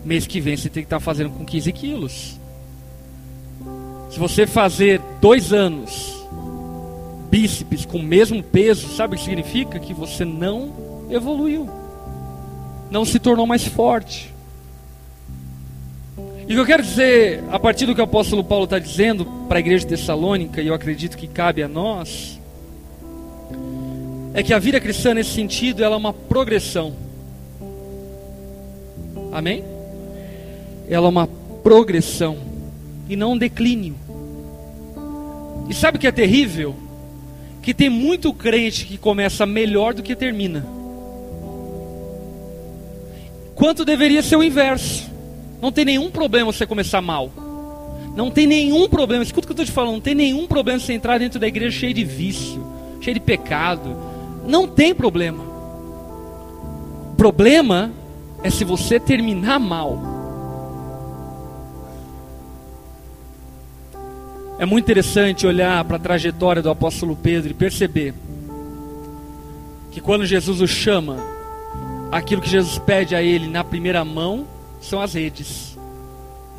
Mês 0.06 0.28
que 0.28 0.40
vem 0.40 0.56
você 0.56 0.70
tem 0.70 0.84
que 0.84 0.88
estar 0.88 1.00
fazendo 1.00 1.32
com 1.32 1.44
15 1.46 1.72
quilos. 1.72 2.40
Se 4.14 4.20
você 4.20 4.46
fazer 4.46 5.02
dois 5.20 5.52
anos 5.52 6.24
bíceps 7.32 7.84
com 7.84 7.98
o 7.98 8.04
mesmo 8.04 8.44
peso, 8.44 8.88
sabe 8.90 9.16
o 9.16 9.18
que 9.18 9.24
significa? 9.24 9.80
Que 9.80 9.92
você 9.92 10.24
não 10.24 10.72
evoluiu, 11.10 11.68
não 12.92 13.06
se 13.06 13.18
tornou 13.18 13.48
mais 13.48 13.66
forte. 13.66 14.32
E 16.16 16.44
o 16.44 16.48
que 16.48 16.60
eu 16.60 16.66
quero 16.66 16.84
dizer, 16.84 17.44
a 17.50 17.58
partir 17.58 17.88
do 17.88 17.96
que 17.96 18.02
o 18.02 18.04
apóstolo 18.04 18.44
Paulo 18.44 18.66
está 18.66 18.78
dizendo 18.78 19.26
para 19.48 19.58
a 19.58 19.60
igreja 19.60 19.84
de 19.84 19.96
Tessalônica, 19.96 20.62
e 20.62 20.68
eu 20.68 20.76
acredito 20.76 21.18
que 21.18 21.26
cabe 21.26 21.64
a 21.64 21.68
nós, 21.68 22.40
é 24.36 24.44
que 24.44 24.54
a 24.54 24.60
vida 24.60 24.80
cristã 24.80 25.16
nesse 25.16 25.32
sentido 25.32 25.84
ela 25.84 25.96
é 25.96 25.98
uma 25.98 26.14
progressão. 26.14 26.94
Amém? 29.32 29.64
Ela 30.88 31.08
é 31.08 31.10
uma 31.10 31.26
progressão 31.64 32.54
e 33.10 33.16
não 33.16 33.32
um 33.34 33.38
declínio. 33.38 34.03
E 35.70 35.74
sabe 35.74 35.98
o 35.98 36.00
que 36.00 36.08
é 36.08 36.12
terrível? 36.12 36.76
Que 37.62 37.74
tem 37.74 37.90
muito 37.90 38.34
crente 38.34 38.86
que 38.86 38.98
começa 38.98 39.46
melhor 39.46 39.94
do 39.94 40.04
que 40.04 40.16
termina. 40.16 40.66
quanto 43.56 43.86
deveria 43.86 44.22
ser 44.22 44.36
o 44.36 44.44
inverso. 44.44 45.10
Não 45.62 45.72
tem 45.72 45.86
nenhum 45.86 46.12
problema 46.12 46.52
você 46.52 46.66
começar 46.66 47.02
mal. 47.02 47.32
Não 48.16 48.30
tem 48.30 48.46
nenhum 48.46 48.88
problema, 48.88 49.24
escuta 49.24 49.46
o 49.46 49.48
que 49.48 49.52
eu 49.52 49.64
estou 49.64 49.66
te 49.66 49.72
falando, 49.72 49.94
não 49.94 50.02
tem 50.02 50.14
nenhum 50.14 50.46
problema 50.46 50.80
você 50.80 50.94
entrar 50.94 51.18
dentro 51.18 51.40
da 51.40 51.48
igreja 51.48 51.80
cheio 51.80 51.94
de 51.94 52.04
vício, 52.04 52.64
cheio 53.02 53.16
de 53.16 53.20
pecado. 53.20 53.96
Não 54.46 54.68
tem 54.68 54.94
problema. 54.94 55.44
Problema 57.18 57.92
é 58.44 58.50
se 58.50 58.64
você 58.64 59.00
terminar 59.00 59.60
mal. 59.60 60.13
É 64.60 64.66
muito 64.66 64.86
interessante 64.86 65.48
olhar 65.48 65.84
para 65.86 65.98
a 65.98 66.00
trajetória 66.00 66.62
do 66.62 66.70
apóstolo 66.70 67.16
Pedro 67.16 67.52
e 67.52 67.54
perceber 67.54 68.14
que 69.92 70.00
quando 70.00 70.26
Jesus 70.26 70.62
o 70.62 70.68
chama, 70.68 71.18
aquilo 72.12 72.42
que 72.42 72.50
Jesus 72.50 72.78
pede 72.78 73.16
a 73.16 73.22
ele 73.22 73.48
na 73.48 73.64
primeira 73.64 74.06
mão 74.06 74.46
são 74.80 75.02
as 75.02 75.14
redes. 75.14 75.78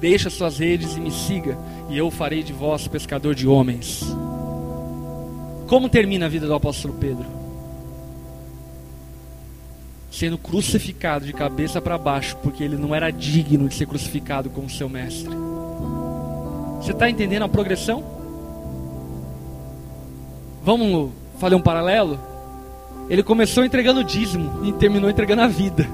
Deixa 0.00 0.28
suas 0.28 0.58
redes 0.58 0.96
e 0.96 1.00
me 1.00 1.10
siga, 1.10 1.56
e 1.88 1.96
eu 1.96 2.10
farei 2.10 2.42
de 2.42 2.52
vós 2.52 2.88
pescador 2.88 3.34
de 3.34 3.46
homens. 3.46 4.02
Como 5.66 5.88
termina 5.88 6.26
a 6.26 6.28
vida 6.28 6.46
do 6.46 6.54
apóstolo 6.54 6.94
Pedro? 6.94 7.24
Sendo 10.10 10.36
crucificado 10.36 11.24
de 11.24 11.32
cabeça 11.32 11.80
para 11.80 11.96
baixo, 11.96 12.36
porque 12.42 12.62
ele 12.62 12.76
não 12.76 12.94
era 12.94 13.10
digno 13.10 13.68
de 13.68 13.74
ser 13.74 13.86
crucificado 13.86 14.50
como 14.50 14.68
seu 14.68 14.88
mestre. 14.88 15.34
Você 16.84 16.92
está 16.92 17.08
entendendo 17.08 17.44
a 17.44 17.48
progressão? 17.48 18.04
Vamos 20.62 21.12
fazer 21.38 21.54
um 21.54 21.60
paralelo? 21.62 22.20
Ele 23.08 23.22
começou 23.22 23.64
entregando 23.64 24.04
dízimo 24.04 24.66
e 24.66 24.72
terminou 24.74 25.08
entregando 25.08 25.40
a 25.40 25.46
vida. 25.46 25.88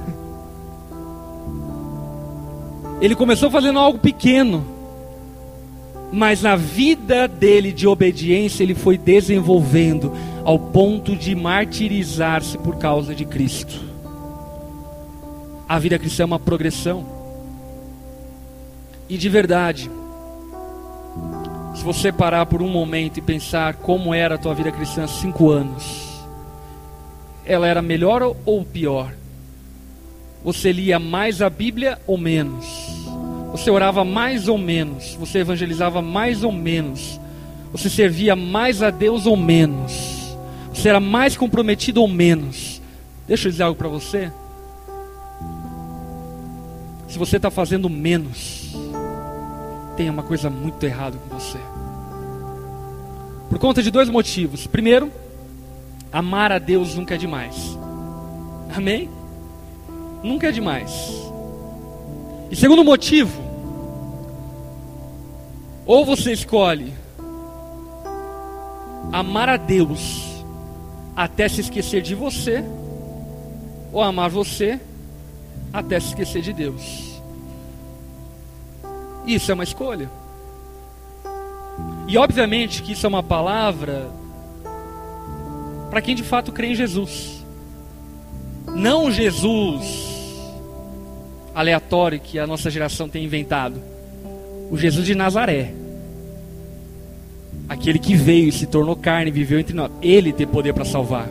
Ele 3.00 3.14
começou 3.14 3.52
fazendo 3.52 3.78
algo 3.78 4.00
pequeno, 4.00 4.66
mas 6.10 6.42
na 6.42 6.56
vida 6.56 7.28
dele 7.28 7.70
de 7.70 7.86
obediência 7.86 8.64
ele 8.64 8.74
foi 8.74 8.98
desenvolvendo 8.98 10.12
ao 10.44 10.58
ponto 10.58 11.14
de 11.14 11.36
martirizar-se 11.36 12.58
por 12.58 12.78
causa 12.78 13.14
de 13.14 13.24
Cristo. 13.24 13.80
A 15.68 15.78
vida 15.78 15.96
cristã 16.00 16.24
é 16.24 16.26
uma 16.26 16.40
progressão. 16.40 17.06
E 19.08 19.16
de 19.16 19.28
verdade, 19.28 19.88
se 21.74 21.84
você 21.84 22.12
parar 22.12 22.46
por 22.46 22.62
um 22.62 22.68
momento 22.68 23.18
e 23.18 23.22
pensar 23.22 23.74
como 23.74 24.12
era 24.12 24.34
a 24.34 24.38
tua 24.38 24.54
vida 24.54 24.72
cristã 24.72 25.04
há 25.04 25.08
cinco 25.08 25.50
anos, 25.50 26.10
ela 27.44 27.66
era 27.66 27.80
melhor 27.80 28.34
ou 28.44 28.64
pior? 28.64 29.14
Você 30.44 30.72
lia 30.72 30.98
mais 30.98 31.42
a 31.42 31.50
Bíblia 31.50 31.98
ou 32.06 32.16
menos? 32.16 32.66
Você 33.52 33.70
orava 33.70 34.04
mais 34.04 34.48
ou 34.48 34.56
menos? 34.56 35.14
Você 35.16 35.40
evangelizava 35.40 36.00
mais 36.00 36.44
ou 36.44 36.52
menos? 36.52 37.20
Você 37.72 37.90
servia 37.90 38.34
mais 38.34 38.82
a 38.82 38.90
Deus 38.90 39.26
ou 39.26 39.36
menos? 39.36 40.36
Você 40.72 40.88
era 40.88 41.00
mais 41.00 41.36
comprometido 41.36 42.00
ou 42.00 42.08
menos? 42.08 42.80
Deixa 43.26 43.48
eu 43.48 43.52
dizer 43.52 43.64
algo 43.64 43.76
para 43.76 43.88
você. 43.88 44.32
Se 47.08 47.18
você 47.18 47.36
está 47.36 47.50
fazendo 47.50 47.90
menos, 47.90 48.59
tem 50.00 50.08
uma 50.08 50.22
coisa 50.22 50.48
muito 50.48 50.82
errada 50.86 51.18
com 51.18 51.38
você. 51.38 51.58
Por 53.50 53.58
conta 53.58 53.82
de 53.82 53.90
dois 53.90 54.08
motivos. 54.08 54.66
Primeiro, 54.66 55.12
Amar 56.10 56.50
a 56.50 56.58
Deus 56.58 56.94
nunca 56.94 57.16
é 57.16 57.18
demais. 57.18 57.78
Amém? 58.74 59.10
Nunca 60.22 60.48
é 60.48 60.52
demais. 60.52 60.90
E 62.50 62.56
segundo 62.56 62.82
motivo, 62.82 63.42
ou 65.84 66.06
você 66.06 66.32
escolhe 66.32 66.94
amar 69.12 69.50
a 69.50 69.58
Deus 69.58 70.42
até 71.14 71.46
se 71.46 71.60
esquecer 71.60 72.00
de 72.00 72.14
você, 72.14 72.64
ou 73.92 74.00
amar 74.00 74.30
você 74.30 74.80
até 75.70 76.00
se 76.00 76.06
esquecer 76.08 76.40
de 76.40 76.54
Deus. 76.54 77.09
Isso 79.34 79.50
é 79.50 79.54
uma 79.54 79.64
escolha. 79.64 80.10
E 82.08 82.18
obviamente 82.18 82.82
que 82.82 82.92
isso 82.92 83.06
é 83.06 83.08
uma 83.08 83.22
palavra 83.22 84.10
para 85.88 86.02
quem 86.02 86.16
de 86.16 86.24
fato 86.24 86.50
crê 86.50 86.68
em 86.68 86.74
Jesus. 86.74 87.44
Não 88.74 89.10
Jesus 89.10 90.10
aleatório 91.54 92.18
que 92.18 92.38
a 92.38 92.46
nossa 92.46 92.70
geração 92.70 93.08
tem 93.08 93.24
inventado. 93.24 93.80
O 94.70 94.76
Jesus 94.76 95.06
de 95.06 95.14
Nazaré. 95.14 95.72
Aquele 97.68 98.00
que 98.00 98.16
veio 98.16 98.48
e 98.48 98.52
se 98.52 98.66
tornou 98.66 98.96
carne, 98.96 99.30
viveu 99.30 99.60
entre 99.60 99.74
nós. 99.74 99.92
Ele 100.02 100.32
tem 100.32 100.46
poder 100.46 100.72
para 100.72 100.84
salvar. 100.84 101.28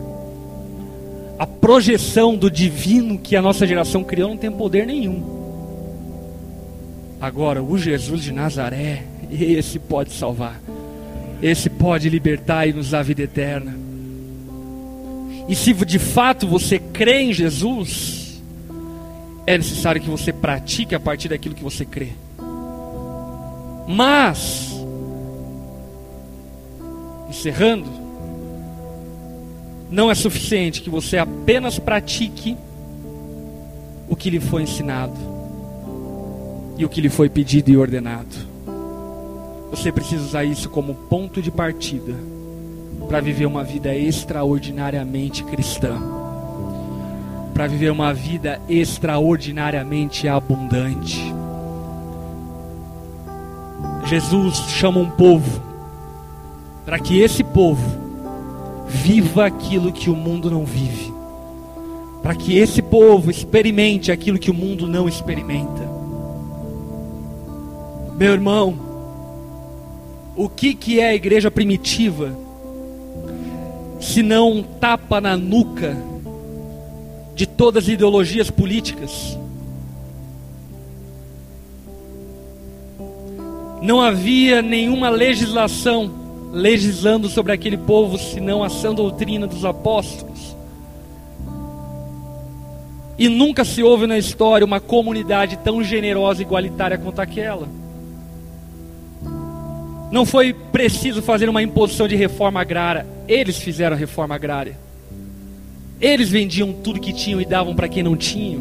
A 1.37 1.45
projeção 1.45 2.35
do 2.35 2.49
divino 2.49 3.17
que 3.17 3.35
a 3.35 3.41
nossa 3.41 3.67
geração 3.67 4.03
criou 4.03 4.29
não 4.29 4.37
tem 4.37 4.51
poder 4.51 4.85
nenhum. 4.85 5.38
Agora, 7.21 7.61
o 7.61 7.77
Jesus 7.77 8.23
de 8.23 8.31
Nazaré, 8.31 9.03
esse 9.29 9.77
pode 9.77 10.13
salvar. 10.13 10.59
Esse 11.41 11.69
pode 11.69 12.09
libertar 12.09 12.65
e 12.67 12.73
nos 12.73 12.91
dar 12.91 13.03
vida 13.03 13.23
eterna. 13.23 13.77
E 15.47 15.55
se 15.55 15.73
de 15.73 15.99
fato 15.99 16.47
você 16.47 16.79
crê 16.79 17.23
em 17.23 17.33
Jesus, 17.33 18.41
é 19.45 19.57
necessário 19.57 19.99
que 19.99 20.09
você 20.09 20.31
pratique 20.31 20.95
a 20.95 20.99
partir 20.99 21.27
daquilo 21.27 21.55
que 21.55 21.63
você 21.63 21.83
crê. 21.83 22.09
Mas, 23.85 24.71
encerrando, 27.29 27.89
não 29.89 30.09
é 30.09 30.15
suficiente 30.15 30.81
que 30.81 30.89
você 30.89 31.17
apenas 31.17 31.79
pratique 31.79 32.55
o 34.07 34.15
que 34.15 34.29
lhe 34.29 34.39
foi 34.39 34.63
ensinado 34.63 35.38
e 36.79 36.85
o 36.85 36.89
que 36.89 37.01
lhe 37.01 37.09
foi 37.09 37.29
pedido 37.29 37.69
e 37.69 37.77
ordenado. 37.77 38.47
Você 39.69 39.91
precisa 39.91 40.23
usar 40.23 40.45
isso 40.45 40.69
como 40.69 40.95
ponto 40.95 41.41
de 41.41 41.51
partida 41.51 42.15
para 43.07 43.19
viver 43.19 43.45
uma 43.45 43.65
vida 43.65 43.93
extraordinariamente 43.93 45.43
cristã, 45.43 46.01
para 47.53 47.67
viver 47.67 47.91
uma 47.91 48.13
vida 48.13 48.61
extraordinariamente 48.69 50.25
abundante. 50.29 51.21
Jesus 54.05 54.55
chama 54.69 55.01
um 55.01 55.09
povo 55.09 55.61
para 56.85 56.97
que 56.97 57.19
esse 57.19 57.43
povo 57.43 57.99
viva 58.87 59.45
aquilo 59.45 59.91
que 59.91 60.09
o 60.09 60.15
mundo 60.15 60.49
não 60.49 60.63
vive, 60.63 61.13
para 62.23 62.33
que 62.35 62.57
esse 62.57 62.81
povo 62.81 63.29
experimente 63.29 64.13
aquilo 64.13 64.39
que 64.39 64.49
o 64.49 64.53
mundo 64.53 64.87
não 64.87 65.09
experimenta. 65.09 65.88
Meu 68.19 68.33
irmão, 68.33 68.77
o 70.35 70.47
que, 70.47 70.75
que 70.75 70.99
é 70.99 71.07
a 71.07 71.15
igreja 71.15 71.49
primitiva? 71.49 72.49
se 73.99 74.23
não 74.23 74.51
um 74.53 74.63
tapa 74.63 75.19
na 75.19 75.35
nuca 75.35 75.95
de 77.35 77.45
todas 77.45 77.83
as 77.83 77.89
ideologias 77.89 78.49
políticas. 78.49 79.37
Não 83.81 84.01
havia 84.01 84.61
nenhuma 84.61 85.09
legislação 85.09 86.11
legislando 86.51 87.29
sobre 87.29 87.51
aquele 87.51 87.77
povo 87.77 88.17
senão 88.17 88.63
a 88.63 88.69
sã 88.69 88.93
doutrina 88.93 89.45
dos 89.45 89.63
apóstolos. 89.63 90.55
E 93.17 93.27
nunca 93.27 93.65
se 93.65 93.83
houve 93.83 94.07
na 94.07 94.17
história 94.17 94.65
uma 94.65 94.79
comunidade 94.79 95.57
tão 95.57 95.83
generosa 95.83 96.41
e 96.41 96.45
igualitária 96.45 96.97
quanto 96.97 97.19
aquela. 97.19 97.67
Não 100.11 100.25
foi 100.25 100.53
preciso 100.53 101.21
fazer 101.21 101.47
uma 101.49 101.61
imposição 101.61 102.07
de 102.07 102.15
reforma 102.15 102.59
agrária. 102.61 103.05
Eles 103.27 103.57
fizeram 103.57 103.95
a 103.95 103.99
reforma 103.99 104.35
agrária. 104.35 104.77
Eles 106.01 106.29
vendiam 106.29 106.73
tudo 106.73 106.99
que 106.99 107.13
tinham 107.13 107.39
e 107.39 107.45
davam 107.45 107.75
para 107.75 107.87
quem 107.87 108.01
não 108.01 108.15
tinha. 108.15 108.59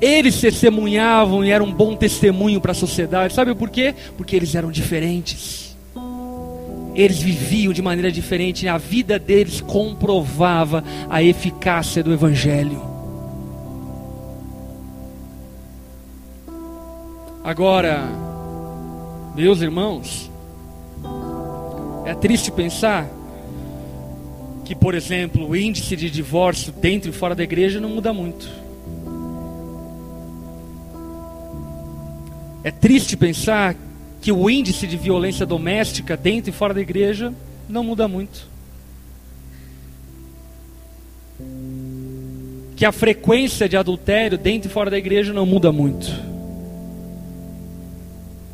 Eles 0.00 0.38
testemunhavam 0.38 1.44
e 1.44 1.50
eram 1.50 1.66
um 1.66 1.72
bom 1.72 1.96
testemunho 1.96 2.60
para 2.60 2.72
a 2.72 2.74
sociedade. 2.74 3.32
Sabe 3.32 3.54
por 3.54 3.70
quê? 3.70 3.94
Porque 4.16 4.36
eles 4.36 4.54
eram 4.54 4.70
diferentes. 4.70 5.74
Eles 6.94 7.20
viviam 7.20 7.72
de 7.72 7.80
maneira 7.80 8.12
diferente. 8.12 8.66
E 8.66 8.68
a 8.68 8.76
vida 8.76 9.18
deles 9.18 9.60
comprovava 9.62 10.84
a 11.08 11.22
eficácia 11.22 12.02
do 12.02 12.12
Evangelho. 12.12 12.93
Agora, 17.44 18.08
meus 19.34 19.60
irmãos, 19.60 20.30
é 22.06 22.14
triste 22.14 22.50
pensar 22.50 23.06
que, 24.64 24.74
por 24.74 24.94
exemplo, 24.94 25.50
o 25.50 25.54
índice 25.54 25.94
de 25.94 26.08
divórcio 26.08 26.72
dentro 26.72 27.10
e 27.10 27.12
fora 27.12 27.34
da 27.34 27.42
igreja 27.42 27.78
não 27.82 27.90
muda 27.90 28.14
muito. 28.14 28.48
É 32.64 32.70
triste 32.70 33.14
pensar 33.14 33.76
que 34.22 34.32
o 34.32 34.48
índice 34.48 34.86
de 34.86 34.96
violência 34.96 35.44
doméstica 35.44 36.16
dentro 36.16 36.48
e 36.48 36.52
fora 36.52 36.72
da 36.72 36.80
igreja 36.80 37.30
não 37.68 37.84
muda 37.84 38.08
muito. 38.08 38.48
Que 42.74 42.86
a 42.86 42.90
frequência 42.90 43.68
de 43.68 43.76
adultério 43.76 44.38
dentro 44.38 44.70
e 44.70 44.72
fora 44.72 44.90
da 44.90 44.96
igreja 44.96 45.30
não 45.34 45.44
muda 45.44 45.70
muito. 45.70 46.32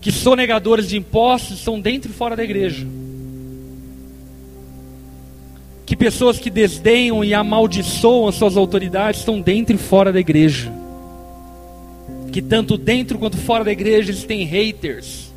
Que 0.01 0.11
sonegadores 0.11 0.89
de 0.89 0.97
impostos 0.97 1.59
estão 1.59 1.81
dentro 1.81 2.11
e 2.11 2.15
fora 2.15 2.37
da 2.37 2.45
igreja. 2.45 2.87
Que 5.85 5.97
pessoas 5.97 6.39
que 6.39 6.51
desdenham 6.51 7.25
e 7.25 7.35
amaldiçoam 7.35 8.29
as 8.29 8.37
suas 8.37 8.57
autoridades 8.57 9.21
estão 9.21 9.41
dentro 9.41 9.75
e 9.75 9.79
fora 9.79 10.13
da 10.13 10.21
igreja. 10.21 10.73
Que 12.33 12.41
tanto 12.41 12.79
dentro 12.79 13.19
quanto 13.19 13.37
fora 13.37 13.65
da 13.65 13.73
igreja 13.73 14.11
eles 14.11 14.25
têm 14.25 14.45
haters 14.45 15.31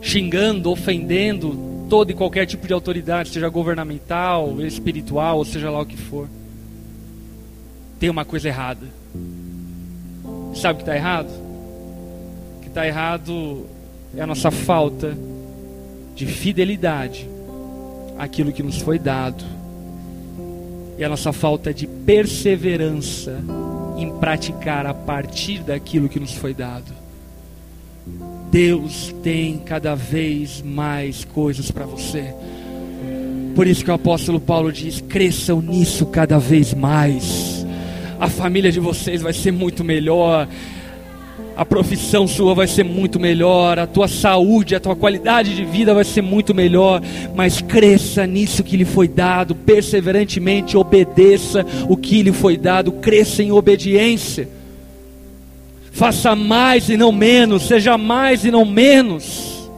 xingando, 0.00 0.70
ofendendo 0.70 1.86
todo 1.88 2.10
e 2.10 2.14
qualquer 2.14 2.46
tipo 2.46 2.66
de 2.66 2.72
autoridade, 2.72 3.30
seja 3.30 3.48
governamental, 3.48 4.60
espiritual, 4.62 5.38
ou 5.38 5.44
seja 5.44 5.70
lá 5.70 5.80
o 5.80 5.86
que 5.86 5.96
for. 5.96 6.28
Tem 7.98 8.08
uma 8.08 8.24
coisa 8.24 8.48
errada. 8.48 8.86
Sabe 10.54 10.74
o 10.74 10.76
que 10.76 10.82
está 10.82 10.96
errado? 10.96 11.28
Está 12.70 12.86
errado 12.86 13.66
é 14.16 14.20
a 14.22 14.26
nossa 14.28 14.48
falta 14.48 15.18
de 16.14 16.24
fidelidade 16.24 17.28
àquilo 18.16 18.52
que 18.52 18.62
nos 18.62 18.78
foi 18.78 18.96
dado. 18.96 19.44
E 20.96 21.02
a 21.02 21.08
nossa 21.08 21.32
falta 21.32 21.74
de 21.74 21.88
perseverança 21.88 23.42
em 23.96 24.12
praticar 24.18 24.86
a 24.86 24.94
partir 24.94 25.64
daquilo 25.64 26.08
que 26.08 26.20
nos 26.20 26.32
foi 26.32 26.54
dado. 26.54 26.92
Deus 28.52 29.12
tem 29.20 29.58
cada 29.58 29.96
vez 29.96 30.62
mais 30.62 31.24
coisas 31.24 31.72
para 31.72 31.86
você. 31.86 32.32
Por 33.56 33.66
isso 33.66 33.84
que 33.84 33.90
o 33.90 33.94
apóstolo 33.94 34.38
Paulo 34.38 34.72
diz: 34.72 35.00
cresçam 35.00 35.60
nisso 35.60 36.06
cada 36.06 36.38
vez 36.38 36.72
mais. 36.72 37.66
A 38.20 38.28
família 38.28 38.70
de 38.70 38.78
vocês 38.78 39.22
vai 39.22 39.32
ser 39.32 39.50
muito 39.50 39.82
melhor. 39.82 40.46
A 41.60 41.64
profissão 41.66 42.26
sua 42.26 42.54
vai 42.54 42.66
ser 42.66 42.84
muito 42.84 43.20
melhor, 43.20 43.78
a 43.78 43.86
tua 43.86 44.08
saúde, 44.08 44.74
a 44.74 44.80
tua 44.80 44.96
qualidade 44.96 45.54
de 45.54 45.62
vida 45.62 45.92
vai 45.92 46.04
ser 46.04 46.22
muito 46.22 46.54
melhor, 46.54 47.02
mas 47.34 47.60
cresça 47.60 48.26
nisso 48.26 48.64
que 48.64 48.78
lhe 48.78 48.86
foi 48.86 49.06
dado, 49.06 49.54
perseverantemente 49.54 50.74
obedeça 50.74 51.66
o 51.86 51.98
que 51.98 52.22
lhe 52.22 52.32
foi 52.32 52.56
dado, 52.56 52.92
cresça 52.92 53.42
em 53.42 53.52
obediência. 53.52 54.48
Faça 55.92 56.34
mais 56.34 56.88
e 56.88 56.96
não 56.96 57.12
menos, 57.12 57.64
seja 57.68 57.98
mais 57.98 58.42
e 58.46 58.50
não 58.50 58.64
menos. 58.64 59.68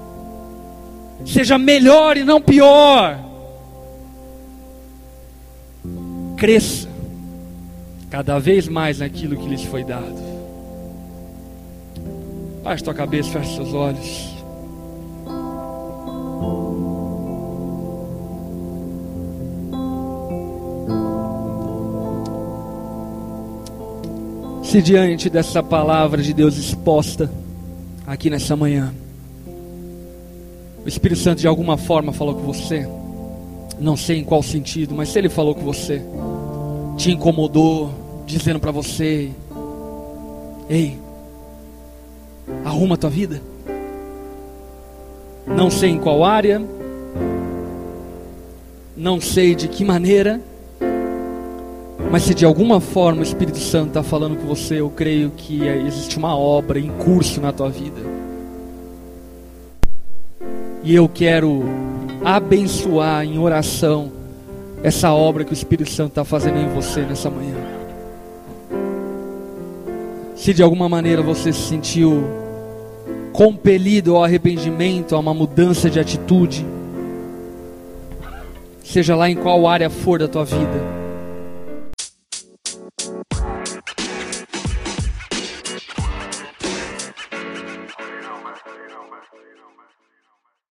Seja 1.26 1.59
melhor 1.59 2.16
e 2.16 2.22
não 2.22 2.41
pior. 2.41 3.18
Cresça 6.37 6.89
cada 8.09 8.39
vez 8.39 8.68
mais 8.68 9.01
naquilo 9.01 9.37
que 9.37 9.49
lhes 9.49 9.64
foi 9.64 9.83
dado. 9.83 10.32
Baixe 12.63 12.85
tua 12.85 12.95
cabeça, 12.95 13.31
feche 13.31 13.57
seus 13.57 13.75
olhos. 13.75 14.33
Se 24.63 24.81
diante 24.81 25.29
dessa 25.29 25.63
palavra 25.63 26.23
de 26.23 26.33
Deus 26.33 26.57
exposta 26.57 27.31
aqui 28.07 28.31
nessa 28.31 28.57
manhã, 28.57 28.95
o 30.85 30.89
Espírito 30.89 31.21
Santo 31.21 31.41
de 31.41 31.47
alguma 31.47 31.77
forma 31.77 32.13
falou 32.13 32.35
com 32.37 32.43
você, 32.43 32.89
não 33.79 33.97
sei 33.97 34.21
em 34.21 34.25
qual 34.25 34.43
sentido, 34.43 34.95
mas 34.95 35.11
se 35.11 35.19
ele 35.19 35.29
falou 35.29 35.55
com 35.55 35.63
você, 35.63 36.01
te 36.97 37.11
incomodou, 37.11 37.93
dizendo 38.25 38.59
para 38.61 38.71
você: 38.71 39.31
Ei, 40.71 40.97
arruma 42.64 42.95
a 42.95 42.99
tua 42.99 43.11
vida. 43.11 43.40
Não 45.47 45.70
sei 45.70 45.90
em 45.90 45.99
qual 45.99 46.24
área, 46.24 46.62
não 48.97 49.20
sei 49.20 49.55
de 49.55 49.68
que 49.68 49.84
maneira, 49.84 50.40
mas 52.11 52.24
se 52.24 52.34
de 52.34 52.45
alguma 52.45 52.80
forma 52.80 53.20
o 53.20 53.22
Espírito 53.22 53.59
Santo 53.59 53.88
está 53.88 54.03
falando 54.03 54.36
com 54.36 54.47
você, 54.47 54.80
eu 54.80 54.90
creio 54.90 55.30
que 55.36 55.66
existe 55.66 56.18
uma 56.18 56.36
obra 56.36 56.78
em 56.78 56.88
curso 56.88 57.40
na 57.40 57.53
tua 57.53 57.70
vida. 57.70 58.01
E 60.84 60.95
eu 60.95 61.09
quero 61.09 61.62
abençoar 62.24 63.24
em 63.24 63.38
oração 63.38 64.12
essa 64.82 65.12
obra 65.12 65.45
que 65.45 65.53
o 65.53 65.55
Espírito 65.55 65.90
Santo 65.90 66.11
está 66.11 66.24
fazendo 66.24 66.59
em 66.59 66.68
você 66.68 67.01
nessa 67.03 67.30
manhã. 67.30 67.82
Se 70.43 70.53
de 70.53 70.61
alguma 70.61 70.88
maneira 70.88 71.22
você 71.22 71.53
se 71.53 71.68
sentiu 71.68 72.24
compelido 73.32 74.16
ao 74.16 74.24
arrependimento, 74.24 75.14
a 75.14 75.18
uma 75.20 75.32
mudança 75.32 75.88
de 75.88 76.01
atitude, 76.01 76.66
seja 78.82 79.14
lá 79.14 79.30
em 79.30 79.36
qual 79.36 79.68
área 79.68 79.88
for 79.88 80.18
da 80.18 80.26
tua 80.26 80.45
vida 80.45 81.02